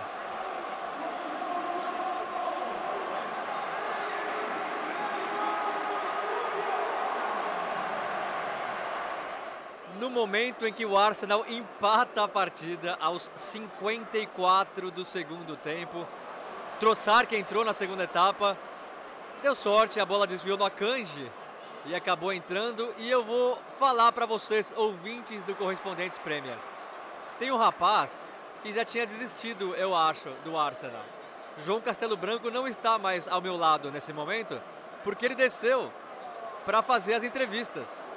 No 10.00 10.10
momento 10.10 10.67
em 10.67 10.74
que 10.74 10.86
o 10.86 10.98
Arsenal 10.98 11.46
empata 11.48 12.24
a 12.24 12.28
partida 12.28 12.98
aos 13.00 13.32
54 13.36 14.91
do 14.91 15.04
segundo 15.04 15.56
tempo, 15.56 16.06
Trossard, 16.80 17.28
que 17.28 17.36
entrou 17.36 17.65
na 17.65 17.74
segunda 17.74 18.04
etapa, 18.04 18.56
deu 19.41 19.56
sorte, 19.56 20.00
a 20.00 20.06
bola 20.06 20.28
desviou 20.28 20.58
no 20.58 20.65
Akanji 20.65 21.32
e 21.86 21.95
acabou 21.95 22.34
entrando. 22.34 22.93
E 22.97 23.10
eu 23.10 23.23
vou 23.23 23.58
falar 23.80 24.12
para 24.12 24.26
vocês, 24.26 24.73
ouvintes 24.76 25.43
do 25.43 25.56
Correspondentes 25.56 26.17
Premier. 26.19 26.58
Tem 27.39 27.52
um 27.52 27.58
rapaz 27.58 28.32
que 28.63 28.71
já 28.73 28.84
tinha 28.84 29.06
desistido, 29.06 29.76
eu 29.76 29.95
acho, 29.95 30.30
do 30.43 30.58
Arsenal. 30.58 31.04
João 31.60 31.82
Castelo 31.82 32.17
Branco 32.17 32.52
não 32.52 32.67
está 32.67 32.97
mais 32.97 33.28
ao 33.28 33.41
meu 33.41 33.58
lado 33.58 33.91
nesse 33.91 34.13
momento, 34.13 34.60
porque 35.04 35.26
ele 35.26 35.36
desceu 35.36 35.91
para 36.65 36.82
fazer 36.82 37.13
as 37.13 37.23
entrevistas. 37.23 38.12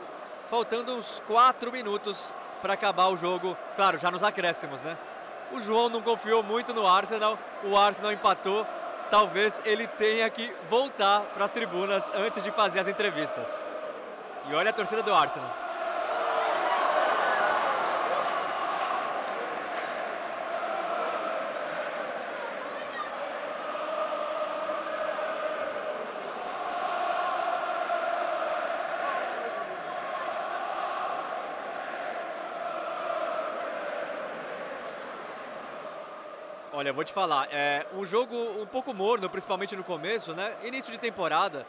Faltando 0.47 0.95
uns 0.95 1.23
4 1.27 1.71
minutos 1.71 2.35
para 2.61 2.75
acabar 2.75 3.09
o 3.09 3.17
jogo, 3.17 3.57
claro, 3.77 3.97
já 3.97 4.11
nos 4.11 4.23
acréscimos, 4.23 4.81
né? 4.83 4.99
O 5.53 5.61
João 5.61 5.89
não 5.89 6.03
confiou 6.03 6.43
muito 6.43 6.75
no 6.75 6.87
Arsenal, 6.87 7.39
o 7.65 7.77
Arsenal 7.77 8.13
empatou. 8.13 8.67
Talvez 9.11 9.61
ele 9.65 9.87
tenha 9.87 10.31
que 10.31 10.55
voltar 10.69 11.23
para 11.35 11.45
as 11.45 11.51
tribunas 11.51 12.09
antes 12.15 12.43
de 12.43 12.51
fazer 12.53 12.79
as 12.79 12.87
entrevistas. 12.87 13.67
E 14.49 14.55
olha 14.55 14.71
a 14.71 14.73
torcida 14.73 15.03
do 15.03 15.13
Arsenal. 15.13 15.70
Olha, 36.81 36.95
vou 36.95 37.05
te 37.05 37.13
falar, 37.13 37.47
é 37.53 37.87
um 37.95 38.07
jogo 38.07 38.35
um 38.35 38.65
pouco 38.65 38.95
morno, 38.95 39.29
principalmente 39.29 39.77
no 39.77 39.85
começo, 39.85 40.33
né? 40.33 40.57
Início 40.65 40.91
de 40.91 40.97
temporada, 40.97 41.67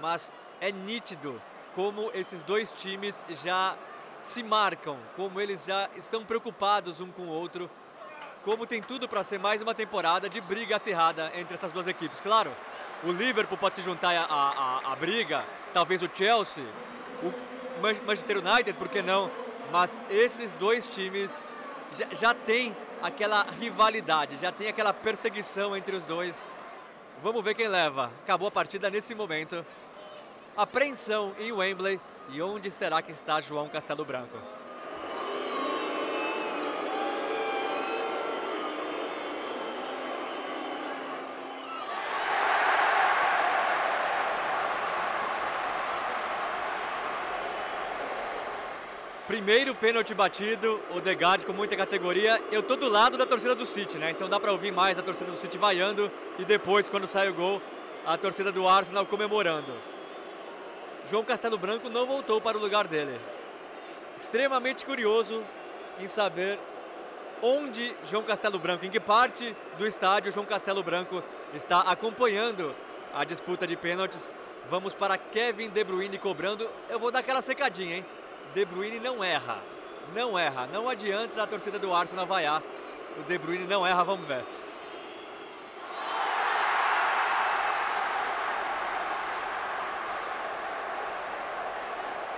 mas 0.00 0.32
é 0.60 0.72
nítido 0.72 1.40
como 1.76 2.10
esses 2.12 2.42
dois 2.42 2.72
times 2.72 3.24
já 3.44 3.76
se 4.20 4.42
marcam, 4.42 4.96
como 5.14 5.40
eles 5.40 5.64
já 5.64 5.88
estão 5.94 6.24
preocupados 6.24 7.00
um 7.00 7.06
com 7.12 7.22
o 7.22 7.28
outro, 7.28 7.70
como 8.42 8.66
tem 8.66 8.82
tudo 8.82 9.08
para 9.08 9.22
ser 9.22 9.38
mais 9.38 9.62
uma 9.62 9.76
temporada 9.76 10.28
de 10.28 10.40
briga 10.40 10.74
acirrada 10.74 11.30
entre 11.36 11.54
essas 11.54 11.70
duas 11.70 11.86
equipes. 11.86 12.20
Claro, 12.20 12.50
o 13.04 13.12
Liverpool 13.12 13.58
pode 13.58 13.76
se 13.76 13.82
juntar 13.82 14.12
à, 14.12 14.24
à, 14.24 14.92
à 14.92 14.96
briga, 14.96 15.44
talvez 15.72 16.02
o 16.02 16.10
Chelsea, 16.12 16.64
o 17.22 17.32
Man- 17.80 18.02
Manchester 18.04 18.38
United, 18.38 18.72
por 18.72 18.88
que 18.88 19.02
não? 19.02 19.30
Mas 19.70 20.00
esses 20.10 20.52
dois 20.54 20.88
times 20.88 21.48
já, 21.96 22.06
já 22.12 22.34
tem 22.34 22.76
aquela 23.02 23.42
rivalidade, 23.42 24.36
já 24.36 24.52
tem 24.52 24.68
aquela 24.68 24.92
perseguição 24.92 25.76
entre 25.76 25.94
os 25.94 26.04
dois. 26.04 26.56
Vamos 27.22 27.42
ver 27.42 27.54
quem 27.54 27.68
leva. 27.68 28.10
Acabou 28.22 28.48
a 28.48 28.50
partida 28.50 28.90
nesse 28.90 29.14
momento. 29.14 29.64
Apreensão 30.56 31.34
em 31.38 31.52
Wembley. 31.52 32.00
E 32.30 32.42
onde 32.42 32.70
será 32.70 33.00
que 33.00 33.10
está 33.10 33.40
João 33.40 33.68
Castelo 33.68 34.04
Branco? 34.04 34.36
Primeiro 49.28 49.74
pênalti 49.74 50.14
batido, 50.14 50.80
o 50.94 51.02
Degard 51.02 51.44
com 51.44 51.52
muita 51.52 51.76
categoria. 51.76 52.42
Eu 52.50 52.62
tô 52.62 52.76
do 52.76 52.88
lado 52.88 53.18
da 53.18 53.26
torcida 53.26 53.54
do 53.54 53.66
City, 53.66 53.98
né? 53.98 54.10
Então 54.10 54.26
dá 54.26 54.40
pra 54.40 54.52
ouvir 54.52 54.72
mais 54.72 54.98
a 54.98 55.02
torcida 55.02 55.30
do 55.30 55.36
City 55.36 55.58
vaiando 55.58 56.10
e 56.38 56.46
depois, 56.46 56.88
quando 56.88 57.06
sai 57.06 57.28
o 57.28 57.34
gol, 57.34 57.60
a 58.06 58.16
torcida 58.16 58.50
do 58.50 58.66
Arsenal 58.66 59.04
comemorando. 59.04 59.70
João 61.10 61.22
Castelo 61.22 61.58
Branco 61.58 61.90
não 61.90 62.06
voltou 62.06 62.40
para 62.40 62.56
o 62.56 62.60
lugar 62.60 62.88
dele. 62.88 63.20
Extremamente 64.16 64.86
curioso 64.86 65.44
em 66.00 66.08
saber 66.08 66.58
onde 67.42 67.94
João 68.06 68.22
Castelo 68.22 68.58
Branco, 68.58 68.86
em 68.86 68.90
que 68.90 68.98
parte 68.98 69.54
do 69.76 69.86
estádio 69.86 70.32
João 70.32 70.46
Castelo 70.46 70.82
Branco 70.82 71.22
está 71.52 71.80
acompanhando 71.80 72.74
a 73.14 73.24
disputa 73.24 73.66
de 73.66 73.76
pênaltis. 73.76 74.34
Vamos 74.70 74.94
para 74.94 75.18
Kevin 75.18 75.68
De 75.68 75.84
Bruyne 75.84 76.16
cobrando. 76.16 76.66
Eu 76.88 76.98
vou 76.98 77.10
dar 77.10 77.18
aquela 77.18 77.42
secadinha, 77.42 77.96
hein? 77.96 78.06
De 78.54 78.64
Bruyne 78.64 78.98
não 79.00 79.22
erra. 79.22 79.58
Não 80.14 80.38
erra. 80.38 80.66
Não 80.66 80.88
adianta 80.88 81.42
a 81.42 81.46
torcida 81.46 81.78
do 81.78 81.92
Arsenal 81.94 82.26
vaiar. 82.26 82.62
O 83.18 83.22
De 83.22 83.38
Bruyne 83.38 83.66
não 83.66 83.86
erra, 83.86 84.04
vamos 84.04 84.26
ver. 84.26 84.44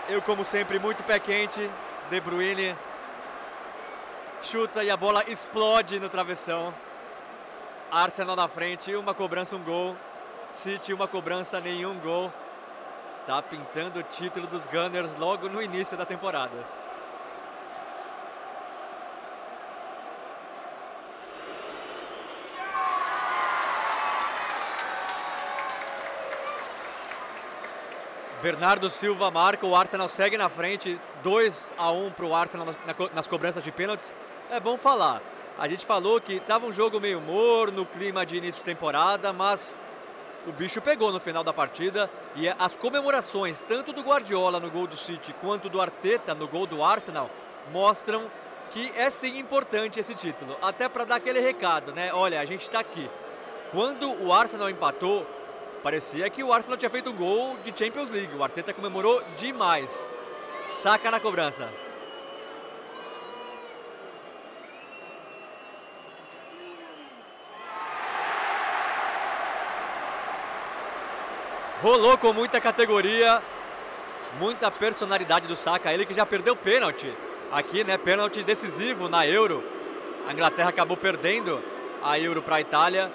Eu, 0.08 0.20
como 0.22 0.44
sempre, 0.44 0.78
muito 0.78 1.04
pé 1.04 1.18
quente. 1.18 1.70
De 2.10 2.20
Bruyne 2.20 2.76
chuta 4.42 4.82
e 4.82 4.90
a 4.90 4.96
bola 4.96 5.22
explode 5.28 6.00
no 6.00 6.08
travessão. 6.08 6.74
Arsenal 7.90 8.36
na 8.36 8.48
frente, 8.48 8.94
uma 8.94 9.14
cobrança, 9.14 9.56
um 9.56 9.62
gol. 9.62 9.96
City, 10.50 10.92
uma 10.92 11.06
cobrança, 11.06 11.60
nenhum 11.60 11.98
gol. 12.00 12.32
Tá 13.30 13.40
pintando 13.40 14.00
o 14.00 14.02
título 14.02 14.48
dos 14.48 14.66
Gunners 14.66 15.14
logo 15.14 15.48
no 15.48 15.62
início 15.62 15.96
da 15.96 16.04
temporada. 16.04 16.50
Bernardo 28.42 28.90
Silva 28.90 29.30
marca, 29.30 29.64
o 29.64 29.76
Arsenal 29.76 30.08
segue 30.08 30.36
na 30.36 30.48
frente, 30.48 30.98
2 31.22 31.72
a 31.78 31.92
1 31.92 32.11
para 32.11 32.26
o 32.26 32.34
Arsenal 32.34 32.66
nas, 32.66 32.76
nas 33.14 33.28
cobranças 33.28 33.62
de 33.62 33.70
pênaltis. 33.70 34.12
É 34.50 34.59
bom 34.59 34.76
falar, 34.76 35.22
a 35.57 35.68
gente 35.68 35.86
falou 35.86 36.20
que 36.20 36.32
estava 36.32 36.66
um 36.66 36.72
jogo 36.72 36.98
meio 36.98 37.20
morno, 37.20 37.86
clima 37.86 38.26
de 38.26 38.38
início 38.38 38.59
de 38.59 38.64
temporada, 38.64 39.32
mas 39.32 39.78
o 40.47 40.53
bicho 40.53 40.80
pegou 40.80 41.12
no 41.12 41.20
final 41.20 41.45
da 41.45 41.53
partida 41.53 42.11
e 42.34 42.49
as 42.49 42.74
comemorações, 42.74 43.62
tanto 43.62 43.93
do 43.93 44.03
Guardiola 44.03 44.59
no 44.59 44.70
gol 44.70 44.86
do 44.86 44.97
City 44.97 45.34
quanto 45.41 45.68
do 45.68 45.80
Arteta 45.80 46.34
no 46.34 46.49
gol 46.49 46.66
do 46.66 46.82
Arsenal, 46.82 47.30
mostram 47.70 48.30
que 48.70 48.93
é 48.97 49.11
sim 49.11 49.38
importante 49.38 50.01
esse 50.01 50.14
título. 50.14 50.57
Até 50.62 50.88
para 50.88 51.05
dar 51.05 51.16
aquele 51.16 51.41
recado, 51.41 51.93
né? 51.93 52.12
Olha, 52.12 52.41
a 52.41 52.45
gente 52.45 52.62
está 52.62 52.80
aqui. 52.80 53.09
Quando 53.70 54.11
o 54.24 54.32
Arsenal 54.32 54.70
empatou, 54.70 55.26
parecia 55.82 56.28
que 56.30 56.43
o 56.43 56.53
Arsenal 56.53 56.78
tinha 56.78 56.91
feito 56.91 57.11
um 57.11 57.16
gol 57.16 57.57
de 57.64 57.76
Champions 57.76 58.11
League. 58.11 58.34
O 58.36 58.43
Arteta 58.43 58.72
comemorou 58.72 59.22
demais. 59.36 60.12
Saca 60.64 61.11
na 61.11 61.20
cobrança. 61.20 61.68
Rolou 71.83 72.18
com 72.18 72.33
muita 72.33 72.61
categoria. 72.61 73.43
Muita 74.39 74.70
personalidade 74.70 75.49
do 75.49 75.57
Saka, 75.57 75.93
ele 75.93 76.05
que 76.05 76.14
já 76.14 76.26
perdeu 76.26 76.55
pênalti. 76.55 77.12
Aqui, 77.51 77.83
né, 77.83 77.97
pênalti 77.97 78.43
decisivo 78.43 79.09
na 79.09 79.26
Euro. 79.26 79.64
A 80.28 80.33
Inglaterra 80.33 80.68
acabou 80.68 80.97
perdendo 80.97 81.61
a 82.03 82.18
Euro 82.18 82.43
para 82.43 82.57
a 82.57 82.61
Itália. 82.61 83.11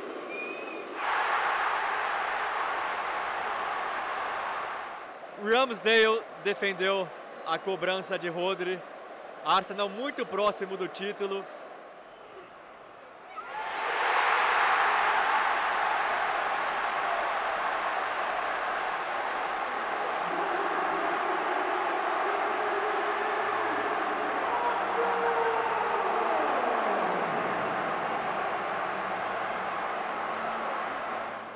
Ramsdale 5.43 6.21
defendeu 6.43 7.07
a 7.45 7.59
cobrança 7.59 8.17
de 8.17 8.27
Rodri. 8.27 8.79
Arsenal 9.45 9.87
muito 9.87 10.25
próximo 10.25 10.75
do 10.75 10.87
título. 10.87 11.45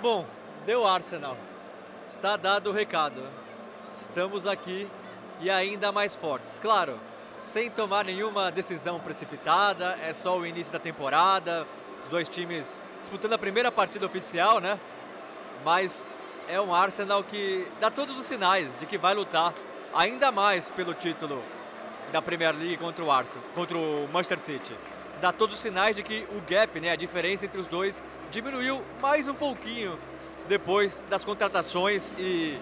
Bom, 0.01 0.25
deu 0.69 0.85
Arsenal. 0.85 1.35
Está 2.07 2.37
dado 2.37 2.69
o 2.69 2.71
recado. 2.71 3.23
Estamos 3.95 4.45
aqui 4.45 4.87
e 5.41 5.49
ainda 5.49 5.91
mais 5.91 6.15
fortes. 6.15 6.59
Claro, 6.59 6.99
sem 7.41 7.71
tomar 7.71 8.05
nenhuma 8.05 8.51
decisão 8.51 8.99
precipitada, 8.99 9.97
é 9.99 10.13
só 10.13 10.37
o 10.37 10.45
início 10.45 10.71
da 10.71 10.77
temporada, 10.77 11.65
os 12.03 12.07
dois 12.09 12.29
times 12.29 12.83
disputando 13.01 13.33
a 13.33 13.37
primeira 13.39 13.71
partida 13.71 14.05
oficial, 14.05 14.59
né? 14.59 14.79
Mas 15.65 16.07
é 16.47 16.61
um 16.61 16.71
Arsenal 16.71 17.23
que 17.23 17.67
dá 17.81 17.89
todos 17.89 18.19
os 18.19 18.27
sinais 18.27 18.77
de 18.77 18.85
que 18.85 18.95
vai 18.95 19.15
lutar 19.15 19.55
ainda 19.91 20.31
mais 20.31 20.69
pelo 20.69 20.93
título 20.93 21.41
da 22.11 22.21
Premier 22.21 22.55
League 22.55 22.77
contra 22.77 23.03
o 23.03 23.11
Arsenal, 23.11 23.43
contra 23.55 23.75
o 23.75 24.07
Manchester 24.13 24.37
City. 24.37 24.77
Dá 25.19 25.31
todos 25.31 25.55
os 25.55 25.61
sinais 25.61 25.95
de 25.95 26.03
que 26.03 26.27
o 26.29 26.39
gap, 26.47 26.79
né, 26.79 26.91
a 26.91 26.95
diferença 26.95 27.43
entre 27.43 27.59
os 27.59 27.65
dois 27.65 28.05
diminuiu 28.29 28.83
mais 29.01 29.27
um 29.27 29.33
pouquinho 29.33 29.97
depois 30.49 31.03
das 31.07 31.23
contratações 31.23 32.11
e 32.17 32.57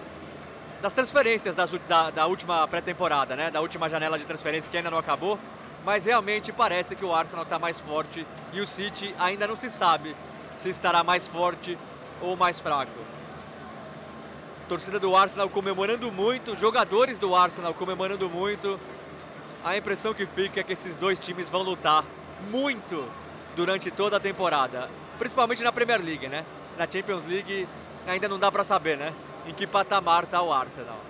das 0.82 0.92
transferências 0.92 1.54
das, 1.54 1.70
da, 1.88 2.10
da 2.10 2.26
última 2.26 2.68
pré-temporada, 2.68 3.34
né? 3.34 3.50
Da 3.50 3.60
última 3.60 3.88
janela 3.88 4.18
de 4.18 4.26
transferência 4.26 4.70
que 4.70 4.76
ainda 4.76 4.90
não 4.90 4.98
acabou. 4.98 5.38
Mas 5.84 6.04
realmente 6.04 6.52
parece 6.52 6.94
que 6.94 7.04
o 7.04 7.14
Arsenal 7.14 7.44
está 7.44 7.58
mais 7.58 7.80
forte 7.80 8.26
e 8.52 8.60
o 8.60 8.66
City 8.66 9.14
ainda 9.18 9.46
não 9.48 9.58
se 9.58 9.70
sabe 9.70 10.14
se 10.54 10.68
estará 10.68 11.02
mais 11.02 11.26
forte 11.26 11.78
ou 12.20 12.36
mais 12.36 12.60
fraco. 12.60 12.92
Torcida 14.68 15.00
do 15.00 15.16
Arsenal 15.16 15.48
comemorando 15.48 16.12
muito, 16.12 16.54
jogadores 16.54 17.18
do 17.18 17.34
Arsenal 17.34 17.72
comemorando 17.72 18.28
muito. 18.28 18.78
A 19.64 19.76
impressão 19.78 20.12
que 20.12 20.26
fica 20.26 20.60
é 20.60 20.62
que 20.62 20.74
esses 20.74 20.96
dois 20.96 21.18
times 21.18 21.48
vão 21.48 21.62
lutar 21.62 22.04
muito 22.50 23.08
durante 23.56 23.90
toda 23.90 24.18
a 24.18 24.20
temporada, 24.20 24.90
principalmente 25.18 25.62
na 25.62 25.72
Premier 25.72 26.04
League, 26.04 26.28
né? 26.28 26.44
Na 26.78 26.86
Champions 26.90 27.26
League 27.26 27.68
ainda 28.06 28.28
não 28.28 28.38
dá 28.38 28.50
para 28.50 28.62
saber, 28.64 28.96
né? 28.96 29.12
em 29.48 29.54
que 29.54 29.66
patamar 29.66 30.24
está 30.24 30.42
o 30.42 30.52
Arsenal. 30.52 31.00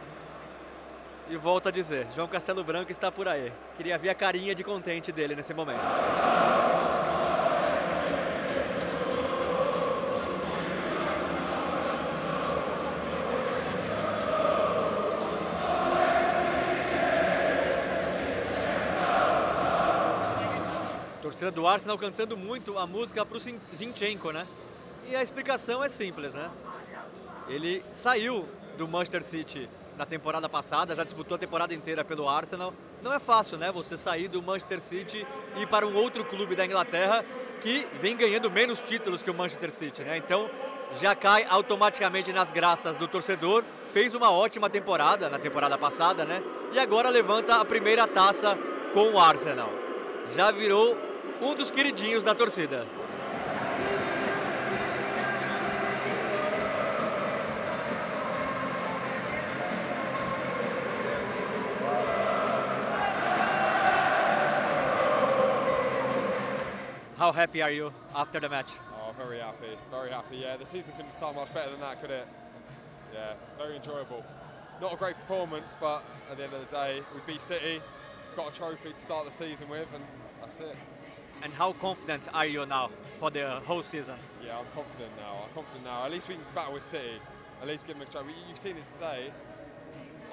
E 1.29 1.37
volto 1.37 1.69
a 1.69 1.73
dizer, 1.73 2.07
João 2.15 2.29
Castelo 2.29 2.63
Branco 2.63 2.93
está 2.93 3.11
por 3.11 3.27
aí. 3.27 3.53
Queria 3.77 3.99
ver 3.99 4.11
a 4.11 4.15
carinha 4.15 4.55
de 4.55 4.63
contente 4.63 5.11
dele 5.11 5.35
nesse 5.35 5.53
momento. 5.53 5.81
Torcida 21.21 21.51
do 21.51 21.67
Arsenal 21.67 21.99
cantando 21.99 22.37
muito 22.37 22.79
a 22.79 22.87
música 22.87 23.27
para 23.27 23.37
o 23.37 23.41
Zinchenko, 23.75 24.31
né? 24.31 24.47
E 25.07 25.17
a 25.17 25.23
explicação 25.23 25.83
é 25.83 25.89
simples, 25.89 26.33
né? 26.33 26.51
Ele 27.49 27.83
saiu 27.93 28.47
do 28.77 28.87
Manchester 28.87 29.23
City 29.23 29.69
na 29.97 30.07
temporada 30.07 30.49
passada, 30.49 30.95
já 30.95 31.03
disputou 31.03 31.35
a 31.35 31.39
temporada 31.39 31.75
inteira 31.75 32.05
pelo 32.05 32.29
Arsenal. 32.29 32.73
Não 33.03 33.13
é 33.13 33.19
fácil, 33.19 33.59
né? 33.59 33.73
Você 33.73 33.97
sair 33.97 34.29
do 34.29 34.43
Manchester 34.43 34.81
City 34.81 35.27
e 35.57 35.63
ir 35.63 35.67
para 35.67 35.87
um 35.87 35.95
outro 35.97 36.25
clube 36.25 36.55
da 36.55 36.65
Inglaterra 36.65 37.25
que 37.61 37.87
vem 38.01 38.17
ganhando 38.17 38.51
menos 38.51 38.81
títulos 38.81 39.23
que 39.23 39.31
o 39.31 39.35
Manchester 39.35 39.71
City, 39.71 40.03
né? 40.03 40.17
Então 40.17 40.49
já 41.01 41.15
cai 41.15 41.45
automaticamente 41.49 42.33
nas 42.33 42.53
graças 42.53 42.97
do 42.97 43.09
torcedor. 43.09 43.65
Fez 43.93 44.15
uma 44.15 44.31
ótima 44.31 44.71
temporada 44.71 45.29
na 45.29 45.39
temporada 45.39 45.77
passada, 45.77 46.25
né? 46.25 46.43
E 46.73 46.79
agora 46.79 47.09
levanta 47.09 47.57
a 47.57 47.65
primeira 47.65 48.07
taça 48.07 48.57
com 48.93 49.13
o 49.13 49.19
Arsenal. 49.19 49.71
Já 50.35 50.51
virou 50.51 50.97
um 51.41 51.55
dos 51.55 51.71
queridinhos 51.71 52.23
da 52.23 52.35
torcida. 52.35 52.87
How 67.29 67.33
happy 67.33 67.61
are 67.61 67.71
you 67.71 67.93
after 68.15 68.41
the 68.41 68.49
match? 68.49 68.71
Oh, 68.95 69.13
very 69.13 69.39
happy, 69.39 69.77
very 69.91 70.11
happy. 70.11 70.39
Yeah, 70.39 70.57
the 70.57 70.65
season 70.65 70.95
couldn't 70.97 71.15
start 71.15 71.37
much 71.37 71.53
better 71.53 71.73
than 71.73 71.81
that, 71.81 72.01
could 72.01 72.11
it? 72.11 72.27
Yeah, 73.13 73.35
very 73.59 73.77
enjoyable. 73.77 74.25
Not 74.81 74.95
a 74.95 74.97
great 74.97 75.15
performance, 75.17 75.75
but 75.79 76.05
at 76.31 76.39
the 76.39 76.45
end 76.45 76.55
of 76.55 76.61
the 76.67 76.75
day, 76.75 77.03
we 77.15 77.21
beat 77.31 77.43
City, 77.43 77.83
got 78.35 78.55
a 78.55 78.57
trophy 78.57 78.95
to 78.95 79.01
start 79.03 79.27
the 79.27 79.31
season 79.31 79.69
with, 79.69 79.89
and 79.93 80.03
that's 80.41 80.59
it. 80.61 80.75
And 81.43 81.53
how 81.53 81.75
confident 81.75 82.29
are 82.33 82.47
you 82.47 82.65
now 82.65 82.89
for 83.21 83.31
the 83.31 83.61
whole 83.67 83.83
season? 83.83 84.17
Yeah, 84.43 84.61
I'm 84.61 84.65
confident 84.75 85.13
now. 85.19 85.45
I'm 85.45 85.55
confident 85.55 85.85
now. 85.85 86.07
At 86.07 86.13
least 86.13 86.29
we 86.29 86.37
can 86.37 86.45
battle 86.55 86.73
with 86.73 86.85
City. 86.85 87.21
At 87.61 87.69
least 87.69 87.87
give 87.87 87.99
them 87.99 88.09
a 88.09 88.11
trophy. 88.11 88.33
You've 88.49 88.57
seen 88.57 88.79
it 88.79 88.85
today. 88.95 89.31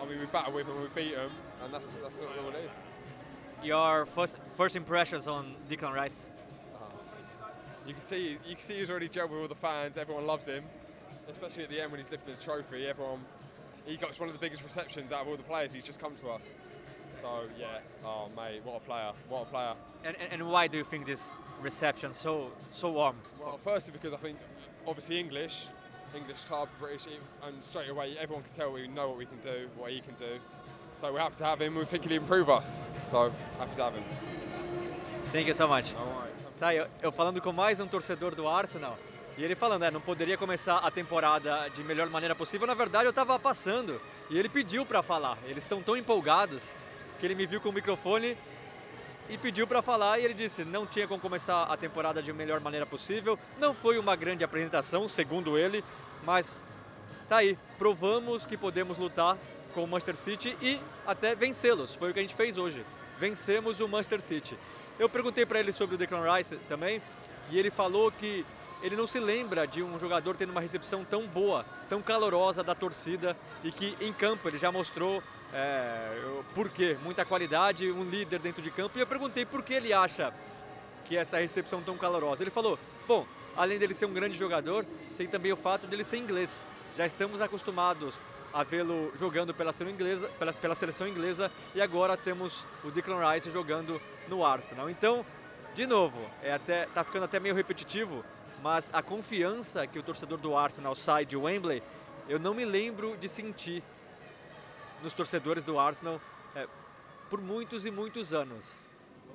I 0.01 0.05
mean, 0.05 0.17
we 0.17 0.27
battle 0.27 0.53
with 0.53 0.67
them, 0.67 0.81
we 0.81 0.87
beat 0.95 1.13
them, 1.13 1.31
and 1.61 1.73
that's 1.73 1.87
that's 2.01 2.21
all 2.21 2.49
it 2.51 2.55
is. 2.55 2.71
Your 3.65 4.05
first 4.05 4.37
first 4.55 4.77
impressions 4.77 5.27
on 5.27 5.57
Declan 5.67 5.93
Rice? 5.93 6.29
You 7.85 7.93
can 7.93 8.03
see 8.03 8.37
you 8.47 8.55
can 8.55 8.63
see 8.63 8.79
he's 8.79 8.89
already 8.89 9.09
gelled 9.09 9.29
with 9.29 9.41
all 9.41 9.47
the 9.47 9.55
fans. 9.55 9.97
Everyone 9.97 10.25
loves 10.25 10.47
him, 10.47 10.63
especially 11.29 11.63
at 11.63 11.69
the 11.69 11.81
end 11.81 11.91
when 11.91 11.99
he's 11.99 12.09
lifting 12.09 12.35
the 12.35 12.43
trophy. 12.43 12.87
Everyone 12.87 13.19
he 13.85 13.97
got 13.97 14.19
one 14.19 14.29
of 14.29 14.33
the 14.33 14.39
biggest 14.39 14.63
receptions 14.63 15.11
out 15.11 15.21
of 15.21 15.27
all 15.27 15.37
the 15.37 15.43
players. 15.43 15.73
He's 15.73 15.83
just 15.83 15.99
come 15.99 16.15
to 16.15 16.29
us. 16.29 16.43
So 17.21 17.43
yeah, 17.57 17.79
oh 18.03 18.29
mate, 18.35 18.61
what 18.63 18.77
a 18.77 18.79
player! 18.79 19.11
What 19.29 19.43
a 19.43 19.45
player! 19.45 19.73
And, 20.03 20.15
and, 20.19 20.33
and 20.33 20.49
why 20.49 20.67
do 20.67 20.77
you 20.77 20.83
think 20.83 21.05
this 21.05 21.35
reception 21.61 22.13
so 22.13 22.51
so 22.71 22.91
warm? 22.91 23.17
Well, 23.39 23.59
firstly 23.63 23.93
because 23.93 24.13
I 24.13 24.17
think 24.17 24.37
obviously 24.87 25.19
English, 25.19 25.67
English 26.15 26.41
club, 26.41 26.69
British, 26.79 27.05
and 27.43 27.63
straight 27.63 27.89
away 27.89 28.17
everyone 28.19 28.43
can 28.43 28.53
tell 28.53 28.71
we 28.71 28.87
know 28.87 29.09
what 29.09 29.17
we 29.17 29.25
can 29.25 29.39
do, 29.39 29.69
what 29.77 29.91
he 29.91 30.01
can 30.01 30.15
do. 30.15 30.39
So 30.95 31.13
we're 31.13 31.19
happy 31.19 31.35
to 31.37 31.45
have 31.45 31.61
him. 31.61 31.75
We 31.75 31.85
think 31.85 32.05
he'll 32.05 32.21
improve 32.21 32.49
us. 32.49 32.81
So 33.05 33.31
happy 33.59 33.75
to 33.75 33.83
have 33.83 33.93
him. 33.93 34.03
Thank 35.31 35.47
you 35.47 35.53
so 35.53 35.67
much. 35.67 35.93
Tá, 36.57 36.73
eu, 36.73 36.87
eu, 37.01 37.11
falando 37.11 37.41
com 37.41 37.51
mais 37.51 37.81
um 37.81 37.87
torcedor 37.87 38.33
do 38.33 38.47
Arsenal, 38.47 38.97
e 39.37 39.43
ele 39.43 39.55
falando, 39.55 39.81
né, 39.81 39.91
não 39.91 39.99
poderia 39.99 40.37
começar 40.37 40.77
a 40.77 40.89
temporada 40.89 41.69
de 41.73 41.83
melhor 41.83 42.09
maneira 42.09 42.33
possível. 42.33 42.65
Na 42.65 42.73
verdade, 42.73 43.03
eu 43.03 43.09
estava 43.09 43.37
passando 43.37 43.99
e 44.29 44.39
ele 44.39 44.47
pediu 44.47 44.85
para 44.85 45.03
falar. 45.03 45.37
Eles 45.43 45.65
estão 45.65 45.83
tão 45.83 45.97
empolgados 45.97 46.77
que 47.19 47.25
ele 47.25 47.35
me 47.35 47.45
viu 47.45 47.59
com 47.59 47.67
o 47.67 47.73
microfone 47.73 48.37
e 49.29 49.37
pediu 49.37 49.67
para 49.67 49.81
falar 49.81 50.17
e 50.17 50.23
ele 50.23 50.33
disse, 50.33 50.63
não 50.63 50.85
tinha 50.85 51.05
como 51.05 51.19
começar 51.19 51.63
a 51.63 51.75
temporada 51.75 52.23
de 52.23 52.31
melhor 52.31 52.61
maneira 52.61 52.85
possível. 52.85 53.37
Não 53.59 53.73
foi 53.73 53.97
uma 53.99 54.15
grande 54.15 54.45
apresentação, 54.45 55.09
segundo 55.09 55.57
ele, 55.57 55.83
mas 56.23 56.63
tá 57.27 57.37
aí, 57.37 57.57
provamos 57.77 58.45
que 58.45 58.55
podemos 58.55 58.97
lutar 58.97 59.37
com 59.75 59.83
o 59.83 59.87
Manchester 59.87 60.15
City 60.15 60.57
e 60.61 60.79
até 61.05 61.35
vencê-los. 61.35 61.93
Foi 61.95 62.09
o 62.09 62.13
que 62.13 62.19
a 62.19 62.21
gente 62.21 62.33
fez 62.33 62.57
hoje. 62.57 62.83
Vencemos 63.19 63.81
o 63.81 63.87
Manchester 63.87 64.21
City. 64.21 64.57
Eu 64.97 65.09
perguntei 65.09 65.45
para 65.45 65.59
ele 65.59 65.73
sobre 65.73 65.95
o 65.95 65.97
Declan 65.97 66.33
Rice 66.33 66.55
também 66.69 67.01
e 67.51 67.59
ele 67.59 67.69
falou 67.69 68.09
que 68.09 68.45
ele 68.81 68.95
não 68.95 69.05
se 69.05 69.19
lembra 69.19 69.67
de 69.67 69.83
um 69.83 69.99
jogador 69.99 70.37
tendo 70.37 70.51
uma 70.51 70.61
recepção 70.61 71.03
tão 71.03 71.27
boa, 71.27 71.65
tão 71.89 72.01
calorosa 72.01 72.63
da 72.63 72.73
torcida 72.73 73.35
e 73.63 73.71
que 73.71 73.97
em 73.99 74.13
campo 74.13 74.47
ele 74.47 74.57
já 74.57 74.71
mostrou 74.71 75.21
é, 75.53 76.21
por 76.53 76.69
quê, 76.69 76.97
muita 77.03 77.25
qualidade, 77.25 77.91
um 77.91 78.03
líder 78.03 78.39
dentro 78.39 78.61
de 78.61 78.71
campo. 78.71 78.97
E 78.97 79.01
eu 79.01 79.07
perguntei 79.07 79.45
por 79.45 79.61
que 79.61 79.73
ele 79.73 79.91
acha 79.91 80.33
que 81.03 81.17
essa 81.17 81.37
recepção 81.37 81.81
tão 81.81 81.97
calorosa. 81.97 82.41
Ele 82.43 82.51
falou: 82.51 82.79
bom, 83.05 83.27
além 83.57 83.77
dele 83.77 83.93
ser 83.93 84.05
um 84.05 84.13
grande 84.13 84.37
jogador, 84.37 84.85
tem 85.17 85.27
também 85.27 85.51
o 85.51 85.57
fato 85.57 85.85
dele 85.85 86.03
ser 86.03 86.17
inglês. 86.17 86.65
Já 86.95 87.05
estamos 87.05 87.41
acostumados 87.41 88.15
a 88.55 88.63
vê-lo 88.63 89.11
jogando 89.17 89.53
pela 89.53 89.73
seleção, 89.73 89.93
inglesa, 89.93 90.29
pela, 90.39 90.53
pela 90.53 90.75
seleção 90.75 91.05
inglesa 91.05 91.51
e 91.75 91.81
agora 91.81 92.15
temos 92.15 92.65
o 92.85 92.89
Declan 92.89 93.29
Rice 93.29 93.51
jogando 93.51 94.01
no 94.29 94.45
Arsenal. 94.45 94.89
Então, 94.89 95.25
de 95.75 95.85
novo, 95.85 96.17
é 96.41 96.53
até 96.53 96.85
tá 96.85 97.03
ficando 97.03 97.25
até 97.25 97.37
meio 97.37 97.53
repetitivo, 97.53 98.23
mas 98.63 98.89
a 98.93 99.03
confiança 99.03 99.85
que 99.85 99.99
o 99.99 100.03
torcedor 100.03 100.37
do 100.37 100.55
Arsenal 100.55 100.95
sai 100.95 101.25
de 101.25 101.35
Wembley, 101.35 101.83
eu 102.29 102.39
não 102.39 102.53
me 102.53 102.63
lembro 102.63 103.17
de 103.17 103.27
sentir 103.27 103.83
nos 105.03 105.11
torcedores 105.11 105.65
do 105.65 105.77
Arsenal 105.77 106.21
é, 106.55 106.65
por 107.29 107.41
muitos 107.41 107.85
e 107.85 107.91
muitos 107.91 108.33
anos. 108.33 108.87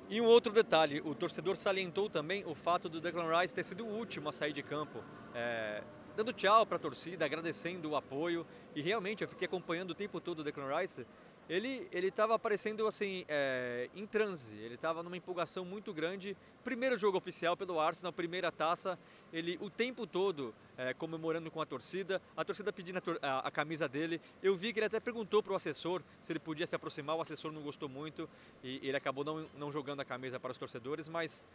E 0.09 0.19
um 0.19 0.25
outro 0.25 0.51
detalhe, 0.51 0.99
o 1.05 1.13
torcedor 1.13 1.55
salientou 1.57 2.09
também 2.09 2.43
o 2.47 2.55
fato 2.55 2.89
do 2.89 2.99
Declan 2.99 3.39
Rice 3.39 3.53
ter 3.53 3.63
sido 3.63 3.85
o 3.85 3.87
último 3.87 4.29
a 4.29 4.33
sair 4.33 4.51
de 4.51 4.63
campo, 4.63 5.03
é, 5.35 5.83
dando 6.15 6.33
tchau 6.33 6.65
para 6.65 6.77
a 6.77 6.79
torcida, 6.79 7.25
agradecendo 7.25 7.89
o 7.89 7.95
apoio. 7.95 8.45
E 8.75 8.81
realmente 8.81 9.23
eu 9.23 9.27
fiquei 9.27 9.45
acompanhando 9.45 9.91
o 9.91 9.95
tempo 9.95 10.19
todo 10.19 10.39
o 10.39 10.43
Declan 10.43 10.77
Rice. 10.77 11.05
Ele 11.49 11.87
ele 11.91 12.07
estava 12.07 12.35
aparecendo 12.35 12.87
assim 12.87 13.25
é, 13.27 13.89
em 13.93 14.05
transe. 14.05 14.55
Ele 14.55 14.75
estava 14.75 15.03
numa 15.03 15.17
empolgação 15.17 15.65
muito 15.65 15.93
grande. 15.93 16.37
Primeiro 16.63 16.97
jogo 16.97 17.17
oficial 17.17 17.57
pelo 17.57 17.79
Arsenal, 17.79 18.13
primeira 18.13 18.51
taça. 18.51 18.97
Ele 19.33 19.57
o 19.59 19.69
tempo 19.69 20.07
todo 20.07 20.53
é, 20.77 20.93
comemorando 20.93 21.51
com 21.51 21.59
a 21.61 21.65
torcida, 21.65 22.21
a 22.37 22.45
torcida 22.45 22.71
pedindo 22.71 22.99
a, 22.99 23.27
a, 23.27 23.39
a, 23.39 23.51
camisa 23.51 23.87
dele. 23.89 24.21
Eu 24.41 24.55
vi 24.55 24.71
que 24.71 24.79
ele 24.79 24.85
até 24.85 24.99
perguntou 24.99 25.43
para 25.43 25.53
o 25.53 25.55
assessor 25.55 26.01
se 26.21 26.31
ele 26.31 26.39
podia 26.39 26.65
se 26.65 26.75
aproximar. 26.75 27.17
O 27.17 27.21
assessor 27.21 27.51
não 27.51 27.61
gostou 27.61 27.89
muito 27.89 28.29
e 28.63 28.79
ele 28.87 28.95
acabou 28.95 29.25
não, 29.25 29.45
não 29.57 29.71
jogando 29.71 29.99
a 29.99 30.05
camisa 30.05 30.39
para 30.39 30.51
os 30.51 30.57
torcedores, 30.57 31.09
mas 31.09 31.45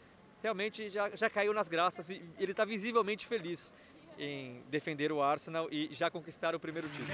realmente 0.43 0.91
já, 0.91 1.15
já 1.17 1.31
caiu 1.31 1.55
nas 1.55 1.69
graças 1.69 2.11
e 2.11 2.23
ele 2.39 2.53
está 2.53 2.65
visivelmente 2.65 3.27
feliz 3.27 3.73
em 4.19 4.63
defender 4.71 5.13
o 5.13 5.23
Arsenal 5.23 5.69
e 5.71 5.89
já 5.93 6.11
conquistar 6.11 6.55
o 6.55 6.61
primeiro 6.61 6.89
título. 6.89 7.09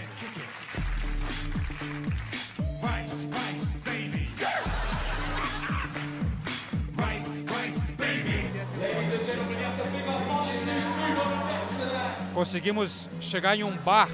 Rice, 2.83 3.29
rice, 3.29 3.79
baby. 3.79 4.29
Rice, 6.99 7.45
rice, 7.47 7.93
baby. 7.93 8.43
Conseguimos 12.33 13.09
chegar 13.21 13.57
em 13.57 13.63
um 13.63 13.77
bar 13.79 14.09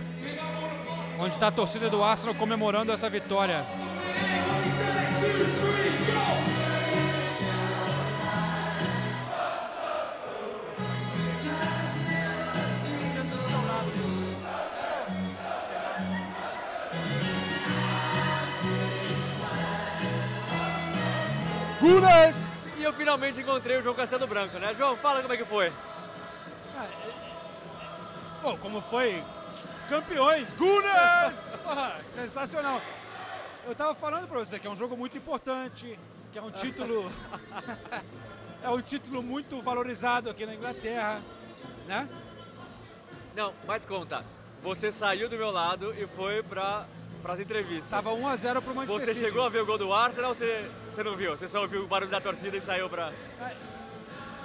onde 1.18 1.34
está 1.34 1.49
a 1.49 1.53
torcida 1.53 1.91
do 1.91 2.03
Arsenal 2.03 2.34
comemorando 2.34 2.93
essa 2.93 3.09
vitória. 3.09 3.64
Gunas! 21.80 22.36
E 22.76 22.82
eu 22.82 22.92
finalmente 22.92 23.40
encontrei 23.40 23.76
o 23.76 23.82
João 23.82 23.94
Castelo 23.94 24.26
Branco, 24.26 24.58
né? 24.58 24.74
João, 24.76 24.96
fala 24.96 25.22
como 25.22 25.32
é 25.32 25.36
que 25.36 25.44
foi. 25.44 25.72
Bom, 28.42 28.56
como 28.58 28.80
foi? 28.80 29.22
Campeões! 29.88 30.50
Gunas! 30.52 31.36
Porra, 31.62 31.96
sensacional! 32.14 32.80
Eu 33.66 33.74
tava 33.74 33.94
falando 33.94 34.26
pra 34.26 34.40
você 34.40 34.58
que 34.58 34.66
é 34.66 34.70
um 34.70 34.76
jogo 34.76 34.96
muito 34.96 35.16
importante, 35.16 35.98
que 36.32 36.38
é 36.38 36.42
um 36.42 36.50
título. 36.50 37.10
é 38.62 38.68
um 38.70 38.80
título 38.80 39.22
muito 39.22 39.60
valorizado 39.62 40.30
aqui 40.30 40.44
na 40.46 40.54
Inglaterra, 40.54 41.20
né? 41.86 42.08
Não, 43.36 43.54
mas 43.66 43.84
conta. 43.84 44.24
Você 44.62 44.90
saiu 44.90 45.28
do 45.28 45.36
meu 45.36 45.52
lado 45.52 45.94
e 45.96 46.06
foi 46.08 46.42
pra 46.42 46.86
para 47.22 47.34
as 47.34 47.40
entrevistas. 47.40 47.90
Tava 47.90 48.12
1 48.12 48.28
a 48.28 48.36
0 48.36 48.62
pro 48.62 48.74
Manchester 48.74 49.00
Você 49.00 49.14
City. 49.14 49.26
chegou 49.26 49.44
a 49.44 49.48
ver 49.48 49.62
o 49.62 49.66
gol 49.66 49.78
do 49.78 49.92
Arsenal 49.92 50.30
ou 50.30 50.34
você, 50.34 50.68
você 50.90 51.02
não 51.02 51.16
viu? 51.16 51.36
Você 51.36 51.48
só 51.48 51.60
ouviu 51.60 51.84
o 51.84 51.86
barulho 51.86 52.10
da 52.10 52.20
torcida 52.20 52.56
e 52.56 52.60
saiu 52.60 52.88
para 52.88 53.12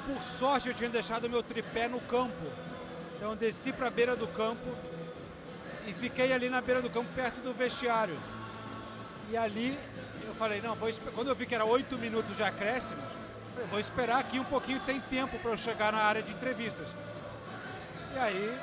Por 0.06 0.22
sorte 0.22 0.70
eu 0.70 0.74
tinha 0.74 0.90
deixado 0.90 1.30
meu 1.30 1.44
tripé 1.44 1.88
no 1.88 2.00
campo. 2.02 2.46
Então 3.16 3.32
eu 3.32 3.36
desci 3.36 3.72
para 3.72 3.88
a 3.88 3.92
beira 3.92 4.16
do 4.16 4.28
campo 4.28 4.76
e 5.88 5.94
fiquei 5.94 6.34
ali 6.34 6.50
na 6.50 6.62
beira 6.62 6.82
do 6.82 6.90
campo 6.90 7.10
perto 7.16 7.42
do 7.42 7.54
vestiário. 7.54 8.18
E 9.30 9.38
ali 9.38 9.78
eu 10.26 10.34
falei, 10.34 10.62
não, 10.62 10.76
vou 10.76 10.90
quando 11.16 11.30
eu 11.30 11.36
vi 11.36 11.46
que 11.46 11.56
era 11.56 11.66
8 11.66 11.98
minutos 11.98 12.36
de 12.36 12.44
acréscimos, 12.44 13.04
vou 13.70 13.80
esperar 13.80 14.20
aqui 14.20 14.40
um 14.40 14.44
pouquinho, 14.44 14.80
tem 14.82 15.00
tempo 15.00 15.38
para 15.40 15.52
eu 15.52 15.58
chegar 15.58 15.92
na 15.92 16.00
área 16.00 16.22
de 16.22 16.32
entrevistas. 16.32 16.88
E 18.16 18.20
aí 18.20 18.58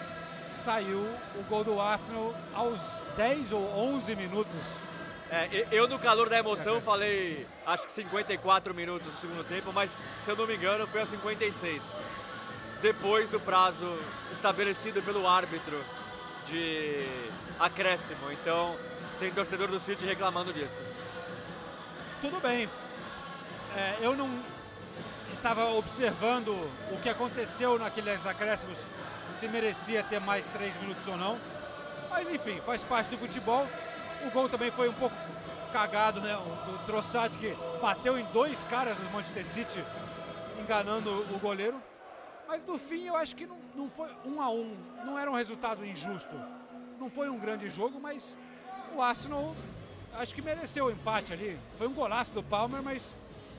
saiu 0.48 0.98
o 1.36 1.42
gol 1.48 1.64
do 1.64 1.80
Arsenal 1.80 2.34
aos 2.54 2.80
10 3.20 3.52
ou 3.52 3.94
11 3.96 4.16
minutos. 4.16 4.56
É, 5.30 5.66
eu, 5.70 5.86
no 5.86 5.98
calor 5.98 6.30
da 6.30 6.38
emoção, 6.38 6.80
falei 6.80 7.46
acho 7.66 7.84
que 7.84 7.92
54 7.92 8.72
minutos 8.72 9.12
do 9.12 9.18
segundo 9.18 9.44
tempo, 9.44 9.70
mas 9.74 9.90
se 10.24 10.30
eu 10.30 10.36
não 10.36 10.46
me 10.46 10.56
engano, 10.56 10.86
foi 10.86 11.02
a 11.02 11.06
56. 11.06 11.82
Depois 12.80 13.28
do 13.28 13.38
prazo 13.38 13.94
estabelecido 14.32 15.02
pelo 15.02 15.28
árbitro 15.28 15.78
de 16.46 17.04
acréscimo. 17.58 18.32
Então, 18.32 18.74
tem 19.18 19.30
torcedor 19.30 19.68
do 19.68 19.78
City 19.78 20.06
reclamando 20.06 20.50
disso. 20.50 20.80
Tudo 22.22 22.40
bem. 22.40 22.70
É, 23.76 23.96
eu 24.00 24.16
não 24.16 24.30
estava 25.30 25.66
observando 25.74 26.52
o 26.90 26.98
que 27.02 27.10
aconteceu 27.10 27.78
naqueles 27.78 28.24
acréscimos 28.24 28.78
se 29.38 29.46
merecia 29.46 30.02
ter 30.02 30.20
mais 30.20 30.46
três 30.46 30.74
minutos 30.80 31.06
ou 31.06 31.18
não. 31.18 31.59
Mas 32.10 32.28
enfim, 32.28 32.60
faz 32.66 32.82
parte 32.82 33.08
do 33.08 33.16
futebol. 33.16 33.66
O 34.26 34.30
gol 34.30 34.48
também 34.48 34.70
foi 34.70 34.88
um 34.88 34.92
pouco 34.92 35.14
cagado, 35.72 36.20
né? 36.20 36.36
O, 36.36 36.74
o 36.74 36.78
Trossard 36.84 37.36
que 37.38 37.56
bateu 37.80 38.18
em 38.18 38.24
dois 38.32 38.64
caras 38.64 38.98
do 38.98 39.10
Manchester 39.12 39.46
City, 39.46 39.84
enganando 40.60 41.10
o 41.32 41.38
goleiro. 41.38 41.80
Mas 42.48 42.64
no 42.64 42.76
fim 42.76 43.06
eu 43.06 43.16
acho 43.16 43.36
que 43.36 43.46
não, 43.46 43.56
não 43.76 43.88
foi 43.88 44.10
um 44.26 44.42
a 44.42 44.50
um, 44.50 44.76
não 45.06 45.18
era 45.18 45.30
um 45.30 45.34
resultado 45.34 45.86
injusto. 45.86 46.34
Não 46.98 47.08
foi 47.08 47.30
um 47.30 47.38
grande 47.38 47.70
jogo, 47.70 48.00
mas 48.00 48.36
o 48.94 49.00
Arsenal 49.00 49.54
acho 50.14 50.34
que 50.34 50.42
mereceu 50.42 50.86
o 50.86 50.90
empate 50.90 51.32
ali. 51.32 51.58
Foi 51.78 51.86
um 51.86 51.94
golaço 51.94 52.32
do 52.32 52.42
Palmer, 52.42 52.82
mas 52.82 53.14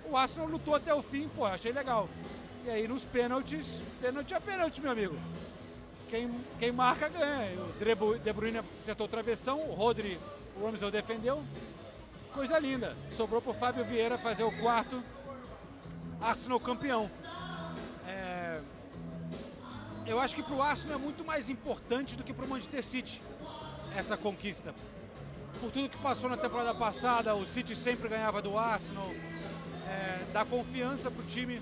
o 0.05 0.17
Arsenal 0.17 0.47
lutou 0.47 0.75
até 0.75 0.93
o 0.93 1.01
fim, 1.01 1.29
pô, 1.29 1.45
achei 1.45 1.71
legal. 1.71 2.09
E 2.65 2.69
aí 2.69 2.87
nos 2.87 3.03
pênaltis, 3.03 3.79
pênalti 4.01 4.33
é 4.33 4.39
pênalti, 4.39 4.81
meu 4.81 4.91
amigo 4.91 5.17
quem, 6.11 6.29
quem 6.59 6.71
marca 6.73 7.07
ganha. 7.07 7.57
O 7.61 8.19
De 8.19 8.33
Bruyne 8.33 8.59
acertou 8.77 9.07
travessão, 9.07 9.61
o 9.61 9.73
Rodri, 9.73 10.19
o 10.57 10.65
Ramsel 10.65 10.91
defendeu. 10.91 11.41
Coisa 12.33 12.59
linda. 12.59 12.95
Sobrou 13.11 13.41
para 13.41 13.51
o 13.51 13.53
Fábio 13.53 13.85
Vieira 13.85 14.17
fazer 14.17 14.43
o 14.43 14.51
quarto 14.59 15.01
Arsenal 16.19 16.59
campeão. 16.59 17.09
É... 18.05 18.59
Eu 20.05 20.19
acho 20.19 20.35
que 20.35 20.43
para 20.43 20.53
o 20.53 20.61
Arsenal 20.61 20.99
é 20.99 21.01
muito 21.01 21.23
mais 21.23 21.49
importante 21.49 22.17
do 22.17 22.23
que 22.23 22.33
para 22.33 22.45
o 22.45 22.49
Manchester 22.49 22.83
City 22.83 23.21
essa 23.95 24.17
conquista. 24.17 24.75
Por 25.61 25.71
tudo 25.71 25.89
que 25.89 25.97
passou 25.97 26.29
na 26.29 26.37
temporada 26.37 26.75
passada, 26.75 27.33
o 27.35 27.45
City 27.45 27.75
sempre 27.75 28.09
ganhava 28.09 28.41
do 28.41 28.57
Arsenal. 28.57 29.09
É, 29.87 30.25
dá 30.33 30.43
confiança 30.43 31.09
para 31.09 31.21
o 31.21 31.25
time, 31.25 31.61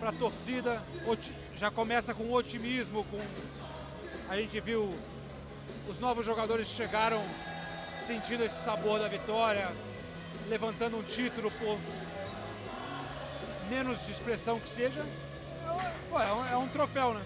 para 0.00 0.10
a 0.10 0.12
torcida. 0.12 0.82
Já 1.56 1.70
começa 1.70 2.14
com 2.14 2.32
otimismo, 2.32 3.04
com 3.04 3.18
a 4.28 4.36
gente 4.36 4.60
viu 4.60 4.88
os 5.88 5.98
novos 5.98 6.26
jogadores 6.26 6.66
chegaram 6.68 7.22
sentindo 8.06 8.44
esse 8.44 8.62
sabor 8.62 8.98
da 8.98 9.08
vitória, 9.08 9.68
levantando 10.48 10.96
um 10.96 11.02
título 11.02 11.50
por 11.52 11.78
menos 13.70 14.04
de 14.06 14.12
expressão 14.12 14.60
que 14.60 14.68
seja. 14.68 15.04
É 16.12 16.32
um, 16.32 16.46
é 16.46 16.56
um 16.56 16.68
troféu, 16.68 17.14
né? 17.14 17.22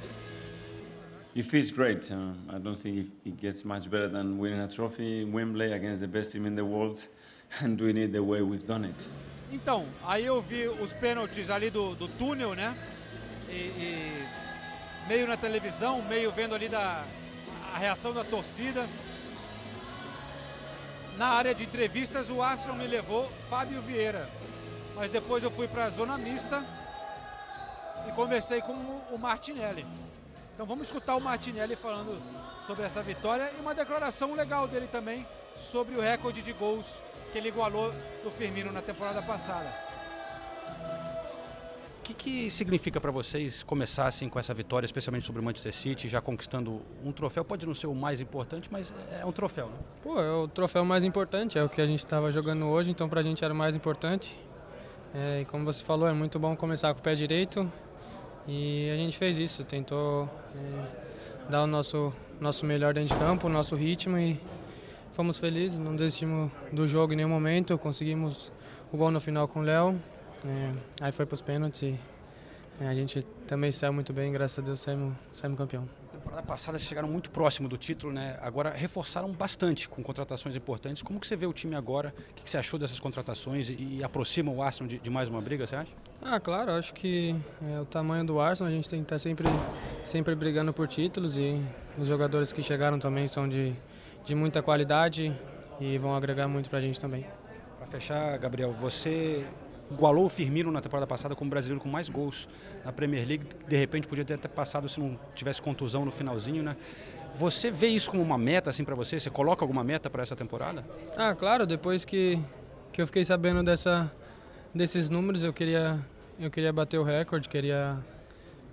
It 1.36 1.48
feels 1.48 1.70
great. 1.70 2.10
Uh, 2.10 2.34
I 2.48 2.58
don't 2.58 2.76
think 2.76 3.12
it 3.24 3.40
gets 3.40 3.64
much 3.64 3.88
better 3.88 4.08
than 4.08 4.38
winning 4.38 4.60
a 4.60 4.66
trophy 4.66 5.22
in 5.22 5.32
Wembley 5.32 5.72
against 5.72 6.00
the 6.00 6.08
best 6.08 6.32
team 6.32 6.44
in 6.44 6.56
the 6.56 6.64
world 6.64 7.00
and 7.60 7.76
doing 7.76 7.96
it 7.98 8.12
the 8.12 8.22
way 8.22 8.42
we've 8.42 8.66
done 8.66 8.84
it. 8.84 9.06
Então, 9.52 9.84
aí 10.04 10.26
eu 10.26 10.40
vi 10.40 10.68
os 10.68 10.92
pênaltis 10.92 11.50
ali 11.50 11.70
do, 11.70 11.94
do 11.94 12.08
túnel, 12.08 12.54
né? 12.54 12.74
E, 13.48 13.52
e 13.52 14.19
meio 15.10 15.26
na 15.26 15.36
televisão, 15.36 16.00
meio 16.02 16.30
vendo 16.30 16.54
ali 16.54 16.68
da, 16.68 17.02
a 17.74 17.78
reação 17.78 18.14
da 18.14 18.22
torcida. 18.22 18.86
Na 21.18 21.30
área 21.30 21.52
de 21.52 21.64
entrevistas, 21.64 22.30
o 22.30 22.40
Astro 22.40 22.74
me 22.74 22.86
levou 22.86 23.28
Fábio 23.50 23.82
Vieira. 23.82 24.28
Mas 24.94 25.10
depois 25.10 25.42
eu 25.42 25.50
fui 25.50 25.66
para 25.66 25.86
a 25.86 25.90
zona 25.90 26.16
mista 26.16 26.64
e 28.08 28.12
conversei 28.12 28.60
com 28.60 28.72
o 28.72 29.18
Martinelli. 29.18 29.84
Então 30.54 30.64
vamos 30.64 30.86
escutar 30.86 31.16
o 31.16 31.20
Martinelli 31.20 31.74
falando 31.74 32.22
sobre 32.64 32.84
essa 32.84 33.02
vitória 33.02 33.50
e 33.58 33.60
uma 33.60 33.74
declaração 33.74 34.32
legal 34.34 34.68
dele 34.68 34.88
também 34.92 35.26
sobre 35.56 35.96
o 35.96 36.00
recorde 36.00 36.40
de 36.40 36.52
gols 36.52 36.86
que 37.32 37.38
ele 37.38 37.48
igualou 37.48 37.92
do 38.22 38.30
Firmino 38.30 38.70
na 38.70 38.80
temporada 38.80 39.20
passada 39.20 39.90
que, 42.14 42.14
que 42.14 42.50
significa 42.50 43.00
para 43.00 43.10
vocês 43.10 43.62
começar 43.62 44.06
assim, 44.06 44.28
com 44.28 44.38
essa 44.38 44.52
vitória, 44.54 44.86
especialmente 44.86 45.26
sobre 45.26 45.40
o 45.40 45.44
Manchester 45.44 45.74
City, 45.74 46.08
já 46.08 46.20
conquistando 46.20 46.80
um 47.04 47.12
troféu? 47.12 47.44
Pode 47.44 47.66
não 47.66 47.74
ser 47.74 47.86
o 47.86 47.94
mais 47.94 48.20
importante, 48.20 48.68
mas 48.70 48.92
é 49.20 49.24
um 49.24 49.32
troféu, 49.32 49.68
né? 49.68 49.78
Pô, 50.02 50.20
é 50.20 50.32
o 50.32 50.48
troféu 50.48 50.84
mais 50.84 51.04
importante, 51.04 51.58
é 51.58 51.64
o 51.64 51.68
que 51.68 51.80
a 51.80 51.86
gente 51.86 52.00
estava 52.00 52.30
jogando 52.32 52.66
hoje, 52.66 52.90
então 52.90 53.08
para 53.08 53.20
a 53.20 53.22
gente 53.22 53.44
era 53.44 53.52
o 53.52 53.56
mais 53.56 53.74
importante. 53.74 54.38
É, 55.14 55.40
e 55.40 55.44
como 55.44 55.64
você 55.64 55.84
falou, 55.84 56.08
é 56.08 56.12
muito 56.12 56.38
bom 56.38 56.54
começar 56.54 56.92
com 56.94 57.00
o 57.00 57.02
pé 57.02 57.14
direito 57.14 57.70
e 58.46 58.90
a 58.90 58.96
gente 58.96 59.18
fez 59.18 59.38
isso, 59.38 59.64
tentou 59.64 60.28
é, 60.54 61.50
dar 61.50 61.64
o 61.64 61.66
nosso, 61.66 62.12
nosso 62.40 62.64
melhor 62.64 62.94
dentro 62.94 63.14
de 63.14 63.20
campo, 63.20 63.46
o 63.46 63.50
nosso 63.50 63.74
ritmo 63.74 64.16
e 64.18 64.40
fomos 65.12 65.38
felizes, 65.38 65.78
não 65.78 65.96
desistimos 65.96 66.50
do 66.72 66.86
jogo 66.86 67.12
em 67.12 67.16
nenhum 67.16 67.28
momento, 67.28 67.76
conseguimos 67.76 68.52
o 68.92 68.96
gol 68.96 69.10
no 69.10 69.20
final 69.20 69.46
com 69.48 69.60
o 69.60 69.62
Léo, 69.62 70.00
é, 70.46 70.72
aí 71.00 71.12
foi 71.12 71.26
para 71.26 71.34
os 71.34 71.40
pênaltis 71.40 71.82
e 71.82 71.98
é, 72.80 72.88
a 72.88 72.94
gente 72.94 73.22
também 73.46 73.70
saiu 73.70 73.92
muito 73.92 74.10
bem, 74.10 74.32
graças 74.32 74.58
a 74.58 74.62
Deus 74.62 74.80
saímos, 74.80 75.14
saímos 75.32 75.58
campeão. 75.58 75.86
temporada 76.12 76.42
passada 76.42 76.78
vocês 76.78 76.88
chegaram 76.88 77.08
muito 77.08 77.30
próximo 77.30 77.68
do 77.68 77.76
título, 77.76 78.10
né? 78.10 78.38
Agora 78.40 78.70
reforçaram 78.70 79.30
bastante 79.30 79.86
com 79.86 80.02
contratações 80.02 80.56
importantes. 80.56 81.02
Como 81.02 81.20
que 81.20 81.26
você 81.26 81.36
vê 81.36 81.44
o 81.44 81.52
time 81.52 81.74
agora? 81.74 82.14
O 82.30 82.34
que, 82.34 82.42
que 82.44 82.48
você 82.48 82.56
achou 82.56 82.80
dessas 82.80 82.98
contratações 82.98 83.68
e, 83.68 83.98
e 83.98 84.02
aproxima 84.02 84.50
o 84.50 84.62
Arsenal 84.62 84.88
de, 84.88 84.98
de, 84.98 85.10
mais 85.10 85.28
uma 85.28 85.42
briga, 85.42 85.66
você 85.66 85.76
acha? 85.76 85.92
Ah, 86.22 86.40
claro, 86.40 86.72
acho 86.72 86.94
que 86.94 87.36
é, 87.62 87.80
o 87.80 87.84
tamanho 87.84 88.24
do 88.24 88.40
Arsenal, 88.40 88.72
a 88.72 88.74
gente 88.74 88.88
tem 88.88 89.00
que 89.00 89.04
estar 89.04 89.18
sempre, 89.18 89.46
sempre 90.02 90.34
brigando 90.34 90.72
por 90.72 90.88
títulos 90.88 91.36
e 91.36 91.62
os 91.98 92.08
jogadores 92.08 92.50
que 92.50 92.62
chegaram 92.62 92.98
também 92.98 93.26
são 93.26 93.46
de, 93.46 93.74
de 94.24 94.34
muita 94.34 94.62
qualidade 94.62 95.36
e 95.78 95.98
vão 95.98 96.16
agregar 96.16 96.48
muito 96.48 96.70
para 96.70 96.78
a 96.78 96.82
gente 96.82 96.98
também. 96.98 97.26
Para 97.76 97.88
fechar, 97.88 98.38
Gabriel, 98.38 98.72
você 98.72 99.44
igualou 99.90 100.26
o 100.26 100.28
Firmino 100.28 100.70
na 100.70 100.80
temporada 100.80 101.06
passada 101.06 101.34
como 101.34 101.50
brasileiro 101.50 101.82
com 101.82 101.88
mais 101.88 102.08
gols 102.08 102.48
na 102.84 102.92
Premier 102.92 103.26
League. 103.26 103.44
De 103.66 103.76
repente 103.76 104.06
podia 104.06 104.24
ter 104.24 104.38
passado 104.48 104.88
se 104.88 105.00
não 105.00 105.18
tivesse 105.34 105.60
contusão 105.60 106.04
no 106.04 106.12
finalzinho, 106.12 106.62
né? 106.62 106.76
Você 107.34 107.70
vê 107.70 107.88
isso 107.88 108.10
como 108.10 108.22
uma 108.22 108.38
meta 108.38 108.70
assim 108.70 108.84
para 108.84 108.94
você? 108.94 109.18
Você 109.18 109.30
coloca 109.30 109.64
alguma 109.64 109.84
meta 109.84 110.10
para 110.10 110.22
essa 110.22 110.36
temporada? 110.36 110.84
Ah, 111.16 111.34
claro. 111.34 111.66
Depois 111.66 112.04
que 112.04 112.38
que 112.92 113.00
eu 113.00 113.06
fiquei 113.06 113.24
sabendo 113.24 113.62
dessa 113.62 114.10
desses 114.74 115.08
números, 115.08 115.44
eu 115.44 115.52
queria 115.52 115.98
eu 116.38 116.50
queria 116.50 116.72
bater 116.72 116.98
o 116.98 117.04
recorde, 117.04 117.48
queria 117.48 117.98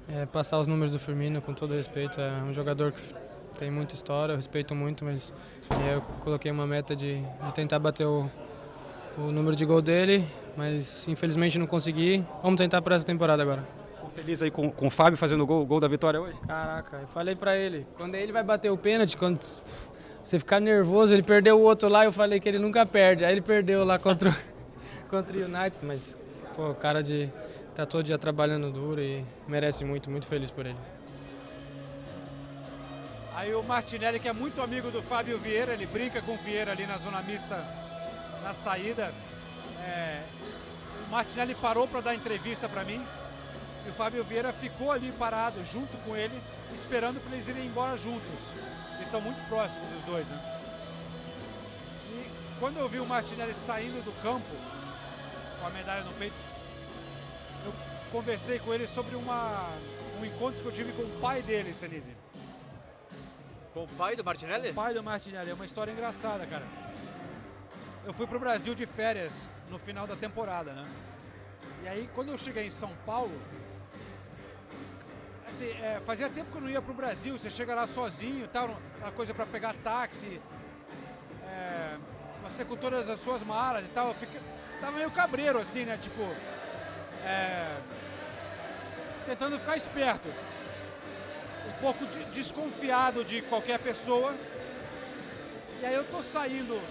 é, 0.07 0.25
passar 0.25 0.59
os 0.59 0.67
números 0.67 0.91
do 0.91 0.99
Firmino 0.99 1.41
com 1.41 1.53
todo 1.53 1.73
respeito. 1.73 2.19
É 2.19 2.41
um 2.43 2.53
jogador 2.53 2.91
que 2.91 3.01
tem 3.57 3.69
muita 3.69 3.93
história, 3.93 4.33
eu 4.33 4.35
respeito 4.35 4.73
muito, 4.73 5.03
mas 5.03 5.33
é, 5.85 5.95
eu 5.95 6.01
coloquei 6.21 6.51
uma 6.51 6.65
meta 6.65 6.95
de, 6.95 7.19
de 7.19 7.53
tentar 7.53 7.79
bater 7.79 8.05
o 8.05 8.29
o 9.17 9.31
número 9.31 9.55
de 9.55 9.65
gol 9.65 9.81
dele, 9.81 10.25
mas 10.55 11.07
infelizmente 11.07 11.57
não 11.57 11.65
consegui. 11.65 12.23
Vamos 12.43 12.57
tentar 12.57 12.81
para 12.81 12.95
essa 12.95 13.05
temporada 13.05 13.41
agora. 13.41 13.67
Feliz 14.15 14.41
aí 14.41 14.49
com, 14.49 14.71
com 14.71 14.87
o 14.87 14.89
Fábio 14.89 15.17
fazendo 15.17 15.43
o 15.43 15.45
gol, 15.45 15.65
gol 15.65 15.79
da 15.79 15.87
vitória 15.87 16.19
hoje? 16.19 16.37
Caraca, 16.47 16.97
eu 16.97 17.07
falei 17.07 17.35
para 17.35 17.55
ele, 17.55 17.85
quando 17.97 18.15
ele 18.15 18.31
vai 18.31 18.43
bater 18.43 18.71
o 18.71 18.77
pênalti, 18.77 19.15
quando 19.15 19.39
você 20.23 20.39
ficar 20.39 20.59
nervoso, 20.59 21.13
ele 21.13 21.21
perdeu 21.21 21.59
o 21.59 21.61
outro 21.61 21.87
lá, 21.87 22.03
eu 22.03 22.11
falei 22.11 22.39
que 22.39 22.49
ele 22.49 22.57
nunca 22.57 22.85
perde. 22.85 23.25
Aí 23.25 23.33
ele 23.33 23.41
perdeu 23.41 23.83
lá 23.85 23.99
contra, 23.99 24.35
contra 25.09 25.37
o 25.37 25.41
United, 25.41 25.85
mas 25.85 26.17
pô, 26.55 26.73
cara 26.73 27.03
de 27.03 27.29
tá 27.75 27.85
todo 27.85 28.03
dia 28.03 28.17
trabalhando 28.17 28.71
duro 28.71 28.99
e 28.99 29.23
merece 29.47 29.85
muito, 29.85 30.09
muito 30.09 30.25
feliz 30.25 30.49
por 30.49 30.65
ele. 30.65 30.77
Aí 33.35 33.53
o 33.53 33.61
Martinelli, 33.61 34.19
que 34.19 34.27
é 34.27 34.33
muito 34.33 34.59
amigo 34.63 34.89
do 34.89 35.01
Fábio 35.01 35.37
Vieira, 35.37 35.73
ele 35.73 35.85
brinca 35.85 36.23
com 36.23 36.33
o 36.33 36.37
Vieira 36.37 36.71
ali 36.71 36.87
na 36.87 36.97
zona 36.97 37.21
mista 37.21 37.86
na 38.43 38.53
saída, 38.53 39.11
é, 39.81 40.23
o 41.07 41.11
Martinelli 41.11 41.55
parou 41.55 41.87
para 41.87 42.01
dar 42.01 42.15
entrevista 42.15 42.67
para 42.67 42.83
mim 42.83 43.05
e 43.85 43.89
o 43.89 43.93
Fábio 43.93 44.23
Vieira 44.23 44.51
ficou 44.51 44.91
ali 44.91 45.11
parado 45.13 45.63
junto 45.65 45.95
com 46.05 46.15
ele, 46.15 46.37
esperando 46.75 47.21
para 47.21 47.33
eles 47.33 47.47
irem 47.47 47.65
embora 47.65 47.97
juntos. 47.97 48.39
Eles 48.97 49.09
são 49.09 49.21
muito 49.21 49.37
próximos 49.47 49.85
os 49.97 50.03
dois, 50.03 50.27
né? 50.27 50.59
E 52.09 52.59
quando 52.59 52.77
eu 52.77 52.89
vi 52.89 52.99
o 52.99 53.05
Martinelli 53.05 53.53
saindo 53.55 54.03
do 54.03 54.11
campo 54.21 54.55
com 55.61 55.67
a 55.67 55.69
medalha 55.69 56.03
no 56.03 56.11
peito, 56.13 56.35
eu 57.65 57.73
conversei 58.11 58.59
com 58.59 58.73
ele 58.73 58.87
sobre 58.87 59.15
uma, 59.15 59.69
um 60.19 60.25
encontro 60.25 60.59
que 60.61 60.65
eu 60.65 60.73
tive 60.73 60.91
com 60.91 61.03
o 61.03 61.19
pai 61.21 61.41
dele, 61.41 61.73
Senise. 61.73 62.11
Com 63.73 63.83
o 63.83 63.87
pai 63.87 64.17
do 64.17 64.23
Martinelli? 64.25 64.71
O 64.71 64.73
pai 64.73 64.93
do 64.93 65.03
Martinelli, 65.03 65.51
é 65.51 65.53
uma 65.53 65.65
história 65.65 65.91
engraçada, 65.91 66.45
cara 66.45 66.65
eu 68.07 68.13
fui 68.13 68.25
pro 68.25 68.39
Brasil 68.39 68.73
de 68.73 68.85
férias 68.85 69.33
no 69.69 69.77
final 69.77 70.07
da 70.07 70.15
temporada, 70.15 70.71
né? 70.71 70.83
E 71.83 71.89
aí, 71.89 72.09
quando 72.15 72.29
eu 72.29 72.37
cheguei 72.37 72.65
em 72.65 72.71
São 72.71 72.89
Paulo, 73.05 73.37
assim, 75.45 75.69
é, 75.71 76.01
fazia 76.05 76.29
tempo 76.29 76.49
que 76.49 76.57
eu 76.57 76.61
não 76.61 76.69
ia 76.69 76.81
pro 76.81 76.93
Brasil. 76.93 77.37
Você 77.37 77.51
chega 77.51 77.75
lá 77.75 77.85
sozinho, 77.85 78.47
tal, 78.47 78.69
uma 79.01 79.11
coisa 79.11 79.33
para 79.33 79.45
pegar 79.45 79.75
táxi, 79.83 80.39
é, 81.45 81.97
você 82.43 82.63
com 82.63 82.77
todas 82.77 83.09
as 83.09 83.19
suas 83.19 83.43
malas 83.43 83.83
e 83.83 83.89
tal. 83.89 84.13
Fiquei, 84.13 84.39
tava 84.79 84.93
meio 84.93 85.11
cabreiro, 85.11 85.59
assim, 85.59 85.83
né? 85.83 85.99
Tipo, 86.01 86.21
é, 87.25 87.77
tentando 89.25 89.59
ficar 89.59 89.75
esperto. 89.75 90.29
Um 91.67 91.81
pouco 91.81 92.05
de, 92.05 92.23
desconfiado 92.31 93.25
de 93.25 93.41
qualquer 93.41 93.79
pessoa. 93.79 94.33
E 95.81 95.85
aí 95.85 95.93
eu 95.93 96.05
tô 96.05 96.23
saindo 96.23 96.81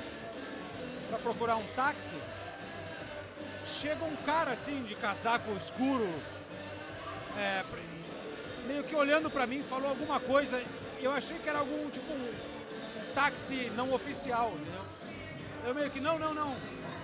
para 1.09 1.19
procurar 1.19 1.57
um 1.57 1.67
táxi, 1.75 2.17
chega 3.67 4.05
um 4.05 4.17
cara 4.17 4.53
assim 4.53 4.83
de 4.85 4.95
casaco 4.95 5.51
escuro, 5.57 6.09
é, 7.39 7.65
meio 8.67 8.83
que 8.85 8.95
olhando 8.95 9.31
para 9.31 9.47
mim, 9.47 9.63
falou 9.63 9.91
alguma 9.91 10.19
coisa. 10.21 10.63
Eu 11.01 11.13
achei 11.13 11.39
que 11.39 11.49
era 11.49 11.59
algum 11.59 11.91
tipo 11.91 12.13
um, 12.13 12.17
um 12.17 13.15
táxi 13.15 13.71
não 13.77 13.93
oficial, 13.93 14.53
entendeu? 14.55 14.83
Eu 15.67 15.75
meio 15.75 15.91
que 15.91 16.01
não, 16.01 16.19
não, 16.19 16.33
não. 16.33 16.57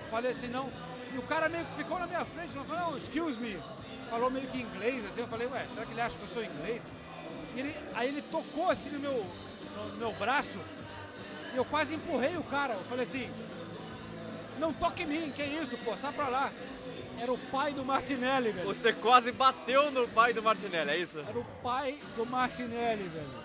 Falei 0.09 0.31
assim, 0.31 0.47
não. 0.47 0.69
E 1.13 1.17
o 1.17 1.23
cara 1.23 1.49
meio 1.49 1.65
que 1.65 1.75
ficou 1.75 1.99
na 1.99 2.07
minha 2.07 2.25
frente, 2.25 2.53
falou, 2.53 2.91
não, 2.91 2.97
excuse 2.97 3.39
me. 3.39 3.59
Falou 4.09 4.29
meio 4.29 4.47
que 4.47 4.59
inglês, 4.59 5.05
assim, 5.05 5.21
eu 5.21 5.27
falei, 5.27 5.47
ué, 5.47 5.65
será 5.73 5.85
que 5.85 5.91
ele 5.91 6.01
acha 6.01 6.17
que 6.17 6.23
eu 6.23 6.27
sou 6.27 6.43
inglês? 6.43 6.81
Ele, 7.55 7.75
aí 7.95 8.07
ele 8.07 8.21
tocou 8.23 8.69
assim 8.69 8.89
no 8.89 8.99
meu, 8.99 9.25
no 9.91 9.97
meu 9.97 10.11
braço 10.13 10.59
e 11.53 11.57
eu 11.57 11.65
quase 11.65 11.93
empurrei 11.93 12.35
o 12.35 12.43
cara. 12.43 12.73
Eu 12.73 12.83
falei 12.85 13.05
assim, 13.05 13.29
não 14.59 14.73
toque 14.73 15.03
em 15.03 15.07
mim, 15.07 15.33
que 15.35 15.43
isso, 15.43 15.77
pô, 15.77 15.95
sai 15.97 16.11
pra 16.13 16.27
lá. 16.27 16.51
Era 17.19 17.31
o 17.31 17.37
pai 17.37 17.73
do 17.73 17.85
Martinelli, 17.85 18.51
velho. 18.51 18.67
Você 18.67 18.91
quase 18.93 19.31
bateu 19.31 19.91
no 19.91 20.07
pai 20.09 20.33
do 20.33 20.41
Martinelli, 20.41 20.89
é 20.89 20.97
isso? 20.97 21.19
Era 21.19 21.39
o 21.39 21.45
pai 21.61 21.97
do 22.15 22.25
Martinelli, 22.25 23.03
velho. 23.03 23.43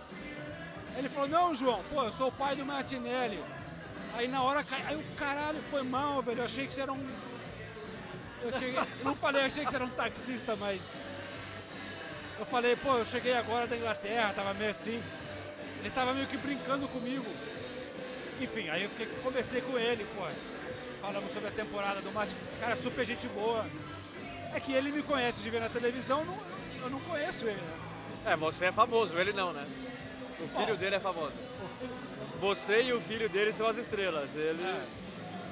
Ele 0.96 1.08
falou, 1.08 1.28
não, 1.28 1.54
João, 1.54 1.82
pô, 1.90 2.02
eu 2.04 2.12
sou 2.12 2.28
o 2.28 2.32
pai 2.32 2.56
do 2.56 2.64
Martinelli. 2.64 3.38
Aí 4.14 4.26
na 4.26 4.42
hora, 4.42 4.64
aí 4.86 4.96
o 4.96 5.04
caralho 5.14 5.58
foi 5.70 5.82
mal, 5.82 6.22
velho. 6.22 6.38
Eu 6.38 6.44
achei 6.44 6.66
que 6.66 6.74
você 6.74 6.80
era 6.80 6.92
um. 6.92 7.06
Eu 8.42 8.52
cheguei, 8.52 8.80
não 9.04 9.14
falei, 9.14 9.42
achei 9.42 9.64
que 9.64 9.70
você 9.70 9.76
era 9.76 9.84
um 9.84 9.90
taxista, 9.90 10.56
mas. 10.56 10.80
Eu 12.38 12.46
falei, 12.46 12.74
pô, 12.76 12.96
eu 12.96 13.06
cheguei 13.06 13.34
agora 13.34 13.66
da 13.66 13.76
Inglaterra, 13.76 14.32
tava 14.34 14.54
meio 14.54 14.70
assim. 14.70 15.02
Ele 15.80 15.90
tava 15.90 16.14
meio 16.14 16.26
que 16.26 16.36
brincando 16.36 16.88
comigo. 16.88 17.26
Enfim, 18.40 18.68
aí 18.68 18.84
eu 18.84 18.90
fiquei, 18.90 19.06
conversei 19.22 19.60
com 19.60 19.78
ele, 19.78 20.06
pô 20.16 20.24
falamos 21.00 21.32
sobre 21.32 21.48
a 21.48 21.52
temporada 21.52 22.00
do 22.00 22.12
Martin. 22.12 22.34
Cara, 22.60 22.76
super 22.76 23.04
gente 23.04 23.26
boa. 23.28 23.64
É 24.54 24.60
que 24.60 24.72
ele 24.72 24.90
me 24.90 25.02
conhece 25.02 25.40
de 25.40 25.50
ver 25.50 25.60
na 25.60 25.68
televisão, 25.68 26.24
não, 26.24 26.38
eu 26.82 26.90
não 26.90 27.00
conheço 27.00 27.46
ele, 27.46 27.60
né? 27.60 27.78
É, 28.26 28.36
você 28.36 28.66
é 28.66 28.72
famoso, 28.72 29.18
ele 29.18 29.32
não, 29.32 29.52
né? 29.52 29.64
O 30.40 30.48
filho 30.48 30.76
dele 30.76 30.96
é 30.96 31.00
famoso. 31.00 31.32
Você 32.40 32.82
e 32.82 32.92
o 32.92 33.00
filho 33.00 33.28
dele 33.28 33.52
são 33.52 33.66
as 33.66 33.76
estrelas. 33.76 34.34
Ele. 34.34 34.62
É. 34.62 34.86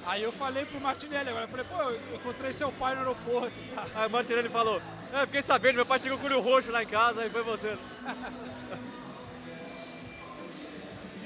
Aí 0.06 0.22
eu 0.22 0.30
falei 0.30 0.64
pro 0.64 0.80
Martinelli 0.80 1.28
agora, 1.28 1.44
eu 1.44 1.48
falei, 1.48 1.66
pô, 1.66 1.82
eu 1.82 2.14
encontrei 2.14 2.52
seu 2.52 2.70
pai 2.72 2.94
no 2.94 3.00
aeroporto. 3.00 3.52
Aí 3.94 4.06
o 4.06 4.10
Martinelli 4.10 4.48
falou, 4.48 4.80
é, 5.12 5.26
fiquei 5.26 5.42
sabendo, 5.42 5.76
meu 5.76 5.86
pai 5.86 5.98
chegou 5.98 6.16
com 6.16 6.28
o 6.28 6.40
roxo 6.40 6.70
lá 6.70 6.82
em 6.82 6.86
casa 6.86 7.26
e 7.26 7.30
foi 7.30 7.42
você. 7.42 7.76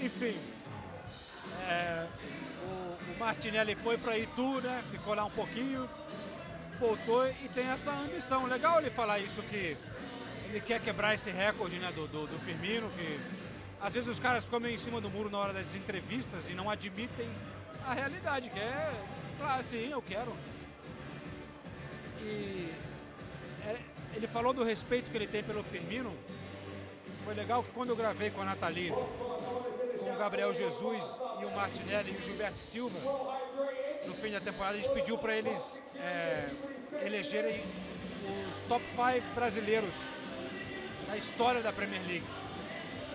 Enfim. 0.03 0.35
É, 1.69 2.07
Martinelli 3.21 3.77
foi 3.77 3.99
para 3.99 4.17
Itu, 4.17 4.63
né? 4.63 4.83
Ficou 4.91 5.15
lá 5.15 5.27
um 5.27 5.31
pouquinho, 5.31 5.87
voltou 6.81 7.29
e 7.29 7.49
tem 7.55 7.69
essa 7.69 7.93
ambição. 7.93 8.47
Legal 8.47 8.81
ele 8.81 8.91
falar 8.91 9.19
isso 9.19 9.43
que 9.43 9.77
ele 10.49 10.61
quer 10.63 10.81
quebrar 10.81 11.15
esse 11.15 11.31
recorde 11.31 11.77
né, 11.77 11.93
do, 11.95 12.09
do, 12.09 12.27
do 12.27 12.39
Firmino, 12.39 12.89
que 12.91 13.21
às 13.79 13.93
vezes 13.93 14.09
os 14.09 14.19
caras 14.19 14.47
ficam 14.47 14.59
meio 14.59 14.75
em 14.75 14.79
cima 14.79 15.03
do 15.03 15.11
muro 15.11 15.29
na 15.29 15.39
hora 15.39 15.53
das 15.53 15.75
entrevistas 15.75 16.49
e 16.49 16.55
não 16.55 16.71
admitem 16.71 17.29
a 17.87 17.93
realidade, 17.93 18.49
que 18.49 18.59
é, 18.59 19.05
claro, 19.39 19.63
sim, 19.65 19.91
eu 19.91 20.01
quero. 20.01 20.35
E 22.23 22.73
é, 23.67 23.77
ele 24.15 24.27
falou 24.27 24.55
do 24.55 24.65
respeito 24.65 25.11
que 25.11 25.17
ele 25.17 25.27
tem 25.27 25.43
pelo 25.43 25.63
Firmino. 25.63 26.17
Foi 27.23 27.35
legal 27.35 27.63
que 27.63 27.71
quando 27.73 27.91
eu 27.91 27.97
gravei 27.97 28.31
com 28.31 28.41
a 28.41 28.47
Nathalie 28.47 28.91
com 30.11 30.17
o 30.17 30.19
Gabriel 30.19 30.53
Jesus 30.53 31.19
e 31.41 31.45
o 31.45 31.51
Martinelli 31.53 32.11
e 32.11 32.17
o 32.17 32.23
Gilberto 32.23 32.59
Silva, 32.59 32.99
no 34.07 34.15
fim 34.15 34.31
da 34.33 34.41
temporada, 34.41 34.75
a 34.75 34.81
gente 34.81 34.93
pediu 34.93 35.17
para 35.17 35.37
eles 35.37 35.81
é, 35.97 36.49
elegerem 37.05 37.61
os 37.61 38.69
top 38.69 38.85
5 38.97 39.35
brasileiros 39.35 39.95
da 41.07 41.17
história 41.17 41.63
da 41.63 41.73
Premier 41.73 42.03
League. 42.07 42.25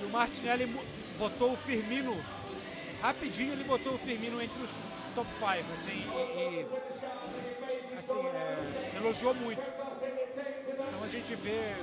E 0.02 0.06
o 0.06 0.10
Martinelli 0.10 0.68
botou 1.18 1.54
o 1.54 1.58
Firmino, 1.58 2.16
rapidinho 3.02 3.52
ele 3.52 3.64
botou 3.66 3.96
o 3.96 3.98
Firmino 3.98 4.42
entre 4.42 4.64
os 4.64 4.70
top 5.14 5.28
5, 5.40 5.50
assim, 5.50 6.04
e, 6.38 7.98
assim, 7.98 8.26
é, 8.26 8.98
elogiou 8.98 9.34
muito. 9.34 9.62
Então 9.62 11.04
a 11.04 11.08
gente 11.08 11.36
vê 11.36 11.74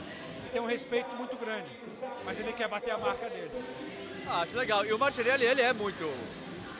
tem 0.52 0.60
um 0.60 0.66
respeito 0.66 1.08
muito 1.16 1.34
grande, 1.36 1.70
mas 2.26 2.38
ele 2.38 2.52
quer 2.52 2.68
bater 2.68 2.90
a 2.90 2.98
marca 2.98 3.28
dele. 3.30 3.50
Ah, 4.28 4.42
acho 4.42 4.56
legal. 4.56 4.84
E 4.84 4.92
o 4.92 4.98
Martinelli, 4.98 5.44
ele 5.44 5.60
é 5.60 5.72
muito 5.72 6.10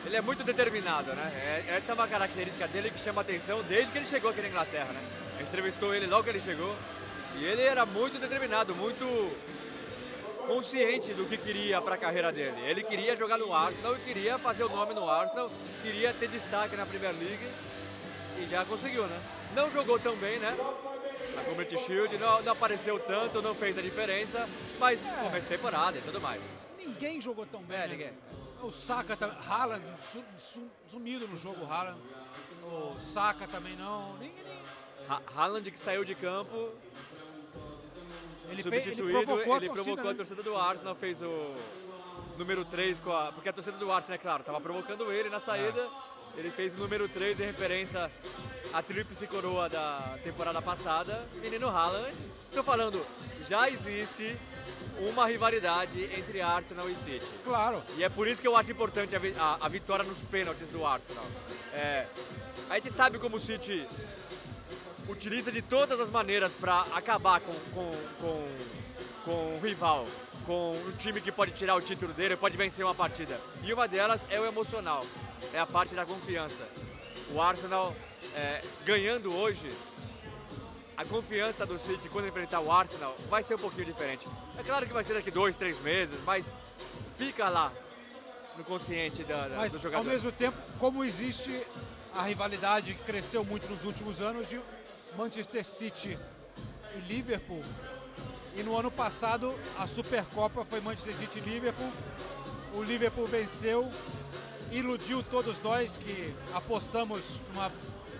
ele 0.05 0.17
é 0.17 0.21
muito 0.21 0.43
determinado, 0.43 1.13
né? 1.13 1.63
É- 1.67 1.75
essa 1.77 1.93
é 1.93 1.95
uma 1.95 2.07
característica 2.07 2.67
dele 2.67 2.91
que 2.91 2.99
chama 2.99 3.21
atenção 3.21 3.63
desde 3.63 3.91
que 3.91 3.97
ele 3.97 4.05
chegou 4.05 4.31
aqui 4.31 4.41
na 4.41 4.49
Inglaterra, 4.49 4.91
né? 4.91 5.01
A 5.35 5.37
gente 5.39 5.47
entrevistou 5.47 5.95
ele 5.95 6.07
logo 6.07 6.23
que 6.23 6.29
ele 6.29 6.41
chegou 6.41 6.75
e 7.37 7.45
ele 7.45 7.61
era 7.61 7.85
muito 7.85 8.19
determinado, 8.19 8.75
muito 8.75 9.05
consciente 10.45 11.13
do 11.13 11.25
que 11.25 11.37
queria 11.37 11.81
para 11.81 11.95
a 11.95 11.97
carreira 11.97 12.33
dele. 12.33 12.61
Ele 12.65 12.83
queria 12.83 13.15
jogar 13.15 13.37
no 13.37 13.53
Arsenal, 13.53 13.95
queria 14.05 14.37
fazer 14.37 14.65
o 14.65 14.69
nome 14.69 14.93
no 14.93 15.09
Arsenal, 15.09 15.49
queria 15.81 16.13
ter 16.13 16.27
destaque 16.27 16.75
na 16.75 16.85
Premier 16.85 17.13
League 17.13 17.47
e 18.39 18.47
já 18.49 18.65
conseguiu, 18.65 19.05
né? 19.07 19.19
Não 19.55 19.71
jogou 19.71 19.97
tão 19.99 20.17
bem, 20.17 20.37
né? 20.39 20.53
Na 21.33 21.43
Community 21.43 21.77
Shield, 21.77 22.17
não, 22.17 22.41
não 22.41 22.51
apareceu 22.51 22.99
tanto, 22.99 23.41
não 23.41 23.55
fez 23.55 23.77
a 23.77 23.81
diferença, 23.81 24.47
mas 24.77 24.99
começo 24.99 25.47
temporada 25.47 25.97
e 25.97 26.01
tudo 26.01 26.19
mais. 26.19 26.41
Ninguém 26.85 27.19
jogou 27.21 27.45
tão 27.45 27.61
bem. 27.63 27.77
É, 27.77 27.81
né? 27.81 27.87
ninguém. 27.87 28.13
O 28.61 28.71
Saka 28.71 29.15
também. 29.17 29.37
Haaland 29.47 29.83
su- 30.01 30.23
su- 30.39 30.71
sumido 30.89 31.27
no 31.27 31.35
jogo, 31.37 31.65
Haaland. 31.65 31.99
O 32.63 32.95
Saka 32.99 33.47
também 33.47 33.75
não. 33.75 34.13
Ninguém, 34.17 34.33
Ha 35.09 35.21
Haaland 35.35 35.69
que 35.69 35.79
saiu 35.79 36.05
de 36.05 36.15
campo, 36.15 36.69
Ele 38.49 38.63
fez- 38.63 38.73
ele 38.73 38.95
substituído, 38.95 39.25
provocou 39.25 39.53
a 39.53 39.57
ele 39.57 39.65
torcida, 39.67 39.83
provocou 39.83 40.09
a 40.09 40.13
né? 40.13 40.17
torcida 40.17 40.43
do 40.43 40.55
Arsenal, 40.57 40.95
fez 40.95 41.21
o 41.21 41.53
número 42.37 42.63
3 42.65 42.99
com 42.99 43.11
a. 43.11 43.31
Porque 43.33 43.49
a 43.49 43.53
torcida 43.53 43.77
do 43.77 43.91
Arsenal, 43.91 44.15
é 44.15 44.17
claro, 44.17 44.41
estava 44.41 44.61
provocando 44.61 45.11
ele 45.11 45.29
na 45.29 45.39
saída. 45.39 45.81
É. 46.35 46.39
Ele 46.39 46.49
fez 46.51 46.73
o 46.75 46.77
número 46.79 47.07
3 47.09 47.39
em 47.39 47.43
referência 47.45 48.09
à 48.73 48.81
tríplice 48.81 49.27
coroa 49.27 49.69
da 49.69 50.17
temporada 50.23 50.61
passada. 50.61 51.25
Menino 51.35 51.67
Haaland. 51.69 52.13
Tô 52.51 52.63
falando, 52.63 53.05
já 53.49 53.69
existe 53.69 54.35
uma 55.07 55.27
rivalidade 55.27 56.03
entre 56.17 56.41
Arsenal 56.41 56.89
e 56.89 56.95
City. 56.95 57.25
Claro. 57.43 57.81
E 57.97 58.03
é 58.03 58.09
por 58.09 58.27
isso 58.27 58.41
que 58.41 58.47
eu 58.47 58.55
acho 58.55 58.71
importante 58.71 59.15
a, 59.15 59.19
a- 59.43 59.57
a 59.65 59.67
vitória 59.69 60.03
nos 60.05 60.17
pênaltis 60.29 60.67
do 60.69 60.85
Arsenal. 60.85 61.25
É, 61.73 62.05
a 62.69 62.75
gente 62.75 62.91
sabe 62.91 63.17
como 63.19 63.37
o 63.37 63.39
City 63.39 63.87
utiliza 65.07 65.51
de 65.51 65.61
todas 65.61 65.99
as 65.99 66.09
maneiras 66.09 66.51
para 66.53 66.81
acabar 66.93 67.41
com, 67.41 67.53
com, 67.73 67.89
com, 68.21 68.43
com 69.25 69.31
o 69.57 69.59
rival, 69.63 70.05
com 70.45 70.71
o 70.71 70.91
time 70.97 71.19
que 71.19 71.31
pode 71.31 71.51
tirar 71.51 71.75
o 71.75 71.81
título 71.81 72.13
dele, 72.13 72.37
pode 72.37 72.55
vencer 72.55 72.85
uma 72.85 72.95
partida. 72.95 73.39
E 73.63 73.73
uma 73.73 73.87
delas 73.87 74.21
é 74.29 74.39
o 74.39 74.45
emocional, 74.45 75.05
é 75.53 75.59
a 75.59 75.65
parte 75.65 75.93
da 75.95 76.05
confiança. 76.05 76.67
O 77.33 77.41
Arsenal 77.41 77.93
é, 78.35 78.61
ganhando 78.85 79.33
hoje, 79.33 79.71
a 80.95 81.05
confiança 81.05 81.65
do 81.65 81.79
City 81.79 82.07
quando 82.09 82.27
enfrentar 82.27 82.59
o 82.59 82.71
Arsenal 82.71 83.15
vai 83.29 83.43
ser 83.43 83.55
um 83.55 83.59
pouquinho 83.59 83.85
diferente. 83.85 84.27
É 84.57 84.63
claro 84.63 84.85
que 84.85 84.93
vai 84.93 85.03
ser 85.03 85.13
daqui 85.15 85.31
dois, 85.31 85.55
três 85.55 85.79
meses, 85.81 86.19
mas 86.25 86.45
fica 87.17 87.49
lá 87.49 87.71
no 88.57 88.63
consciente 88.63 89.23
da, 89.23 89.47
da, 89.47 89.55
Mas, 89.57 89.71
do 89.71 89.77
ao 89.77 89.81
jogador. 89.81 90.05
mesmo 90.05 90.31
tempo, 90.31 90.57
como 90.79 91.03
existe 91.03 91.61
a 92.15 92.23
rivalidade 92.23 92.93
que 92.93 93.03
cresceu 93.03 93.43
muito 93.43 93.67
nos 93.67 93.83
últimos 93.83 94.21
anos 94.21 94.47
de 94.47 94.59
Manchester 95.17 95.65
City 95.65 96.17
e 96.95 96.99
Liverpool. 97.11 97.63
E 98.55 98.61
no 98.61 98.77
ano 98.77 98.91
passado, 98.91 99.53
a 99.79 99.87
Supercopa 99.87 100.63
foi 100.63 100.79
Manchester 100.79 101.15
City 101.15 101.39
e 101.39 101.41
Liverpool. 101.41 101.91
O 102.75 102.83
Liverpool 102.83 103.25
venceu, 103.25 103.89
iludiu 104.71 105.23
todos 105.23 105.59
nós 105.63 105.97
que 105.97 106.33
apostamos 106.53 107.21
numa 107.51 107.71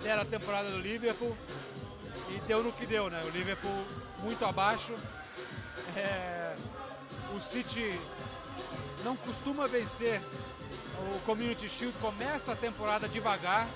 bela 0.03 0.25
temporada 0.25 0.69
do 0.69 0.77
Liverpool. 0.79 1.35
E 2.29 2.39
deu 2.41 2.61
no 2.61 2.71
que 2.73 2.85
deu, 2.85 3.09
né? 3.09 3.21
O 3.25 3.29
Liverpool 3.29 3.83
muito 4.19 4.43
abaixo. 4.45 4.93
É, 5.95 6.55
o 7.35 7.39
City 7.39 7.97
não 9.03 9.15
costuma 9.15 9.67
vencer 9.67 10.21
o 11.15 11.19
Community 11.21 11.67
Shield, 11.67 11.97
começa 11.99 12.53
a 12.53 12.55
temporada 12.55 13.07
devagar, 13.07 13.67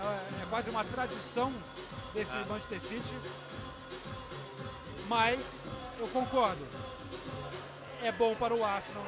é, 0.00 0.42
é 0.42 0.46
quase 0.48 0.70
uma 0.70 0.84
tradição 0.84 1.52
desse 2.14 2.36
Ah. 2.36 2.44
Manchester 2.48 2.80
City. 2.80 3.14
Mas 5.08 5.40
eu 5.98 6.08
concordo, 6.08 6.66
é 8.02 8.10
bom 8.12 8.34
para 8.34 8.54
o 8.54 8.64
Arsenal 8.64 9.04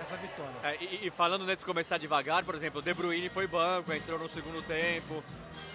essa 0.00 0.16
vitória. 0.16 0.52
É, 0.62 0.76
e, 0.82 1.06
e 1.06 1.10
falando 1.10 1.42
antes 1.44 1.58
de 1.58 1.64
começar 1.64 1.98
devagar, 1.98 2.44
por 2.44 2.54
exemplo, 2.54 2.80
o 2.80 2.82
De 2.82 2.92
Bruyne 2.92 3.28
foi 3.28 3.46
banco, 3.46 3.92
entrou 3.92 4.18
no 4.18 4.28
segundo 4.28 4.62
tempo. 4.66 5.22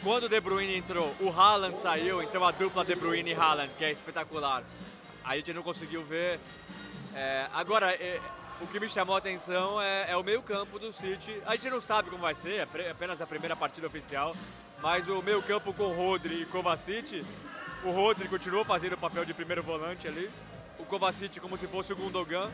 Quando 0.04 0.24
o 0.24 0.30
De 0.30 0.40
Bruyne 0.40 0.76
entrou, 0.76 1.14
o 1.20 1.30
Haaland 1.30 1.80
saiu, 1.80 2.24
então 2.24 2.44
a 2.44 2.50
dupla 2.50 2.84
De 2.84 2.96
Bruyne 2.96 3.30
e 3.30 3.34
Haaland, 3.36 3.72
que 3.78 3.86
é 3.86 3.92
espetacular. 3.92 4.64
A 5.24 5.36
gente 5.36 5.54
não 5.54 5.62
conseguiu 5.62 6.04
ver. 6.04 6.40
É, 7.14 7.46
agora, 7.54 7.94
é, 7.94 8.20
o 8.60 8.66
que 8.66 8.80
me 8.80 8.90
chamou 8.90 9.14
a 9.14 9.20
atenção 9.20 9.80
é, 9.80 10.10
é 10.10 10.18
o 10.18 10.24
meio 10.24 10.42
campo 10.42 10.80
do 10.80 10.92
City. 10.92 11.40
A 11.46 11.52
gente 11.56 11.70
não 11.70 11.80
sabe 11.80 12.10
como 12.10 12.24
vai 12.24 12.34
ser, 12.34 12.68
é 12.74 12.90
apenas 12.90 13.22
a 13.22 13.28
primeira 13.28 13.56
partida 13.56 13.86
oficial. 13.86 14.36
Mas 14.82 15.08
o 15.08 15.22
meio 15.22 15.44
campo 15.44 15.72
com 15.72 15.94
Rodri 15.94 16.42
e 16.42 16.46
Kovacic, 16.46 17.24
o 17.84 17.92
Rodri 17.92 18.28
continuou 18.28 18.66
fazendo 18.66 18.94
o 18.94 18.98
papel 18.98 19.24
de 19.24 19.36
primeiro 19.36 19.62
volante 19.62 20.08
ali. 20.08 20.28
O 20.80 20.84
Kovacic 20.84 21.40
como 21.40 21.58
se 21.58 21.68
fosse 21.68 21.94
o 21.94 21.96
Gundogan. 21.96 22.50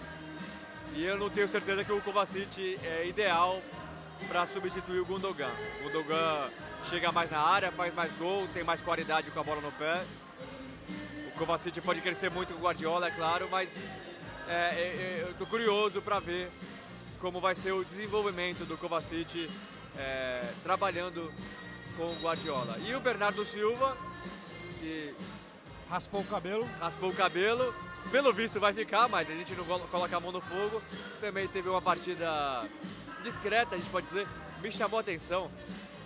E 0.94 1.06
eu 1.06 1.18
não 1.18 1.30
tenho 1.30 1.48
certeza 1.48 1.86
que 1.86 1.94
o 1.94 2.02
Kovacic 2.02 2.78
é 2.84 3.08
ideal 3.08 3.62
para 4.28 4.46
substituir 4.48 5.00
o 5.00 5.06
Gundogan. 5.06 5.52
O 5.80 5.84
Gundogan 5.84 6.50
chega 6.90 7.12
mais 7.12 7.30
na 7.30 7.40
área, 7.40 7.72
faz 7.72 7.94
mais 7.94 8.12
gol, 8.14 8.48
tem 8.54 8.64
mais 8.64 8.82
qualidade 8.82 9.32
com 9.32 9.40
a 9.40 9.44
bola 9.44 9.62
no 9.62 9.72
pé. 9.74 10.04
O 11.28 11.32
Kovacic 11.38 11.80
pode 11.82 12.02
crescer 12.02 12.32
muito 12.32 12.54
com 12.54 12.60
o 12.60 12.64
Guardiola, 12.64 13.08
é 13.08 13.12
claro, 13.12 13.48
mas 13.52 13.70
é, 14.48 14.52
é, 14.52 14.56
é, 14.56 15.26
eu 15.28 15.34
tô 15.36 15.46
curioso 15.46 16.02
para 16.02 16.20
ver 16.20 16.50
como 17.20 17.40
vai 17.40 17.56
ser 17.56 17.72
o 17.72 17.84
desenvolvimento 17.84 18.66
do 18.66 18.78
Kovacic 18.78 19.50
é, 19.98 20.42
trabalhando 20.64 21.32
com 21.96 22.06
o 22.06 22.16
Guardiola. 22.22 22.78
E 22.86 22.94
o 22.96 23.00
Bernardo 23.00 23.44
Silva, 23.46 23.96
que 24.80 25.14
raspou 25.90 26.22
o 26.22 26.26
cabelo, 26.26 26.64
raspou 26.80 27.10
o 27.10 27.16
cabelo, 27.16 27.74
pelo 28.12 28.32
visto 28.34 28.60
vai 28.60 28.74
ficar, 28.74 29.08
mas 29.08 29.30
a 29.30 29.34
gente 29.34 29.54
não 29.54 29.66
colo- 29.66 29.88
coloca 29.92 30.16
a 30.16 30.20
mão 30.20 30.32
no 30.32 30.42
fogo. 30.42 30.82
Também 31.20 31.48
teve 31.48 31.68
uma 31.70 31.82
partida 31.82 32.66
discreta, 33.28 33.76
a 33.76 33.78
gente 33.78 33.90
pode 33.90 34.08
dizer. 34.08 34.28
Me 34.62 34.72
chamou 34.72 34.98
a 34.98 35.02
atenção 35.02 35.52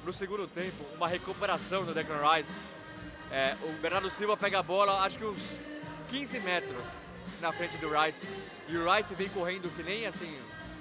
no 0.04 0.12
segundo 0.12 0.48
tempo 0.48 0.84
uma 0.96 1.08
recuperação 1.08 1.86
do 1.86 1.94
Declan 1.94 2.20
Rice. 2.36 2.54
É, 3.32 3.56
o 3.64 3.72
Bernardo 3.82 4.10
Silva 4.10 4.36
pega 4.36 4.60
a 4.60 4.64
bola, 4.64 5.02
acho 5.04 5.18
que 5.18 5.26
uns 5.26 5.42
15 6.10 6.40
metros 6.40 6.84
na 7.40 7.52
frente 7.54 7.78
do 7.78 7.88
Rice. 7.90 8.28
E 8.68 8.76
o 8.76 8.92
Rice 8.92 9.16
vem 9.16 9.30
correndo 9.30 9.74
que 9.76 9.84
nem 9.84 10.06
assim, 10.06 10.36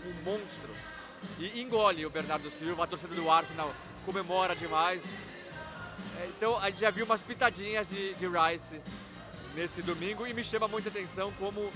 um 0.07 0.24
monstro. 0.24 0.70
E 1.38 1.61
engole 1.61 2.07
o 2.07 2.11
Bernardo 2.11 2.51
Silva, 2.51 2.84
a 2.84 2.86
torcida 2.86 3.14
do 3.14 3.30
Arsenal 3.30 3.72
comemora 4.05 4.57
demais. 4.57 5.03
É, 6.18 6.26
Então 6.36 6.59
a 6.59 6.70
gente 6.70 6.80
já 6.80 6.91
viu 6.91 7.05
umas 7.05 7.20
pitadinhas 7.22 7.86
de, 7.88 8.14
de 8.14 8.26
Rice 8.26 8.80
nesse 9.55 9.82
domingo 9.82 10.26
e 10.26 10.32
me 10.32 10.43
chama 10.43 10.66
muita 10.66 10.88
atenção 10.88 11.30
como 11.32 11.70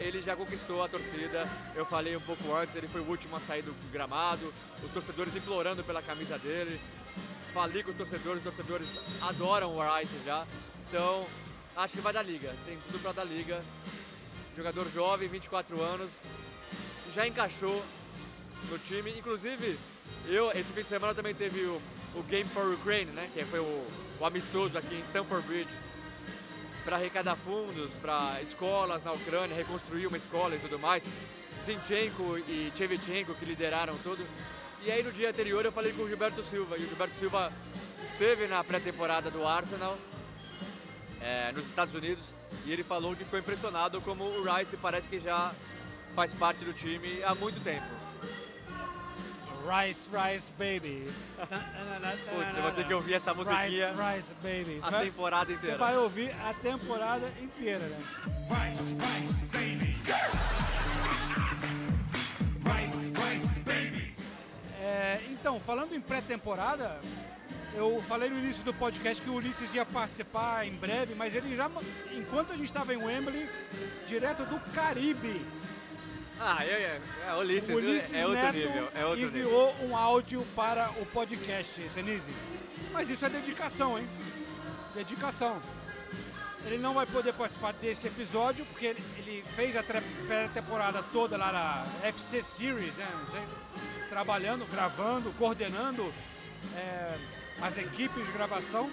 ele 0.00 0.22
já 0.22 0.34
conquistou 0.34 0.82
a 0.82 0.88
torcida. 0.88 1.46
Eu 1.74 1.84
falei 1.84 2.16
um 2.16 2.20
pouco 2.20 2.52
antes, 2.54 2.74
ele 2.74 2.88
foi 2.88 3.00
o 3.00 3.04
último 3.04 3.36
a 3.36 3.40
sair 3.40 3.62
do 3.62 3.74
gramado, 3.92 4.52
os 4.82 4.90
torcedores 4.90 5.36
implorando 5.36 5.84
pela 5.84 6.02
camisa 6.02 6.38
dele. 6.38 6.80
Falei 7.52 7.82
com 7.82 7.90
os 7.90 7.96
torcedores, 7.96 8.38
os 8.38 8.44
torcedores 8.44 8.98
adoram 9.20 9.76
o 9.76 9.96
Rice 9.96 10.14
já. 10.24 10.46
Então, 10.88 11.26
acho 11.76 11.94
que 11.94 12.00
vai 12.00 12.12
dar 12.12 12.22
liga, 12.22 12.54
tem 12.64 12.78
tudo 12.86 13.00
para 13.02 13.12
dar 13.12 13.24
liga. 13.24 13.62
Jogador 14.56 14.88
jovem, 14.90 15.28
24 15.28 15.80
anos, 15.80 16.22
já 17.14 17.26
encaixou 17.26 17.82
no 18.70 18.78
time. 18.78 19.16
Inclusive, 19.18 19.78
eu 20.26 20.50
esse 20.52 20.72
fim 20.72 20.82
de 20.82 20.88
semana 20.88 21.14
também 21.14 21.34
teve 21.34 21.60
o, 21.60 21.80
o 22.14 22.22
Game 22.22 22.48
for 22.48 22.66
Ukraine, 22.72 23.10
né? 23.12 23.30
Que 23.32 23.44
foi 23.44 23.60
o, 23.60 23.86
o 24.18 24.24
amistoso 24.24 24.76
aqui 24.76 24.94
em 24.94 25.02
Stamford 25.02 25.46
Bridge 25.46 25.70
para 26.84 26.96
arrecadar 26.96 27.36
fundos 27.36 27.90
para 28.00 28.40
escolas 28.42 29.02
na 29.04 29.12
Ucrânia, 29.12 29.56
reconstruir 29.56 30.06
uma 30.06 30.16
escola 30.16 30.56
e 30.56 30.58
tudo 30.58 30.78
mais. 30.78 31.04
Zinchenko 31.64 32.38
e 32.38 32.72
Chevchenko 32.74 33.34
que 33.34 33.44
lideraram 33.44 33.96
tudo. 34.02 34.26
E 34.82 34.90
aí 34.90 35.02
no 35.02 35.12
dia 35.12 35.28
anterior 35.28 35.64
eu 35.64 35.72
falei 35.72 35.92
com 35.92 36.02
o 36.02 36.08
Gilberto 36.08 36.42
Silva 36.42 36.76
e 36.78 36.84
o 36.84 36.88
Gilberto 36.88 37.14
Silva 37.16 37.52
esteve 38.02 38.46
na 38.46 38.64
pré-temporada 38.64 39.30
do 39.30 39.46
Arsenal 39.46 39.96
é, 41.20 41.52
nos 41.52 41.66
Estados 41.66 41.94
Unidos 41.94 42.34
e 42.64 42.72
ele 42.72 42.82
falou 42.82 43.14
que 43.14 43.24
ficou 43.24 43.38
impressionado 43.38 44.00
como 44.00 44.24
o 44.24 44.42
Rice 44.42 44.76
parece 44.78 45.06
que 45.06 45.20
já 45.20 45.52
faz 46.14 46.32
parte 46.32 46.64
do 46.64 46.72
time 46.72 47.22
há 47.22 47.34
muito 47.34 47.62
tempo. 47.62 48.09
Rice, 49.66 50.08
Rice 50.10 50.50
Baby. 50.58 51.06
Putz, 51.36 52.56
eu 52.56 52.62
vou 52.62 52.72
ter 52.72 52.86
que 52.86 52.94
ouvir 52.94 53.14
essa 53.14 53.34
musiquinha 53.34 53.90
Rice, 53.92 54.00
Rice 54.16 54.34
Baby. 54.42 54.78
a 54.82 54.84
Você 54.86 54.90
vai- 54.90 55.04
temporada 55.06 55.52
inteira. 55.52 55.76
Você 55.76 55.78
vai 55.78 55.96
ouvir 55.98 56.30
a 56.44 56.54
temporada 56.54 57.32
inteira, 57.40 57.84
né? 57.86 57.98
Rice, 58.48 58.94
rice, 58.94 59.46
baby. 59.46 59.96
Rice, 62.64 63.12
rice, 63.12 63.60
baby. 63.60 64.14
É, 64.80 65.20
então, 65.30 65.60
falando 65.60 65.94
em 65.94 66.00
pré-temporada, 66.00 66.98
eu 67.74 68.02
falei 68.08 68.28
no 68.30 68.38
início 68.38 68.64
do 68.64 68.72
podcast 68.74 69.22
que 69.22 69.30
o 69.30 69.34
Ulisses 69.34 69.72
ia 69.74 69.84
participar 69.84 70.66
em 70.66 70.72
breve, 70.74 71.14
mas 71.14 71.34
ele 71.34 71.54
já, 71.54 71.70
enquanto 72.12 72.52
a 72.52 72.56
gente 72.56 72.66
estava 72.66 72.92
em 72.94 72.96
Wembley, 72.96 73.48
direto 74.06 74.44
do 74.44 74.58
Caribe, 74.72 75.44
Ah, 76.42 76.64
é, 76.64 76.70
é, 76.70 77.00
é 77.28 77.34
Ulisses, 77.34 77.68
Ulisses 77.68 78.14
é 78.14 78.26
outro 78.26 78.42
Neto 78.42 78.56
nível. 78.56 78.88
É 78.94 79.04
outro 79.04 79.26
enviou 79.26 79.74
um 79.82 79.94
áudio 79.94 80.42
para 80.56 80.88
o 80.98 81.04
podcast, 81.04 81.86
Senise. 81.90 82.30
Mas 82.90 83.10
isso 83.10 83.26
é 83.26 83.28
dedicação, 83.28 83.98
hein? 83.98 84.08
Dedicação. 84.94 85.60
Ele 86.64 86.78
não 86.78 86.94
vai 86.94 87.04
poder 87.04 87.34
participar 87.34 87.74
desse 87.74 88.06
episódio 88.06 88.64
porque 88.64 88.86
ele, 88.86 89.04
ele 89.18 89.44
fez 89.54 89.76
a 89.76 89.82
pré-temporada 89.82 91.02
toda 91.12 91.36
lá 91.36 91.52
na 91.52 92.08
FC 92.08 92.42
Series, 92.42 92.94
né? 92.94 93.06
Sei, 93.30 93.42
trabalhando, 94.08 94.64
gravando, 94.70 95.30
coordenando 95.32 96.10
é, 96.74 97.18
as 97.60 97.76
equipes 97.76 98.24
de 98.24 98.32
gravação. 98.32 98.88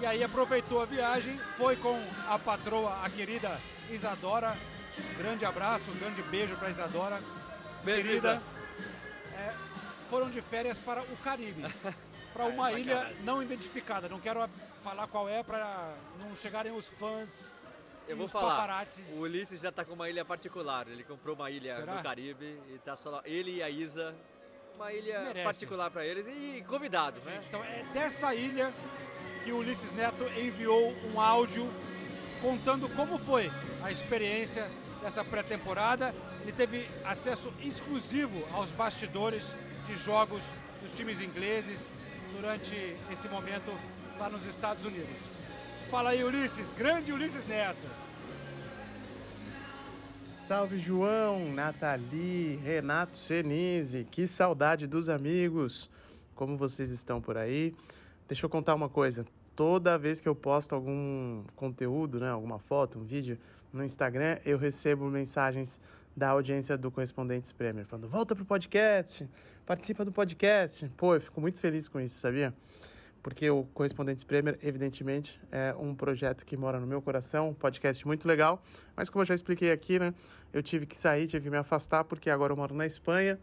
E 0.00 0.06
aí 0.06 0.22
aproveitou 0.22 0.80
a 0.80 0.84
viagem, 0.84 1.36
foi 1.56 1.74
com 1.74 2.00
a 2.28 2.38
patroa, 2.38 3.00
a 3.02 3.10
querida 3.10 3.60
Isadora. 3.90 4.56
Grande 5.18 5.44
abraço, 5.44 5.90
um 5.90 5.98
grande 5.98 6.22
beijo 6.22 6.56
para 6.56 6.70
Isadora. 6.70 7.20
Beijo, 7.82 8.02
querida. 8.02 8.34
Isa. 8.34 8.42
É, 9.36 9.54
foram 10.08 10.30
de 10.30 10.40
férias 10.40 10.78
para 10.78 11.02
o 11.02 11.16
Caribe. 11.22 11.64
Para 12.34 12.46
uma 12.46 12.66
Ai, 12.66 12.80
ilha 12.80 13.14
não 13.20 13.40
identificada. 13.40 14.08
Não 14.08 14.18
quero 14.18 14.50
falar 14.82 15.06
qual 15.06 15.28
é 15.28 15.40
para 15.44 15.94
não 16.18 16.34
chegarem 16.34 16.72
os 16.72 16.88
fãs 16.88 17.48
Eu 18.08 18.16
vou 18.16 18.26
os 18.26 18.32
falar, 18.32 18.56
paparazzis. 18.56 19.14
o 19.14 19.20
Ulisses 19.20 19.60
já 19.60 19.70
tá 19.70 19.84
com 19.84 19.92
uma 19.92 20.10
ilha 20.10 20.24
particular. 20.24 20.88
Ele 20.88 21.04
comprou 21.04 21.36
uma 21.36 21.48
ilha 21.48 21.76
Será? 21.76 21.94
no 21.94 22.02
Caribe 22.02 22.58
e 22.74 22.78
tá 22.84 22.96
só 22.96 23.22
ele 23.24 23.58
e 23.58 23.62
a 23.62 23.70
Isa. 23.70 24.12
Uma 24.74 24.92
ilha 24.92 25.20
Merece. 25.20 25.44
particular 25.44 25.92
para 25.92 26.04
eles 26.04 26.26
e 26.26 26.64
convidados, 26.66 27.22
né? 27.22 27.40
Então 27.48 27.62
é 27.62 27.84
dessa 27.94 28.34
ilha 28.34 28.74
que 29.44 29.52
o 29.52 29.58
Ulisses 29.58 29.92
Neto 29.92 30.24
enviou 30.36 30.92
um 31.14 31.20
áudio 31.20 31.70
contando 32.42 32.88
como 32.96 33.16
foi 33.16 33.48
a 33.80 33.92
experiência 33.92 34.68
dessa 35.04 35.22
pré-temporada. 35.22 36.14
Ele 36.40 36.52
teve 36.52 36.88
acesso 37.04 37.52
exclusivo 37.62 38.42
aos 38.52 38.70
bastidores 38.70 39.54
de 39.86 39.96
jogos 39.96 40.42
dos 40.82 40.92
times 40.92 41.20
ingleses 41.20 41.86
durante 42.32 42.74
esse 43.12 43.28
momento 43.28 43.70
lá 44.18 44.30
nos 44.30 44.44
Estados 44.46 44.82
Unidos. 44.84 45.14
Fala 45.90 46.10
aí, 46.10 46.24
Ulisses, 46.24 46.66
grande 46.76 47.12
Ulisses 47.12 47.46
Neto. 47.46 47.86
Salve 50.40 50.78
João, 50.78 51.52
Nathalie, 51.52 52.56
Renato 52.56 53.16
Senise, 53.16 54.06
que 54.10 54.26
saudade 54.26 54.86
dos 54.86 55.08
amigos. 55.08 55.90
Como 56.34 56.56
vocês 56.56 56.90
estão 56.90 57.20
por 57.20 57.36
aí? 57.36 57.74
Deixa 58.26 58.44
eu 58.44 58.50
contar 58.50 58.74
uma 58.74 58.88
coisa. 58.88 59.24
Toda 59.54 59.98
vez 59.98 60.18
que 60.18 60.28
eu 60.28 60.34
posto 60.34 60.74
algum 60.74 61.44
conteúdo, 61.54 62.20
né, 62.20 62.30
alguma 62.30 62.58
foto, 62.58 62.98
um 62.98 63.04
vídeo 63.04 63.38
no 63.74 63.84
Instagram, 63.84 64.38
eu 64.44 64.56
recebo 64.56 65.04
mensagens 65.10 65.80
da 66.16 66.28
audiência 66.28 66.78
do 66.78 66.90
Correspondentes 66.90 67.52
Premier 67.52 67.84
falando: 67.84 68.08
"Volta 68.08 68.34
pro 68.34 68.44
podcast, 68.44 69.28
participa 69.66 70.04
do 70.04 70.12
podcast". 70.12 70.88
Pô, 70.96 71.14
eu 71.14 71.20
fico 71.20 71.40
muito 71.40 71.58
feliz 71.58 71.88
com 71.88 72.00
isso, 72.00 72.18
sabia? 72.18 72.54
porque 73.24 73.48
o 73.48 73.64
Correspondentes 73.72 74.22
Premier, 74.22 74.58
evidentemente, 74.62 75.40
é 75.50 75.74
um 75.78 75.94
projeto 75.94 76.44
que 76.44 76.58
mora 76.58 76.78
no 76.78 76.86
meu 76.86 77.00
coração, 77.00 77.48
um 77.48 77.54
podcast 77.54 78.06
muito 78.06 78.28
legal, 78.28 78.62
mas 78.94 79.08
como 79.08 79.22
eu 79.22 79.26
já 79.26 79.34
expliquei 79.34 79.72
aqui, 79.72 79.98
né, 79.98 80.12
eu 80.52 80.62
tive 80.62 80.84
que 80.84 80.94
sair, 80.94 81.26
tive 81.26 81.44
que 81.44 81.50
me 81.50 81.56
afastar, 81.56 82.04
porque 82.04 82.28
agora 82.28 82.52
eu 82.52 82.56
moro 82.58 82.74
na 82.74 82.84
Espanha, 82.84 83.40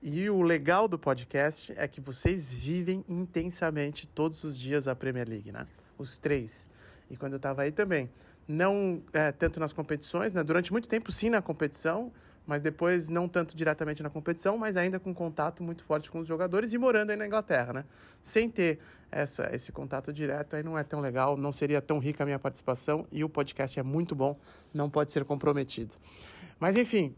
e 0.00 0.30
o 0.30 0.40
legal 0.40 0.86
do 0.86 0.96
podcast 0.96 1.74
é 1.76 1.88
que 1.88 2.00
vocês 2.00 2.52
vivem 2.52 3.04
intensamente 3.08 4.06
todos 4.06 4.44
os 4.44 4.56
dias 4.56 4.86
a 4.86 4.94
Premier 4.94 5.28
League, 5.28 5.50
né? 5.50 5.66
Os 5.98 6.16
três. 6.16 6.68
E 7.10 7.16
quando 7.16 7.32
eu 7.32 7.38
estava 7.38 7.62
aí 7.62 7.72
também, 7.72 8.08
não 8.46 9.02
é, 9.12 9.32
tanto 9.32 9.58
nas 9.58 9.72
competições, 9.72 10.32
né? 10.32 10.42
Durante 10.42 10.72
muito 10.72 10.88
tempo 10.88 11.10
sim 11.10 11.30
na 11.30 11.40
competição, 11.40 12.12
mas 12.46 12.60
depois 12.60 13.08
não 13.08 13.28
tanto 13.28 13.56
diretamente 13.56 14.02
na 14.02 14.10
competição, 14.10 14.58
mas 14.58 14.76
ainda 14.76 15.00
com 15.00 15.14
contato 15.14 15.62
muito 15.62 15.82
forte 15.82 16.10
com 16.10 16.18
os 16.18 16.26
jogadores 16.26 16.72
e 16.72 16.78
morando 16.78 17.10
aí 17.10 17.16
na 17.16 17.26
Inglaterra, 17.26 17.72
né? 17.72 17.84
Sem 18.22 18.50
ter 18.50 18.78
essa, 19.10 19.48
esse 19.54 19.72
contato 19.72 20.12
direto, 20.12 20.56
aí 20.56 20.62
não 20.62 20.76
é 20.76 20.84
tão 20.84 21.00
legal, 21.00 21.36
não 21.36 21.52
seria 21.52 21.80
tão 21.80 21.98
rica 21.98 22.24
a 22.24 22.26
minha 22.26 22.38
participação 22.38 23.06
e 23.10 23.24
o 23.24 23.28
podcast 23.28 23.78
é 23.78 23.82
muito 23.82 24.14
bom, 24.14 24.38
não 24.72 24.90
pode 24.90 25.12
ser 25.12 25.24
comprometido. 25.24 25.94
Mas 26.60 26.76
enfim, 26.76 27.14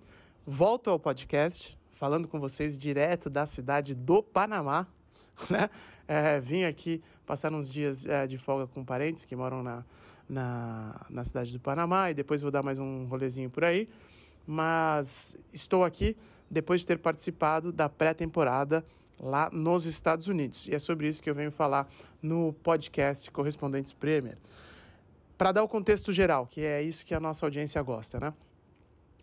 volto 0.47 0.91
ao 0.91 0.99
podcast, 0.99 1.77
falando 1.91 2.29
com 2.29 2.39
vocês 2.39 2.79
direto 2.79 3.29
da 3.29 3.47
cidade 3.47 3.95
do 3.95 4.22
Panamá, 4.22 4.87
né? 5.51 5.70
É, 6.09 6.39
vim 6.39 6.62
aqui 6.62 7.03
passar 7.27 7.53
uns 7.53 7.68
dias 7.68 8.07
é, 8.07 8.29
de 8.29 8.39
folga 8.39 8.68
com 8.68 8.85
parentes 8.85 9.24
que 9.24 9.35
moram 9.35 9.61
na, 9.61 9.85
na, 10.29 11.07
na 11.09 11.24
cidade 11.24 11.53
do 11.53 11.61
Panamá 11.61 12.11
e 12.11 12.14
depois 12.14 12.43
vou 12.43 12.51
dar 12.51 12.62
mais 12.62 12.79
um 12.79 13.05
rolezinho 13.07 13.51
por 13.51 13.64
aí. 13.64 13.89
Mas 14.47 15.37
estou 15.53 15.85
aqui 15.85 16.16
depois 16.51 16.81
de 16.81 16.87
ter 16.87 16.99
participado 16.99 17.72
da 17.72 17.89
pré-temporada 17.89 18.85
lá 19.18 19.51
nos 19.53 19.87
Estados 19.87 20.29
Unidos. 20.29 20.68
E 20.68 20.74
é 20.74 20.79
sobre 20.79 21.09
isso 21.09 21.22
que 21.22 21.29
eu 21.29 21.35
venho 21.35 21.51
falar 21.51 21.89
no 22.22 22.53
podcast 22.62 23.31
Correspondentes 23.31 23.93
Premier. 23.93 24.39
Para 25.37 25.53
dar 25.53 25.62
o 25.62 25.68
contexto 25.68 26.12
geral, 26.12 26.47
que 26.47 26.61
é 26.62 26.83
isso 26.83 27.05
que 27.05 27.14
a 27.14 27.20
nossa 27.20 27.45
audiência 27.45 27.81
gosta, 27.83 28.18
né? 28.18 28.33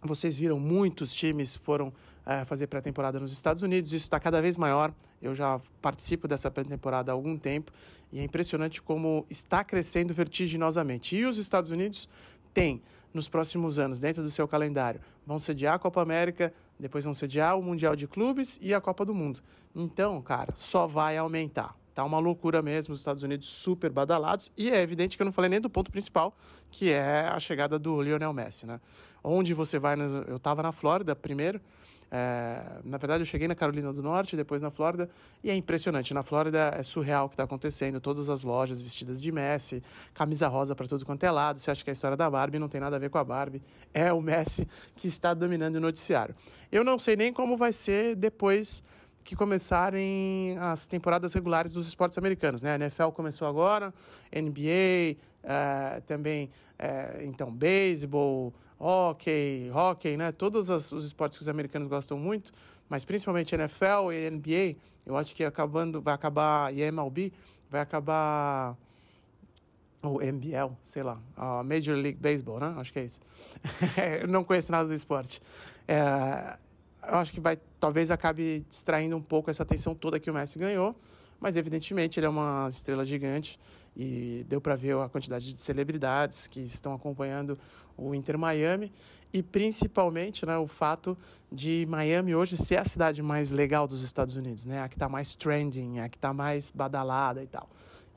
Vocês 0.05 0.35
viram, 0.35 0.59
muitos 0.59 1.13
times 1.13 1.55
foram 1.55 1.93
eh, 2.25 2.43
fazer 2.45 2.67
pré-temporada 2.67 3.19
nos 3.19 3.31
Estados 3.31 3.63
Unidos, 3.63 3.93
isso 3.93 4.05
está 4.05 4.19
cada 4.19 4.41
vez 4.41 4.57
maior. 4.57 4.93
Eu 5.21 5.33
já 5.33 5.61
participo 5.81 6.27
dessa 6.27 6.51
pré-temporada 6.51 7.11
há 7.11 7.13
algum 7.13 7.37
tempo 7.37 7.71
e 8.11 8.19
é 8.19 8.23
impressionante 8.23 8.81
como 8.81 9.25
está 9.29 9.63
crescendo 9.63 10.13
vertiginosamente. 10.13 11.15
E 11.15 11.25
os 11.25 11.37
Estados 11.37 11.69
Unidos 11.69 12.09
têm, 12.53 12.81
nos 13.13 13.29
próximos 13.29 13.79
anos, 13.79 14.01
dentro 14.01 14.21
do 14.21 14.29
seu 14.29 14.47
calendário, 14.47 14.99
vão 15.25 15.39
sediar 15.39 15.75
a 15.75 15.79
Copa 15.79 16.01
América, 16.01 16.53
depois 16.77 17.05
vão 17.05 17.13
sediar 17.13 17.57
o 17.57 17.63
Mundial 17.63 17.95
de 17.95 18.07
Clubes 18.07 18.59
e 18.61 18.73
a 18.73 18.81
Copa 18.81 19.05
do 19.05 19.13
Mundo. 19.13 19.39
Então, 19.73 20.21
cara, 20.21 20.53
só 20.55 20.85
vai 20.85 21.17
aumentar. 21.17 21.75
Tá 21.93 22.03
uma 22.03 22.17
loucura 22.19 22.61
mesmo, 22.61 22.93
os 22.93 22.99
Estados 23.01 23.21
Unidos 23.23 23.47
super 23.47 23.91
badalados. 23.91 24.51
E 24.57 24.69
é 24.69 24.81
evidente 24.81 25.15
que 25.15 25.21
eu 25.21 25.25
não 25.25 25.31
falei 25.31 25.49
nem 25.49 25.61
do 25.61 25.69
ponto 25.69 25.91
principal, 25.91 26.35
que 26.71 26.91
é 26.91 27.27
a 27.27 27.39
chegada 27.39 27.77
do 27.77 28.01
Lionel 28.01 28.33
Messi, 28.33 28.65
né? 28.65 28.79
Onde 29.23 29.53
você 29.53 29.77
vai... 29.79 29.95
no- 29.95 30.23
Eu 30.27 30.37
estava 30.37 30.63
na 30.63 30.71
Flórida 30.71 31.15
primeiro. 31.15 31.61
é, 32.11 32.61
Na 32.83 32.97
verdade, 32.97 33.21
eu 33.21 33.25
cheguei 33.25 33.47
na 33.47 33.55
Carolina 33.55 33.93
do 33.93 34.01
Norte, 34.01 34.35
depois 34.35 34.59
na 34.61 34.71
Flórida. 34.71 35.07
E 35.43 35.49
é 35.51 35.55
impressionante. 35.55 36.13
Na 36.15 36.23
Flórida 36.23 36.73
é 36.75 36.81
surreal 36.83 37.27
o 37.27 37.29
que 37.29 37.35
está 37.35 37.43
acontecendo. 37.43 38.01
Todas 38.01 38.27
as 38.27 38.43
lojas 38.43 38.81
vestidas 38.81 39.21
de 39.21 39.31
Messi, 39.31 39.81
camisa 40.15 40.47
rosa 40.47 40.75
para 40.75 40.87
tudo 40.87 41.05
quanto 41.05 41.23
é 41.23 41.31
lado. 41.31 41.59
Você 41.59 41.69
acha 41.71 41.83
que 41.83 41.89
é 41.89 41.91
a 41.91 41.93
história 41.93 42.17
da 42.17 42.29
Barbie 42.29 42.57
não 42.59 42.67
tem 42.67 42.81
nada 42.81 42.95
a 42.95 42.99
ver 42.99 43.09
com 43.11 43.19
a 43.19 43.23
Barbie. 43.23 43.61
É 43.93 44.11
o 44.11 44.19
Messi 44.21 44.67
que 44.95 45.07
está 45.07 45.33
dominando 45.33 45.75
o 45.75 45.79
noticiário. 45.79 46.35
Eu 46.71 46.83
não 46.83 46.97
sei 46.97 47.15
nem 47.15 47.31
como 47.31 47.55
vai 47.55 47.71
ser 47.71 48.15
depois 48.15 48.83
que 49.23 49.35
começarem 49.35 50.57
as 50.59 50.85
temporadas 50.85 51.33
regulares 51.33 51.71
dos 51.71 51.87
esportes 51.87 52.17
americanos, 52.17 52.61
né? 52.61 52.73
A 52.73 52.75
NFL 52.75 53.09
começou 53.09 53.47
agora, 53.47 53.93
NBA, 54.31 55.17
eh, 55.43 56.01
também, 56.05 56.49
eh, 56.77 57.23
então, 57.25 57.51
beisebol, 57.51 58.53
hockey, 58.79 59.71
hockey, 59.73 60.17
né? 60.17 60.31
Todos 60.31 60.69
os 60.69 61.05
esportes 61.05 61.37
que 61.37 61.41
os 61.41 61.47
americanos 61.47 61.87
gostam 61.87 62.17
muito, 62.17 62.51
mas 62.89 63.05
principalmente 63.05 63.55
NFL 63.55 64.11
e 64.11 64.29
NBA, 64.29 64.75
eu 65.05 65.15
acho 65.15 65.33
que 65.33 65.43
acabando, 65.43 66.01
vai 66.01 66.13
acabar, 66.13 66.73
e 66.73 66.81
MLB, 66.81 67.31
vai 67.69 67.81
acabar 67.81 68.77
ou 70.01 70.21
MBL, 70.21 70.73
sei 70.83 71.01
lá, 71.01 71.17
Major 71.63 71.95
League 71.95 72.19
Baseball, 72.19 72.59
né? 72.59 72.73
Acho 72.77 72.91
que 72.91 72.99
é 72.99 73.05
isso. 73.05 73.21
eu 74.21 74.27
não 74.27 74.43
conheço 74.43 74.69
nada 74.69 74.87
do 74.87 74.93
esporte. 74.93 75.41
É, 75.87 76.57
eu 77.07 77.15
acho 77.15 77.31
que 77.31 77.39
vai, 77.39 77.57
talvez 77.79 78.11
acabe 78.11 78.65
distraindo 78.69 79.15
um 79.15 79.21
pouco 79.21 79.49
essa 79.49 79.63
atenção 79.63 79.93
toda 79.93 80.19
que 80.19 80.29
o 80.29 80.33
Messi 80.33 80.57
ganhou, 80.57 80.95
mas 81.39 81.57
evidentemente 81.57 82.19
ele 82.19 82.25
é 82.25 82.29
uma 82.29 82.67
estrela 82.69 83.05
gigante 83.05 83.59
e 83.95 84.45
deu 84.47 84.61
para 84.61 84.75
ver 84.75 84.97
a 84.97 85.09
quantidade 85.09 85.53
de 85.53 85.61
celebridades 85.61 86.47
que 86.47 86.61
estão 86.61 86.93
acompanhando 86.93 87.57
o 87.97 88.15
Inter 88.15 88.37
Miami 88.37 88.91
e 89.33 89.41
principalmente, 89.41 90.45
né, 90.45 90.57
o 90.57 90.67
fato 90.67 91.17
de 91.51 91.85
Miami 91.89 92.35
hoje 92.35 92.55
ser 92.55 92.77
a 92.77 92.85
cidade 92.85 93.21
mais 93.21 93.51
legal 93.51 93.87
dos 93.87 94.03
Estados 94.03 94.35
Unidos, 94.35 94.65
né? 94.65 94.81
A 94.81 94.87
que 94.87 94.95
está 94.95 95.09
mais 95.09 95.35
trending, 95.35 95.99
a 95.99 96.09
que 96.09 96.17
está 96.17 96.33
mais 96.33 96.71
badalada 96.71 97.43
e 97.43 97.47
tal. 97.47 97.67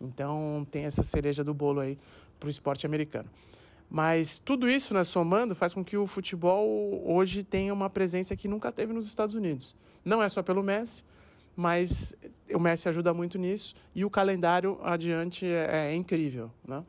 Então 0.01 0.67
tem 0.71 0.85
essa 0.85 1.03
cereja 1.03 1.43
do 1.43 1.55
bolo 1.55 1.81
aí 1.81 1.99
para 2.39 2.47
o 2.47 2.51
esporte 2.51 2.85
americano. 2.85 3.29
Mas 3.89 4.39
tudo 4.39 4.69
isso, 4.69 4.93
né, 4.93 5.05
somando, 5.05 5.55
faz 5.55 5.73
com 5.73 5.85
que 5.85 5.97
o 5.97 6.07
futebol 6.07 7.03
hoje 7.07 7.45
tenha 7.45 7.73
uma 7.73 7.89
presença 7.89 8.35
que 8.37 8.49
nunca 8.49 8.73
teve 8.73 8.93
nos 8.93 9.07
Estados 9.07 9.35
Unidos. 9.35 9.77
Não 10.05 10.23
é 10.23 10.29
só 10.29 10.43
pelo 10.43 10.63
Messi, 10.63 11.05
mas 11.55 12.15
o 12.53 12.59
Messi 12.59 12.89
ajuda 12.89 13.15
muito 13.15 13.39
nisso 13.39 13.75
e 13.95 14.05
o 14.05 14.11
calendário 14.11 14.79
adiante 14.83 15.47
é, 15.47 15.91
é 15.91 15.95
incrível, 15.95 16.51
né? 16.67 16.85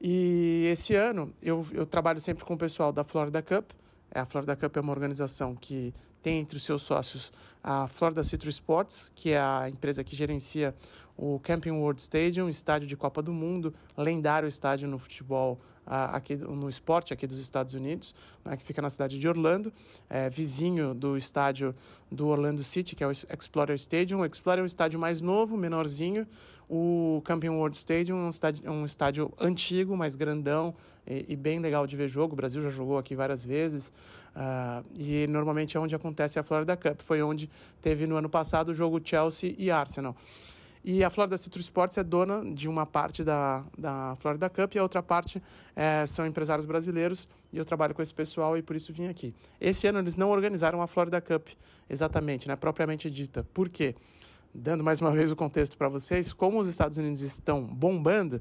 E 0.00 0.68
esse 0.72 0.94
ano 0.94 1.32
eu, 1.42 1.66
eu 1.72 1.86
trabalho 1.86 2.20
sempre 2.20 2.44
com 2.44 2.54
o 2.54 2.58
pessoal 2.58 2.92
da 2.92 3.04
Florida 3.04 3.40
Cup. 3.42 3.70
A 4.14 4.24
Florida 4.24 4.54
Cup 4.54 4.76
é 4.76 4.80
uma 4.80 4.92
organização 4.92 5.54
que 5.54 5.94
tem 6.22 6.38
entre 6.38 6.56
os 6.56 6.62
seus 6.62 6.82
sócios 6.82 7.32
a 7.62 7.88
Florida 7.88 8.22
Citrus 8.22 8.56
Sports, 8.56 9.10
que 9.14 9.30
é 9.30 9.40
a 9.40 9.68
empresa 9.68 10.04
que 10.04 10.14
gerencia 10.14 10.74
o 11.16 11.40
Camping 11.40 11.70
World 11.70 12.00
Stadium, 12.02 12.48
estádio 12.48 12.86
de 12.86 12.96
Copa 12.96 13.22
do 13.22 13.32
Mundo, 13.32 13.72
lendário 13.96 14.46
estádio 14.46 14.88
no 14.88 14.98
futebol 14.98 15.58
aqui 15.86 16.36
no 16.36 16.68
esporte 16.68 17.12
aqui 17.12 17.26
dos 17.26 17.38
Estados 17.38 17.74
Unidos, 17.74 18.14
né, 18.44 18.56
que 18.56 18.64
fica 18.64 18.80
na 18.80 18.90
cidade 18.90 19.18
de 19.18 19.28
Orlando, 19.28 19.72
é, 20.08 20.30
vizinho 20.30 20.94
do 20.94 21.16
estádio 21.16 21.74
do 22.10 22.28
Orlando 22.28 22.62
City, 22.62 22.94
que 22.94 23.04
é 23.04 23.06
o 23.06 23.10
Explorer 23.10 23.76
Stadium. 23.76 24.20
O 24.20 24.26
Explorer 24.26 24.60
é 24.60 24.62
um 24.62 24.66
estádio 24.66 24.98
mais 24.98 25.20
novo, 25.20 25.56
menorzinho. 25.56 26.26
O 26.68 27.20
Campion 27.24 27.58
World 27.58 27.76
Stadium 27.76 28.16
é 28.16 28.26
um 28.26 28.30
estádio, 28.30 28.70
um 28.70 28.86
estádio 28.86 29.32
antigo, 29.38 29.96
mais 29.96 30.14
grandão 30.14 30.74
e, 31.06 31.26
e, 31.28 31.36
bem 31.36 31.58
legal 31.58 31.86
de 31.86 31.96
ver 31.96 32.08
jogo. 32.08 32.32
O 32.32 32.36
Brasil 32.36 32.62
já 32.62 32.70
jogou 32.70 32.96
aqui 32.96 33.14
várias 33.14 33.44
vezes. 33.44 33.92
Uh, 34.34 34.84
e 34.96 35.26
normalmente 35.28 35.76
é 35.76 35.80
onde 35.80 35.94
acontece 35.94 36.38
a 36.38 36.42
Florida 36.42 36.76
Cup. 36.76 37.02
Foi 37.02 37.22
onde 37.22 37.50
teve 37.82 38.06
no 38.06 38.16
ano 38.16 38.28
passado 38.28 38.70
o 38.70 38.74
jogo 38.74 39.00
Chelsea 39.04 39.54
e 39.58 39.70
Arsenal. 39.70 40.16
E 40.86 41.02
a 41.02 41.08
Florida 41.08 41.38
Citrus 41.38 41.64
Sports 41.64 41.96
é 41.96 42.04
dona 42.04 42.44
de 42.54 42.68
uma 42.68 42.84
parte 42.84 43.24
da, 43.24 43.64
da 43.76 44.14
Florida 44.20 44.50
Cup 44.50 44.74
e 44.74 44.78
a 44.78 44.82
outra 44.82 45.02
parte 45.02 45.42
é, 45.74 46.06
são 46.06 46.26
empresários 46.26 46.66
brasileiros 46.66 47.26
e 47.50 47.56
eu 47.56 47.64
trabalho 47.64 47.94
com 47.94 48.02
esse 48.02 48.12
pessoal 48.12 48.58
e 48.58 48.60
por 48.62 48.76
isso 48.76 48.92
vim 48.92 49.08
aqui. 49.08 49.34
Esse 49.58 49.86
ano 49.86 49.98
eles 49.98 50.18
não 50.18 50.28
organizaram 50.28 50.82
a 50.82 50.86
Florida 50.86 51.22
Cup 51.22 51.48
exatamente, 51.88 52.46
né, 52.46 52.54
propriamente 52.54 53.10
dita. 53.10 53.42
Por 53.54 53.70
quê? 53.70 53.94
Dando 54.54 54.84
mais 54.84 55.00
uma 55.00 55.10
vez 55.10 55.30
o 55.30 55.36
contexto 55.36 55.74
para 55.78 55.88
vocês, 55.88 56.34
como 56.34 56.60
os 56.60 56.68
Estados 56.68 56.98
Unidos 56.98 57.22
estão 57.22 57.64
bombando, 57.64 58.38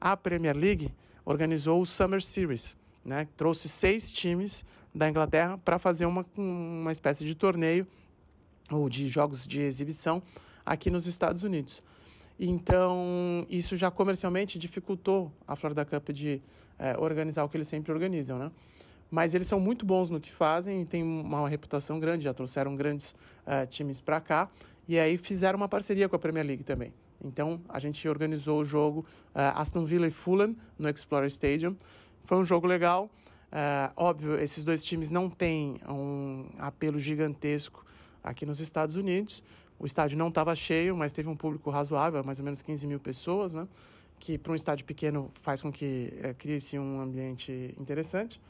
a 0.00 0.16
Premier 0.16 0.56
League 0.56 0.94
organizou 1.24 1.82
o 1.82 1.86
Summer 1.86 2.22
Series, 2.22 2.76
né? 3.04 3.26
Trouxe 3.36 3.68
seis 3.68 4.12
times 4.12 4.64
da 4.94 5.10
Inglaterra 5.10 5.58
para 5.58 5.78
fazer 5.78 6.06
uma, 6.06 6.24
uma 6.36 6.92
espécie 6.92 7.24
de 7.24 7.34
torneio 7.34 7.86
ou 8.70 8.88
de 8.88 9.08
jogos 9.08 9.46
de 9.46 9.60
exibição 9.60 10.22
aqui 10.70 10.88
nos 10.88 11.08
Estados 11.08 11.42
Unidos. 11.42 11.82
Então, 12.38 13.44
isso 13.50 13.76
já 13.76 13.90
comercialmente 13.90 14.56
dificultou 14.56 15.32
a 15.46 15.56
Florida 15.56 15.84
Cup 15.84 16.10
de 16.10 16.40
é, 16.78 16.96
organizar 16.96 17.42
o 17.42 17.48
que 17.48 17.56
eles 17.56 17.66
sempre 17.66 17.90
organizam, 17.92 18.38
né? 18.38 18.52
Mas 19.10 19.34
eles 19.34 19.48
são 19.48 19.58
muito 19.58 19.84
bons 19.84 20.08
no 20.10 20.20
que 20.20 20.30
fazem 20.30 20.82
e 20.82 20.84
têm 20.84 21.02
uma 21.02 21.48
reputação 21.48 21.98
grande, 21.98 22.22
já 22.22 22.32
trouxeram 22.32 22.76
grandes 22.76 23.16
uh, 23.44 23.66
times 23.68 24.00
para 24.00 24.20
cá 24.20 24.48
e 24.86 24.96
aí 24.96 25.18
fizeram 25.18 25.56
uma 25.56 25.68
parceria 25.68 26.08
com 26.08 26.14
a 26.14 26.18
Premier 26.20 26.46
League 26.46 26.62
também. 26.62 26.94
Então, 27.20 27.60
a 27.68 27.80
gente 27.80 28.08
organizou 28.08 28.60
o 28.60 28.64
jogo 28.64 29.00
uh, 29.34 29.58
Aston 29.60 29.84
Villa 29.84 30.06
e 30.06 30.12
Fulham 30.12 30.54
no 30.78 30.88
Explorer 30.88 31.26
Stadium. 31.26 31.76
Foi 32.24 32.38
um 32.38 32.44
jogo 32.44 32.68
legal. 32.68 33.10
Uh, 33.50 33.92
óbvio, 33.96 34.38
esses 34.38 34.62
dois 34.62 34.84
times 34.84 35.10
não 35.10 35.28
têm 35.28 35.80
um 35.88 36.46
apelo 36.58 37.00
gigantesco 37.00 37.84
aqui 38.22 38.46
nos 38.46 38.60
Estados 38.60 38.94
Unidos, 38.94 39.42
o 39.80 39.86
estádio 39.86 40.16
não 40.16 40.28
estava 40.28 40.54
cheio, 40.54 40.96
mas 40.96 41.12
teve 41.12 41.28
um 41.28 41.34
público 41.34 41.70
razoável, 41.70 42.22
mais 42.22 42.38
ou 42.38 42.44
menos 42.44 42.62
15 42.62 42.86
mil 42.86 43.00
pessoas, 43.00 43.54
né? 43.54 43.66
que 44.20 44.36
para 44.36 44.52
um 44.52 44.54
estádio 44.54 44.84
pequeno 44.84 45.30
faz 45.34 45.62
com 45.62 45.72
que 45.72 46.12
é, 46.22 46.34
crie-se 46.34 46.78
um 46.78 47.00
ambiente 47.00 47.74
interessante. 47.80 48.40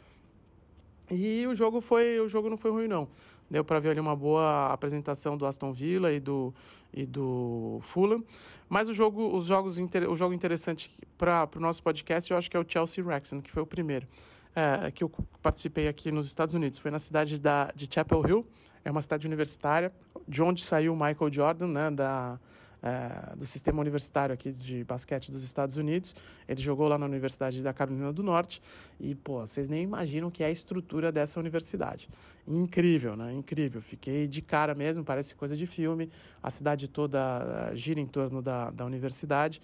E 1.08 1.46
o 1.46 1.54
jogo 1.54 1.80
foi, 1.80 2.18
o 2.18 2.28
jogo 2.28 2.50
não 2.50 2.56
foi 2.56 2.72
ruim 2.72 2.88
não. 2.88 3.08
Deu 3.48 3.64
para 3.64 3.78
ver 3.78 3.90
ali 3.90 4.00
uma 4.00 4.14
boa 4.14 4.72
apresentação 4.72 5.36
do 5.36 5.46
Aston 5.46 5.72
Villa 5.72 6.12
e 6.12 6.20
do 6.20 6.52
e 6.92 7.06
do 7.06 7.78
Fulham. 7.82 8.24
Mas 8.68 8.88
o 8.88 8.94
jogo, 8.94 9.36
os 9.36 9.44
jogos 9.46 9.78
o 9.78 10.16
jogo 10.16 10.34
interessante 10.34 10.90
para 11.16 11.48
o 11.56 11.60
nosso 11.60 11.82
podcast, 11.82 12.30
eu 12.30 12.36
acho 12.36 12.50
que 12.50 12.56
é 12.56 12.60
o 12.60 12.64
Chelsea 12.66 13.04
Wrexham, 13.04 13.40
que 13.40 13.50
foi 13.50 13.62
o 13.62 13.66
primeiro 13.66 14.06
é, 14.54 14.90
que 14.90 15.04
eu 15.04 15.10
participei 15.40 15.88
aqui 15.88 16.10
nos 16.10 16.26
Estados 16.26 16.54
Unidos. 16.54 16.78
Foi 16.78 16.90
na 16.90 16.98
cidade 16.98 17.40
da, 17.40 17.70
de 17.74 17.88
Chapel 17.92 18.22
Hill, 18.26 18.46
é 18.84 18.90
uma 18.90 19.02
cidade 19.02 19.26
universitária, 19.26 19.92
de 20.30 20.40
onde 20.42 20.62
saiu 20.62 20.92
o 20.92 20.96
Michael 20.96 21.32
Jordan, 21.32 21.66
né, 21.66 21.90
da, 21.90 22.38
é, 22.80 23.34
do 23.36 23.44
sistema 23.44 23.80
universitário 23.80 24.32
aqui 24.32 24.52
de 24.52 24.84
basquete 24.84 25.30
dos 25.32 25.42
Estados 25.42 25.76
Unidos. 25.76 26.14
Ele 26.48 26.62
jogou 26.62 26.86
lá 26.86 26.96
na 26.96 27.04
Universidade 27.04 27.60
da 27.62 27.72
Carolina 27.72 28.12
do 28.12 28.22
Norte 28.22 28.62
e, 29.00 29.12
pô, 29.14 29.40
vocês 29.40 29.68
nem 29.68 29.82
imaginam 29.82 30.28
o 30.28 30.30
que 30.30 30.44
é 30.44 30.46
a 30.46 30.50
estrutura 30.50 31.10
dessa 31.10 31.40
universidade. 31.40 32.08
Incrível, 32.46 33.16
né? 33.16 33.32
Incrível. 33.32 33.82
Fiquei 33.82 34.28
de 34.28 34.40
cara 34.40 34.72
mesmo, 34.72 35.04
parece 35.04 35.34
coisa 35.34 35.56
de 35.56 35.66
filme. 35.66 36.08
A 36.40 36.48
cidade 36.48 36.86
toda 36.86 37.70
uh, 37.72 37.76
gira 37.76 37.98
em 37.98 38.06
torno 38.06 38.40
da, 38.40 38.70
da 38.70 38.86
universidade. 38.86 39.60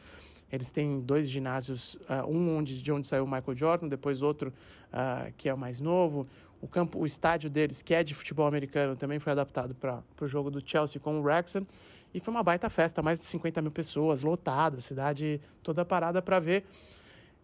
Eles 0.51 0.71
têm 0.71 1.01
dois 1.01 1.29
ginásios, 1.29 1.95
uh, 1.95 2.29
um 2.29 2.57
onde, 2.57 2.83
de 2.83 2.93
onde 2.93 3.07
saiu 3.07 3.25
o 3.25 3.27
Michael 3.27 3.57
Jordan, 3.57 3.89
depois 3.89 4.21
outro 4.21 4.53
uh, 4.93 5.33
que 5.37 5.49
é 5.49 5.55
o 5.55 5.59
mais 5.59 5.81
novo. 5.81 6.27
O 6.61 6.67
campo, 6.67 6.99
o 6.99 7.07
estádio 7.07 7.51
deles, 7.51 7.83
que 7.83 7.95
é 7.95 8.03
de 8.03 8.15
futebol 8.15 8.47
americano, 8.47 8.97
também 8.97 9.19
foi 9.19 9.33
adaptado 9.33 9.75
para 9.75 10.03
o 10.21 10.27
jogo 10.27 10.51
do 10.51 10.63
Chelsea 10.65 11.01
com 11.01 11.19
o 11.19 11.23
Wrexham. 11.23 11.67
E 12.15 12.21
foi 12.21 12.33
uma 12.33 12.43
baita 12.43 12.71
festa, 12.71 13.03
mais 13.03 13.21
de 13.21 13.27
50 13.27 13.61
mil 13.61 13.71
pessoas, 13.71 14.23
lotado, 14.23 14.81
cidade 14.81 15.41
toda 15.63 15.85
parada 15.85 16.23
para 16.23 16.41
ver. 16.41 16.65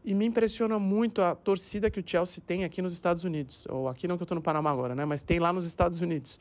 E 0.04 0.14
me 0.14 0.24
impressiona 0.24 0.78
muito 0.78 1.22
a 1.22 1.34
torcida 1.34 1.90
que 1.90 2.00
o 2.00 2.02
Chelsea 2.04 2.42
tem 2.44 2.64
aqui 2.64 2.80
nos 2.80 2.92
Estados 2.92 3.22
Unidos. 3.22 3.66
Ou 3.68 3.88
aqui 3.88 4.08
não 4.08 4.16
que 4.16 4.22
eu 4.22 4.24
estou 4.24 4.34
no 4.34 4.42
Panamá 4.42 4.70
agora, 4.70 4.94
né? 4.94 5.04
Mas 5.04 5.22
tem 5.22 5.38
lá 5.38 5.52
nos 5.52 5.66
Estados 5.66 6.00
Unidos. 6.00 6.40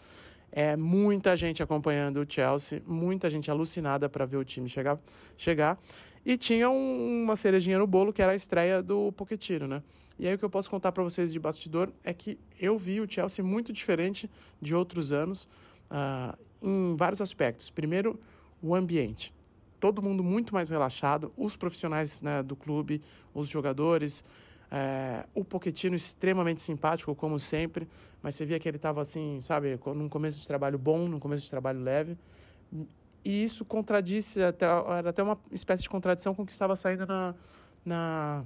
É 0.51 0.75
muita 0.75 1.37
gente 1.37 1.61
acompanhando 1.61 2.21
o 2.21 2.25
Chelsea, 2.27 2.81
muita 2.87 3.29
gente 3.29 3.51
alucinada 3.51 4.09
para 4.09 4.25
ver 4.25 4.37
o 4.37 4.43
time 4.43 4.67
chegar. 4.67 4.97
chegar. 5.37 5.77
E 6.25 6.37
tinha 6.37 6.69
um, 6.69 7.23
uma 7.23 7.35
cerejinha 7.35 7.77
no 7.77 7.87
bolo, 7.87 8.11
que 8.13 8.21
era 8.21 8.31
a 8.31 8.35
estreia 8.35 8.81
do 8.81 9.11
Pochettino, 9.11 9.67
né? 9.67 9.83
E 10.19 10.27
aí 10.27 10.35
o 10.35 10.37
que 10.37 10.45
eu 10.45 10.49
posso 10.49 10.69
contar 10.69 10.91
para 10.91 11.03
vocês 11.03 11.31
de 11.31 11.39
bastidor 11.39 11.91
é 12.03 12.13
que 12.13 12.37
eu 12.59 12.77
vi 12.77 13.01
o 13.01 13.09
Chelsea 13.09 13.43
muito 13.43 13.73
diferente 13.73 14.29
de 14.61 14.75
outros 14.75 15.11
anos 15.11 15.47
uh, 15.89 16.37
em 16.61 16.95
vários 16.95 17.21
aspectos. 17.21 17.69
Primeiro, 17.69 18.19
o 18.61 18.75
ambiente. 18.75 19.33
Todo 19.79 20.01
mundo 20.01 20.23
muito 20.23 20.53
mais 20.53 20.69
relaxado, 20.69 21.33
os 21.35 21.55
profissionais 21.55 22.21
né, 22.21 22.43
do 22.43 22.55
clube, 22.55 23.01
os 23.33 23.47
jogadores, 23.47 24.23
é, 24.69 25.25
o 25.33 25.43
Pochettino 25.43 25.95
extremamente 25.95 26.61
simpático, 26.61 27.13
como 27.15 27.39
sempre, 27.39 27.87
mas 28.21 28.35
você 28.35 28.45
via 28.45 28.59
que 28.59 28.69
ele 28.69 28.77
estava 28.77 29.01
assim, 29.01 29.41
sabe, 29.41 29.77
num 29.87 30.07
começo 30.07 30.39
de 30.39 30.47
trabalho 30.47 30.77
bom, 30.77 31.07
num 31.09 31.19
começo 31.19 31.43
de 31.43 31.49
trabalho 31.49 31.81
leve. 31.81 32.17
E 33.23 33.43
isso 33.43 33.65
contradisse, 33.65 34.41
até, 34.41 34.65
era 34.65 35.09
até 35.09 35.21
uma 35.21 35.37
espécie 35.51 35.83
de 35.83 35.89
contradição 35.89 36.33
com 36.33 36.43
o 36.43 36.45
que 36.45 36.51
estava 36.53 36.75
saindo 36.75 37.05
na, 37.05 37.35
na, 37.83 38.45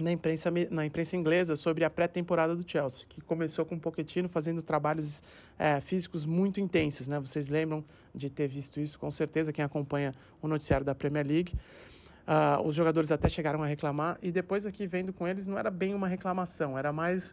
na, 0.00 0.12
imprensa, 0.12 0.50
na 0.70 0.84
imprensa 0.84 1.16
inglesa 1.16 1.56
sobre 1.56 1.84
a 1.84 1.90
pré-temporada 1.90 2.54
do 2.54 2.68
Chelsea, 2.68 3.06
que 3.08 3.20
começou 3.20 3.64
com 3.64 3.74
o 3.74 3.80
Pochettino 3.80 4.28
fazendo 4.28 4.62
trabalhos 4.62 5.22
é, 5.58 5.80
físicos 5.80 6.26
muito 6.26 6.60
intensos. 6.60 7.08
Né? 7.08 7.18
Vocês 7.18 7.48
lembram 7.48 7.84
de 8.14 8.30
ter 8.30 8.48
visto 8.48 8.80
isso, 8.80 8.98
com 8.98 9.10
certeza, 9.10 9.52
quem 9.52 9.64
acompanha 9.64 10.14
o 10.42 10.48
noticiário 10.48 10.84
da 10.84 10.94
Premier 10.94 11.26
League. 11.26 11.54
Uh, 12.26 12.66
os 12.66 12.74
jogadores 12.74 13.12
até 13.12 13.28
chegaram 13.28 13.62
a 13.62 13.66
reclamar, 13.66 14.18
e 14.20 14.32
depois 14.32 14.66
aqui 14.66 14.86
vendo 14.86 15.12
com 15.12 15.28
eles, 15.28 15.46
não 15.46 15.56
era 15.56 15.70
bem 15.70 15.94
uma 15.94 16.08
reclamação, 16.08 16.76
era 16.76 16.92
mais 16.92 17.32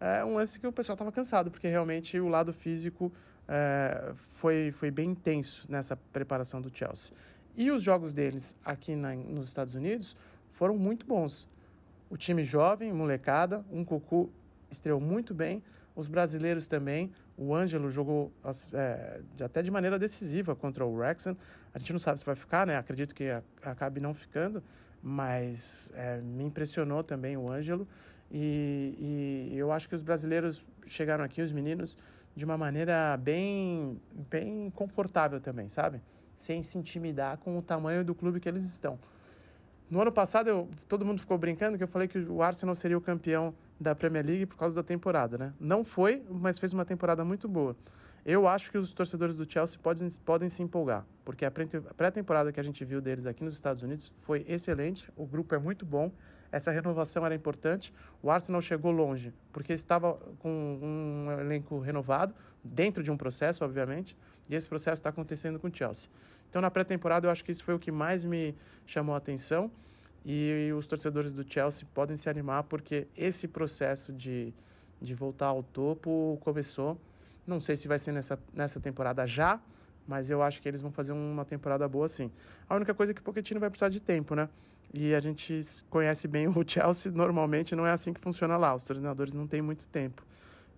é, 0.00 0.24
um 0.24 0.36
lance 0.36 0.60
que 0.60 0.66
o 0.66 0.72
pessoal 0.72 0.94
estava 0.94 1.10
cansado, 1.10 1.50
porque 1.50 1.66
realmente 1.66 2.18
o 2.20 2.28
lado 2.28 2.52
físico 2.52 3.12
é, 3.48 4.12
foi, 4.28 4.70
foi 4.70 4.90
bem 4.90 5.10
intenso 5.10 5.66
nessa 5.68 5.96
preparação 5.96 6.60
do 6.60 6.70
Chelsea. 6.72 7.12
E 7.56 7.72
os 7.72 7.82
jogos 7.82 8.12
deles 8.12 8.54
aqui 8.64 8.94
na, 8.94 9.14
nos 9.16 9.48
Estados 9.48 9.74
Unidos 9.74 10.16
foram 10.48 10.78
muito 10.78 11.04
bons. 11.04 11.48
O 12.10 12.16
time 12.16 12.42
jovem, 12.42 12.92
molecada, 12.92 13.64
um 13.70 13.84
Cucu 13.84 14.30
estreou 14.70 15.00
muito 15.00 15.34
bem, 15.34 15.62
os 15.94 16.08
brasileiros 16.08 16.66
também. 16.66 17.12
O 17.36 17.54
Ângelo 17.54 17.90
jogou 17.90 18.32
é, 18.72 19.20
até 19.44 19.62
de 19.62 19.70
maneira 19.70 19.98
decisiva 19.98 20.56
contra 20.56 20.86
o 20.86 20.94
Wrexham. 20.94 21.36
A 21.74 21.78
gente 21.78 21.92
não 21.92 22.00
sabe 22.00 22.18
se 22.18 22.24
vai 22.24 22.34
ficar, 22.34 22.66
né? 22.66 22.76
Acredito 22.76 23.14
que 23.14 23.24
acabe 23.62 24.00
não 24.00 24.14
ficando, 24.14 24.62
mas 25.02 25.92
é, 25.94 26.20
me 26.20 26.44
impressionou 26.44 27.02
também 27.02 27.36
o 27.36 27.50
Ângelo. 27.50 27.86
E, 28.30 29.50
e 29.52 29.58
eu 29.58 29.70
acho 29.72 29.88
que 29.88 29.94
os 29.94 30.02
brasileiros 30.02 30.64
chegaram 30.86 31.24
aqui, 31.24 31.42
os 31.42 31.52
meninos, 31.52 31.96
de 32.34 32.44
uma 32.44 32.56
maneira 32.56 33.16
bem, 33.16 34.00
bem 34.30 34.70
confortável 34.70 35.40
também, 35.40 35.68
sabe? 35.68 36.00
Sem 36.36 36.62
se 36.62 36.78
intimidar 36.78 37.38
com 37.38 37.58
o 37.58 37.62
tamanho 37.62 38.04
do 38.04 38.14
clube 38.14 38.40
que 38.40 38.48
eles 38.48 38.62
estão. 38.64 38.98
No 39.90 40.02
ano 40.02 40.12
passado, 40.12 40.48
eu, 40.48 40.68
todo 40.86 41.04
mundo 41.04 41.18
ficou 41.18 41.38
brincando 41.38 41.78
que 41.78 41.84
eu 41.84 41.88
falei 41.88 42.06
que 42.06 42.18
o 42.18 42.42
Arsenal 42.42 42.74
seria 42.74 42.98
o 42.98 43.00
campeão 43.00 43.54
da 43.80 43.94
Premier 43.94 44.24
League 44.24 44.46
por 44.46 44.56
causa 44.56 44.74
da 44.74 44.82
temporada, 44.82 45.38
né? 45.38 45.54
Não 45.58 45.82
foi, 45.82 46.22
mas 46.28 46.58
fez 46.58 46.74
uma 46.74 46.84
temporada 46.84 47.24
muito 47.24 47.48
boa. 47.48 47.74
Eu 48.24 48.46
acho 48.46 48.70
que 48.70 48.76
os 48.76 48.90
torcedores 48.90 49.34
do 49.34 49.50
Chelsea 49.50 49.78
podem, 49.82 50.10
podem 50.26 50.48
se 50.50 50.62
empolgar, 50.62 51.06
porque 51.24 51.46
a 51.46 51.50
pré-temporada 51.50 52.52
que 52.52 52.60
a 52.60 52.62
gente 52.62 52.84
viu 52.84 53.00
deles 53.00 53.24
aqui 53.24 53.42
nos 53.42 53.54
Estados 53.54 53.82
Unidos 53.82 54.12
foi 54.18 54.44
excelente, 54.46 55.10
o 55.16 55.24
grupo 55.24 55.54
é 55.54 55.58
muito 55.58 55.86
bom, 55.86 56.12
essa 56.50 56.70
renovação 56.70 57.24
era 57.24 57.34
importante. 57.34 57.92
O 58.22 58.30
Arsenal 58.30 58.60
chegou 58.60 58.90
longe, 58.90 59.32
porque 59.52 59.72
estava 59.72 60.14
com 60.38 60.78
um 60.82 61.40
elenco 61.40 61.78
renovado, 61.78 62.34
dentro 62.62 63.02
de 63.02 63.10
um 63.10 63.16
processo, 63.16 63.64
obviamente, 63.64 64.16
e 64.48 64.54
esse 64.54 64.68
processo 64.68 65.00
está 65.00 65.10
acontecendo 65.10 65.58
com 65.58 65.68
o 65.68 65.74
Chelsea. 65.74 66.10
Então, 66.48 66.62
na 66.62 66.70
pré-temporada, 66.70 67.26
eu 67.26 67.30
acho 67.30 67.44
que 67.44 67.52
isso 67.52 67.62
foi 67.62 67.74
o 67.74 67.78
que 67.78 67.92
mais 67.92 68.24
me 68.24 68.54
chamou 68.86 69.14
a 69.14 69.18
atenção. 69.18 69.70
E 70.24 70.70
os 70.76 70.86
torcedores 70.86 71.32
do 71.32 71.48
Chelsea 71.48 71.86
podem 71.94 72.16
se 72.16 72.28
animar, 72.28 72.64
porque 72.64 73.06
esse 73.16 73.46
processo 73.48 74.12
de, 74.12 74.52
de 75.00 75.14
voltar 75.14 75.46
ao 75.46 75.62
topo 75.62 76.38
começou. 76.40 77.00
Não 77.46 77.60
sei 77.60 77.76
se 77.76 77.88
vai 77.88 77.98
ser 77.98 78.12
nessa, 78.12 78.38
nessa 78.52 78.78
temporada 78.80 79.26
já, 79.26 79.60
mas 80.06 80.28
eu 80.28 80.42
acho 80.42 80.60
que 80.60 80.68
eles 80.68 80.80
vão 80.80 80.90
fazer 80.90 81.12
uma 81.12 81.44
temporada 81.44 81.88
boa 81.88 82.08
sim. 82.08 82.30
A 82.68 82.76
única 82.76 82.92
coisa 82.94 83.12
é 83.12 83.14
que 83.14 83.20
o 83.20 83.24
Pochettino 83.24 83.60
vai 83.60 83.70
precisar 83.70 83.88
de 83.88 84.00
tempo, 84.00 84.34
né? 84.34 84.48
E 84.92 85.14
a 85.14 85.20
gente 85.20 85.62
conhece 85.90 86.26
bem 86.26 86.48
o 86.48 86.64
Chelsea, 86.66 87.12
normalmente 87.12 87.74
não 87.76 87.86
é 87.86 87.90
assim 87.90 88.12
que 88.12 88.20
funciona 88.20 88.56
lá. 88.56 88.74
Os 88.74 88.84
treinadores 88.84 89.32
não 89.34 89.46
têm 89.46 89.62
muito 89.62 89.86
tempo. 89.88 90.26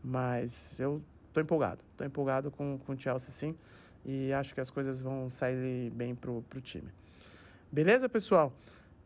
Mas 0.02 0.78
eu 0.80 1.02
tô 1.32 1.40
empolgado. 1.40 1.82
Tô 1.96 2.04
empolgado 2.04 2.50
com, 2.50 2.78
com 2.78 2.92
o 2.92 2.98
Chelsea, 2.98 3.32
sim. 3.32 3.56
E 4.04 4.32
acho 4.32 4.54
que 4.54 4.60
as 4.60 4.70
coisas 4.70 5.00
vão 5.00 5.28
sair 5.28 5.90
bem 5.90 6.14
pro, 6.14 6.42
pro 6.48 6.60
time. 6.60 6.88
Beleza, 7.70 8.08
pessoal? 8.08 8.52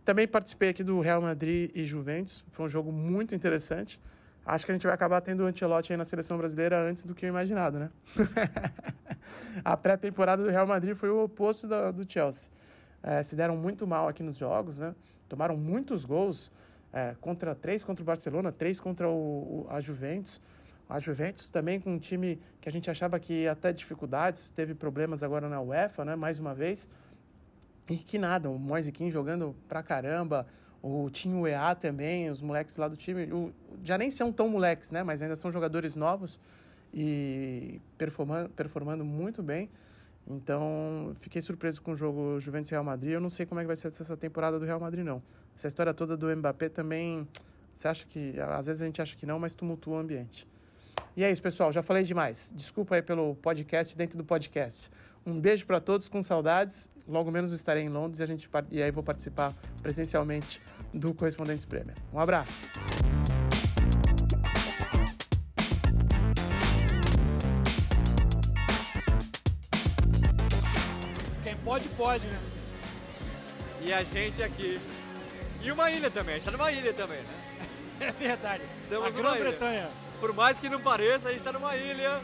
Também 0.05 0.26
participei 0.28 0.68
aqui 0.68 0.84
do 0.84 1.01
Real 1.01 1.20
Madrid 1.20 1.70
e 1.74 1.84
Juventus. 1.86 2.45
Foi 2.51 2.66
um 2.66 2.68
jogo 2.68 2.92
muito 2.92 3.34
interessante. 3.34 4.01
Acho 4.47 4.66
que 4.66 4.72
a 4.72 4.74
gente 4.74 4.84
vai 4.84 4.95
acabar 4.95 5.20
tendo 5.20 5.42
o 5.42 5.47
Ancelotti 5.47 5.92
aí 5.92 5.97
na 5.97 6.05
seleção 6.05 6.36
brasileira 6.36 6.78
antes 6.78 7.05
do 7.05 7.14
que 7.14 7.24
eu 7.24 7.30
imaginado, 7.30 7.78
né? 7.78 7.90
a 9.64 9.76
pré-temporada 9.76 10.42
do 10.45 10.51
Real 10.51 10.66
Madrid 10.66 10.95
foi 10.95 11.11
o 11.11 11.24
oposto 11.24 11.66
do 11.66 12.11
Chelsea. 12.11 12.51
É, 13.03 13.22
se 13.22 13.34
deram 13.36 13.57
muito 13.57 13.86
mal 13.86 14.09
aqui 14.09 14.22
nos 14.22 14.36
jogos, 14.36 14.78
né? 14.78 14.95
Tomaram 15.28 15.57
muitos 15.57 16.05
gols 16.05 16.53
é, 16.92 17.14
contra 17.20 17.55
três 17.55 17.82
contra 17.82 18.03
o 18.03 18.07
Barcelona, 18.07 18.53
três 18.53 18.78
contra 18.78 19.09
o, 19.09 19.12
o- 19.12 19.66
a 19.70 19.80
Juventus. 19.80 20.40
A 20.89 20.99
Juventus 20.99 21.49
também 21.49 21.80
com 21.80 21.95
um 21.95 21.99
time 21.99 22.39
que 22.61 22.68
a 22.68 22.72
gente 22.72 22.91
achava 22.91 23.18
que 23.18 23.32
ia 23.45 23.55
ter 23.55 23.72
dificuldades, 23.72 24.51
teve 24.51 24.74
problemas 24.74 25.22
agora 25.22 25.49
na 25.49 25.61
UEFA, 25.61 26.05
né? 26.05 26.14
Mais 26.14 26.39
uma 26.39 26.55
vez. 26.55 26.89
E 27.89 27.97
que 27.97 28.18
nada, 28.18 28.51
o 28.51 28.59
Moise 28.59 28.93
Kean 28.93 29.11
jogando 29.11 29.55
pra 29.68 29.82
caramba, 29.82 30.47
o 30.82 31.09
Tinho 31.11 31.47
EA 31.47 31.74
também, 31.74 32.30
os 32.30 32.43
moleques 32.43 32.76
lá 32.76 32.89
do 32.89 32.97
time, 32.97 33.30
o- 33.32 33.53
já 33.82 33.97
nem 33.97 34.11
são 34.11 34.30
tão 34.32 34.49
moleques, 34.49 34.91
né? 34.91 35.03
Mas 35.03 35.22
ainda 35.22 35.37
são 35.37 35.51
jogadores 35.51 35.95
novos 35.95 36.39
e 36.93 37.80
performando, 37.97 38.51
performando 38.51 39.05
muito 39.05 39.43
bem. 39.43 39.70
Então, 40.26 41.12
fiquei 41.16 41.43
surpreso 41.43 41.82
com 41.82 41.93
o 41.93 41.97
jogo 41.97 42.41
Juventus 42.41 42.70
Real 42.70 42.85
Madrid. 42.85 43.12
Eu 43.12 43.20
não 43.20 43.28
sei 43.30 43.45
como 43.45 43.61
é 43.61 43.64
que 43.64 43.66
vai 43.66 43.76
ser 43.76 43.89
essa 43.89 44.16
temporada 44.16 44.59
do 44.59 44.64
Real 44.64 44.80
Madrid, 44.80 45.05
não. 45.05 45.22
Essa 45.57 45.68
história 45.68 45.93
toda 45.93 46.16
do 46.16 46.35
Mbappé 46.35 46.68
também, 46.68 47.28
você 47.74 47.89
acha 47.89 48.07
que, 48.07 48.35
às 48.41 48.66
vezes 48.66 48.80
a 48.80 48.87
gente 48.87 49.03
acha 49.03 49.16
que 49.16 49.26
não, 49.26 49.39
mas 49.39 49.53
tumultua 49.53 49.97
o 49.97 49.99
ambiente. 49.99 50.47
E 51.16 51.22
é 51.22 51.30
isso, 51.30 51.42
pessoal. 51.42 51.72
Já 51.72 51.82
falei 51.82 52.03
demais. 52.03 52.53
Desculpa 52.55 52.97
aí 52.97 53.03
pelo 53.03 53.34
podcast 53.36 53.97
dentro 53.97 54.18
do 54.18 54.24
podcast. 54.24 54.90
Um 55.26 55.40
beijo 55.40 55.64
para 55.64 55.80
todos, 55.80 56.09
com 56.09 56.22
saudades. 56.22 56.90
Logo 57.07 57.30
menos 57.30 57.51
eu 57.51 57.57
estarei 57.57 57.84
em 57.84 57.88
Londres 57.88 58.20
e, 58.20 58.22
a 58.22 58.26
gente, 58.26 58.49
e 58.70 58.82
aí 58.82 58.90
vou 58.90 59.03
participar 59.03 59.55
presencialmente 59.82 60.61
do 60.92 61.14
Correspondentes 61.14 61.64
Premier. 61.64 61.97
Um 62.12 62.18
abraço. 62.18 62.66
Quem 71.42 71.57
pode, 71.57 71.88
pode, 71.90 72.26
né? 72.26 72.38
E 73.82 73.92
a 73.92 74.03
gente 74.03 74.42
aqui. 74.42 74.80
E 75.62 75.70
uma 75.72 75.90
ilha 75.90 76.11
também, 76.11 76.34
a 76.34 76.38
gente 76.38 76.45
tá 76.47 76.51
numa 76.53 76.72
ilha 76.72 76.92
também, 76.92 77.18
né? 77.18 77.68
É 78.01 78.11
verdade. 78.11 78.64
Estamos 78.82 79.07
a 79.07 79.11
Grã-Bretanha. 79.11 79.88
Por 80.25 80.33
mais 80.33 80.59
que 80.59 80.70
não 80.70 80.81
pareça, 80.81 81.29
a 81.29 81.33
gente 81.33 81.43
tá 81.45 81.53
numa 81.53 81.77
ilha. 81.77 82.18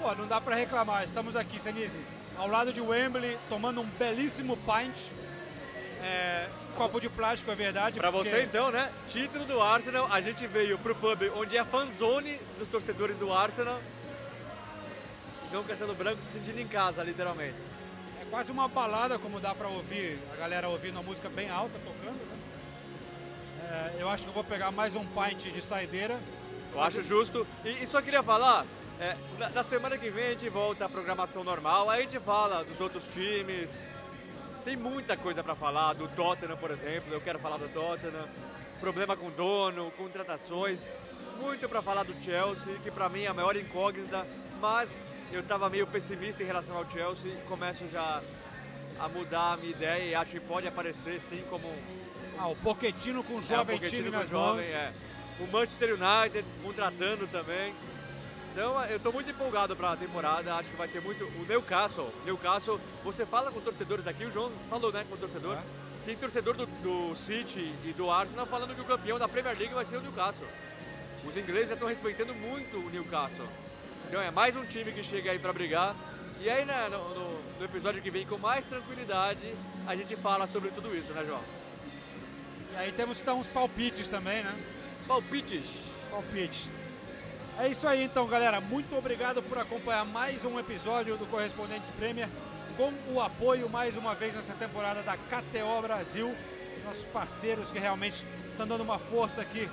Pô, 0.00 0.14
não 0.14 0.28
dá 0.28 0.40
pra 0.40 0.54
reclamar. 0.54 1.02
Estamos 1.02 1.34
aqui, 1.34 1.58
Senise, 1.58 1.98
ao 2.36 2.46
lado 2.46 2.72
de 2.72 2.80
Wembley, 2.80 3.36
tomando 3.48 3.80
um 3.80 3.84
belíssimo 3.84 4.56
pint. 4.58 4.96
É, 6.00 6.48
copo 6.76 7.00
de 7.00 7.08
plástico, 7.08 7.50
é 7.50 7.56
verdade. 7.56 7.98
Pra 7.98 8.12
porque- 8.12 8.30
você 8.30 8.44
então, 8.44 8.70
né? 8.70 8.88
Título 9.08 9.44
do 9.46 9.60
Arsenal, 9.60 10.06
a 10.12 10.20
gente 10.20 10.46
veio 10.46 10.78
pro 10.78 10.94
pub 10.94 11.20
onde 11.34 11.56
é 11.56 11.58
a 11.58 11.64
fanzone 11.64 12.38
dos 12.56 12.68
torcedores 12.68 13.18
do 13.18 13.32
Arsenal. 13.32 13.80
João 15.50 15.64
Castelo 15.64 15.96
Branco 15.96 16.22
se 16.22 16.38
sentindo 16.38 16.60
em 16.60 16.68
casa, 16.68 17.02
literalmente. 17.02 17.56
É 18.22 18.26
quase 18.30 18.52
uma 18.52 18.68
balada, 18.68 19.18
como 19.18 19.40
dá 19.40 19.56
pra 19.56 19.66
ouvir, 19.66 20.20
a 20.34 20.36
galera 20.36 20.68
ouvindo 20.68 20.92
uma 20.94 21.02
música 21.02 21.28
bem 21.28 21.50
alta 21.50 21.80
tocando, 21.84 22.14
né? 22.14 22.38
É, 23.98 24.02
eu 24.02 24.08
acho 24.08 24.22
que 24.22 24.28
eu 24.28 24.34
vou 24.34 24.44
pegar 24.44 24.70
mais 24.70 24.94
um 24.94 25.04
pint 25.04 25.52
de 25.52 25.60
saideira. 25.60 26.16
Eu 26.78 26.84
acho 26.84 27.02
justo. 27.02 27.46
E, 27.64 27.82
e 27.82 27.86
só 27.86 28.00
queria 28.00 28.22
falar, 28.22 28.64
é, 29.00 29.16
na, 29.38 29.48
na 29.50 29.62
semana 29.62 29.98
que 29.98 30.08
vem 30.10 30.26
a 30.26 30.30
gente 30.30 30.48
volta 30.48 30.84
à 30.84 30.88
programação 30.88 31.42
normal, 31.42 31.90
aí 31.90 32.00
a 32.00 32.02
gente 32.04 32.20
fala 32.20 32.64
dos 32.64 32.80
outros 32.80 33.02
times. 33.12 33.70
Tem 34.64 34.76
muita 34.76 35.16
coisa 35.16 35.42
pra 35.42 35.54
falar, 35.54 35.94
do 35.94 36.06
Tottenham, 36.08 36.56
por 36.56 36.70
exemplo, 36.70 37.12
eu 37.12 37.20
quero 37.20 37.38
falar 37.38 37.56
do 37.56 37.68
Tottenham. 37.68 38.28
Problema 38.80 39.16
com 39.16 39.28
dono, 39.30 39.90
contratações. 39.96 40.88
Muito 41.40 41.68
pra 41.68 41.82
falar 41.82 42.04
do 42.04 42.14
Chelsea, 42.24 42.74
que 42.82 42.90
pra 42.90 43.08
mim 43.08 43.22
é 43.22 43.28
a 43.28 43.34
maior 43.34 43.56
incógnita, 43.56 44.24
mas 44.60 45.04
eu 45.32 45.42
tava 45.42 45.68
meio 45.68 45.86
pessimista 45.86 46.42
em 46.42 46.46
relação 46.46 46.76
ao 46.76 46.88
Chelsea 46.90 47.30
e 47.32 47.48
começo 47.48 47.88
já 47.92 48.20
a 48.98 49.08
mudar 49.08 49.52
a 49.52 49.56
minha 49.56 49.70
ideia 49.70 50.04
e 50.04 50.14
acho 50.14 50.32
que 50.32 50.40
pode 50.40 50.66
aparecer 50.66 51.20
sim 51.20 51.42
como 51.48 51.72
Ah, 52.38 52.48
o 52.48 52.56
Pochettino 52.56 53.22
com 53.22 53.34
o 53.34 53.36
é, 53.36 53.40
o 53.40 53.42
jovem 53.42 53.78
time 53.78 54.10
nas 54.10 54.28
jovem, 54.28 54.64
mãos. 54.66 54.74
é. 54.74 54.92
O 55.40 55.46
Manchester 55.52 55.90
United 55.94 56.44
contratando 56.62 57.26
também. 57.28 57.72
Então 58.52 58.84
eu 58.86 58.98
tô 58.98 59.12
muito 59.12 59.30
empolgado 59.30 59.76
para 59.76 59.92
a 59.92 59.96
temporada, 59.96 60.54
acho 60.56 60.70
que 60.70 60.76
vai 60.76 60.88
ter 60.88 61.00
muito. 61.00 61.24
O 61.24 61.44
Newcastle, 61.48 62.12
Newcastle, 62.24 62.80
você 63.04 63.24
fala 63.24 63.52
com 63.52 63.60
torcedores 63.60 64.04
daqui, 64.04 64.24
o 64.24 64.32
João 64.32 64.50
falou 64.68 64.92
né, 64.92 65.04
com 65.08 65.14
o 65.14 65.18
torcedor. 65.18 65.56
Tem 66.04 66.16
torcedor 66.16 66.54
do, 66.54 66.66
do 66.66 67.14
City 67.16 67.72
e 67.84 67.92
do 67.92 68.10
Arsenal 68.10 68.46
falando 68.46 68.74
que 68.74 68.80
o 68.80 68.84
campeão 68.84 69.18
da 69.18 69.28
Premier 69.28 69.56
League 69.56 69.74
vai 69.74 69.84
ser 69.84 69.98
o 69.98 70.00
Newcastle. 70.00 70.46
Os 71.24 71.36
ingleses 71.36 71.68
já 71.68 71.74
estão 71.74 71.88
respeitando 71.88 72.34
muito 72.34 72.78
o 72.78 72.90
Newcastle. 72.90 73.46
Então 74.08 74.20
é 74.20 74.30
mais 74.30 74.56
um 74.56 74.64
time 74.64 74.90
que 74.90 75.04
chega 75.04 75.30
aí 75.30 75.38
para 75.38 75.52
brigar. 75.52 75.94
E 76.40 76.48
aí 76.48 76.64
né, 76.64 76.88
no, 76.90 76.98
no- 77.14 77.38
no 77.58 77.64
episódio 77.64 78.00
que 78.00 78.10
vem, 78.10 78.24
com 78.24 78.38
mais 78.38 78.64
tranquilidade, 78.66 79.52
a 79.86 79.94
gente 79.94 80.14
fala 80.16 80.46
sobre 80.46 80.70
tudo 80.70 80.94
isso, 80.96 81.12
né, 81.12 81.24
João? 81.26 81.40
E 82.72 82.76
aí 82.76 82.92
temos 82.92 83.18
que 83.18 83.24
dar 83.26 83.34
uns 83.34 83.48
palpites 83.48 84.08
também, 84.08 84.42
né? 84.44 84.54
Palpites. 85.08 85.70
Palpites. 86.10 86.68
É 87.58 87.66
isso 87.66 87.88
aí 87.88 88.04
então, 88.04 88.26
galera. 88.26 88.60
Muito 88.60 88.94
obrigado 88.94 89.42
por 89.42 89.56
acompanhar 89.56 90.04
mais 90.04 90.44
um 90.44 90.60
episódio 90.60 91.16
do 91.16 91.24
Correspondentes 91.30 91.88
Premier 91.96 92.28
com 92.76 92.92
o 93.14 93.18
apoio 93.18 93.70
mais 93.70 93.96
uma 93.96 94.14
vez 94.14 94.34
nessa 94.34 94.52
temporada 94.52 95.02
da 95.02 95.16
KTO 95.16 95.80
Brasil, 95.80 96.36
nossos 96.84 97.06
parceiros 97.06 97.70
que 97.70 97.78
realmente 97.78 98.22
estão 98.50 98.66
dando 98.68 98.82
uma 98.82 98.98
força 98.98 99.40
aqui 99.40 99.66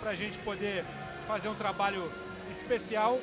para 0.00 0.12
a 0.12 0.14
gente 0.14 0.38
poder 0.38 0.82
fazer 1.26 1.48
um 1.50 1.54
trabalho 1.54 2.10
especial. 2.50 3.20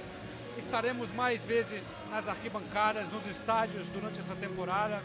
Estaremos 0.59 1.11
mais 1.15 1.43
vezes 1.43 1.83
nas 2.11 2.27
arquibancadas, 2.27 3.11
nos 3.11 3.25
estádios 3.25 3.89
durante 3.89 4.19
essa 4.19 4.35
temporada. 4.35 5.01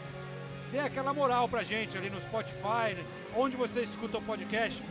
Dê 0.71 0.77
aquela 0.77 1.11
moral 1.11 1.49
pra 1.49 1.63
gente 1.63 1.97
ali 1.97 2.11
no 2.11 2.21
Spotify, 2.21 2.95
onde 3.35 3.57
você 3.57 3.81
escuta 3.81 4.19
o 4.19 4.21
podcast, 4.21 4.81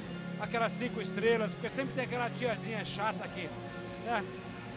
aquelas 0.41 0.73
cinco 0.73 1.01
estrelas, 1.01 1.53
porque 1.53 1.69
sempre 1.69 1.95
tem 1.95 2.05
aquela 2.05 2.31
tiazinha 2.31 2.85
chata 2.85 3.29
que 3.29 3.49
né, 4.05 4.25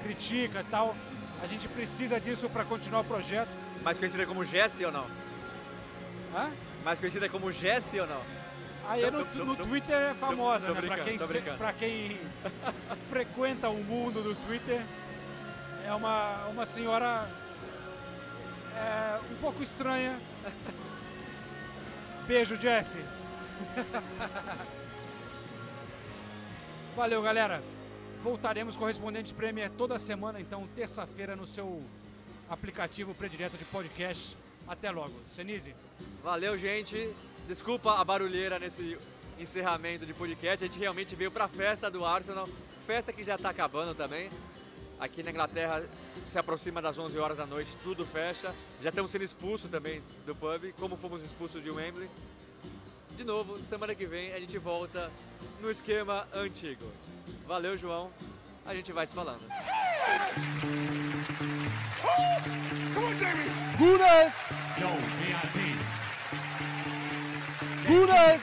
critica 0.03 0.61
e 0.61 0.63
tal. 0.65 0.95
A 1.41 1.47
gente 1.47 1.67
precisa 1.67 2.19
disso 2.19 2.49
para 2.49 2.63
continuar 2.63 3.01
o 3.01 3.05
projeto. 3.05 3.49
Mais 3.81 3.97
conhecida 3.97 4.25
como 4.25 4.45
Jesse 4.45 4.85
ou 4.85 4.91
não? 4.91 5.05
Hã? 6.35 6.51
Mais 6.83 6.99
conhecida 6.99 7.27
como 7.29 7.51
Jesse 7.51 7.99
ou 7.99 8.07
não? 8.07 8.21
Aí 8.87 9.09
no, 9.09 9.23
no 9.45 9.55
Twitter 9.55 9.95
é 9.95 10.13
famosa, 10.13 10.71
né? 10.71 10.81
Pra 10.81 10.97
quem, 10.97 11.17
pra 11.57 11.73
quem 11.73 12.19
frequenta 13.09 13.69
o 13.69 13.81
mundo 13.83 14.21
do 14.21 14.35
Twitter, 14.45 14.81
é 15.85 15.93
uma, 15.93 16.47
uma 16.47 16.65
senhora 16.65 17.27
é, 18.75 19.19
um 19.31 19.35
pouco 19.35 19.63
estranha. 19.63 20.17
Beijo, 22.27 22.55
Jesse. 22.57 22.99
Valeu, 26.95 27.23
galera. 27.23 27.59
Voltaremos 28.21 28.77
correspondentes 28.77 29.31
Premier 29.31 29.67
toda 29.71 29.97
semana, 29.97 30.39
então, 30.39 30.67
terça-feira, 30.75 31.35
no 31.35 31.47
seu 31.47 31.81
aplicativo 32.47 33.15
predileto 33.15 33.57
de 33.57 33.65
podcast. 33.65 34.37
Até 34.67 34.91
logo. 34.91 35.13
Senise. 35.27 35.73
Valeu, 36.23 36.55
gente. 36.55 37.11
Desculpa 37.47 37.99
a 37.99 38.03
barulheira 38.03 38.59
nesse 38.59 38.95
encerramento 39.39 40.05
de 40.05 40.13
podcast. 40.13 40.63
A 40.63 40.67
gente 40.67 40.79
realmente 40.79 41.15
veio 41.15 41.31
pra 41.31 41.47
festa 41.47 41.89
do 41.89 42.05
Arsenal. 42.05 42.47
Festa 42.85 43.11
que 43.11 43.23
já 43.23 43.39
tá 43.39 43.49
acabando 43.49 43.95
também. 43.95 44.29
Aqui 44.99 45.23
na 45.23 45.31
Inglaterra 45.31 45.83
se 46.29 46.37
aproxima 46.37 46.79
das 46.79 46.97
11 46.97 47.17
horas 47.17 47.37
da 47.37 47.45
noite, 47.47 47.71
tudo 47.83 48.05
fecha. 48.05 48.53
Já 48.83 48.89
estamos 48.89 49.11
sendo 49.11 49.23
expulsos 49.23 49.69
também 49.69 50.01
do 50.27 50.35
pub, 50.35 50.71
como 50.79 50.95
fomos 50.95 51.23
expulsos 51.23 51.61
de 51.61 51.71
Wembley 51.71 52.07
de 53.15 53.23
novo, 53.23 53.57
semana 53.57 53.93
que 53.93 54.05
vem 54.05 54.33
a 54.33 54.39
gente 54.39 54.57
volta 54.57 55.11
no 55.61 55.69
esquema 55.69 56.27
antigo. 56.33 56.85
Valeu, 57.47 57.77
João. 57.77 58.11
A 58.65 58.73
gente 58.73 58.91
vai 58.91 59.05
se 59.05 59.13
falando. 59.13 59.41
Oh. 62.03 62.43
Gunas. 63.77 64.33
Gunas. 67.87 68.41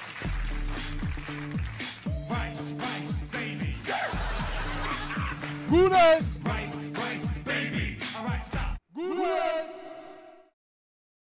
Gunas. 5.68 6.38
Rice, 6.44 6.92
rice, 6.92 7.38
baby. 7.40 7.98
Gunas. 8.92 9.70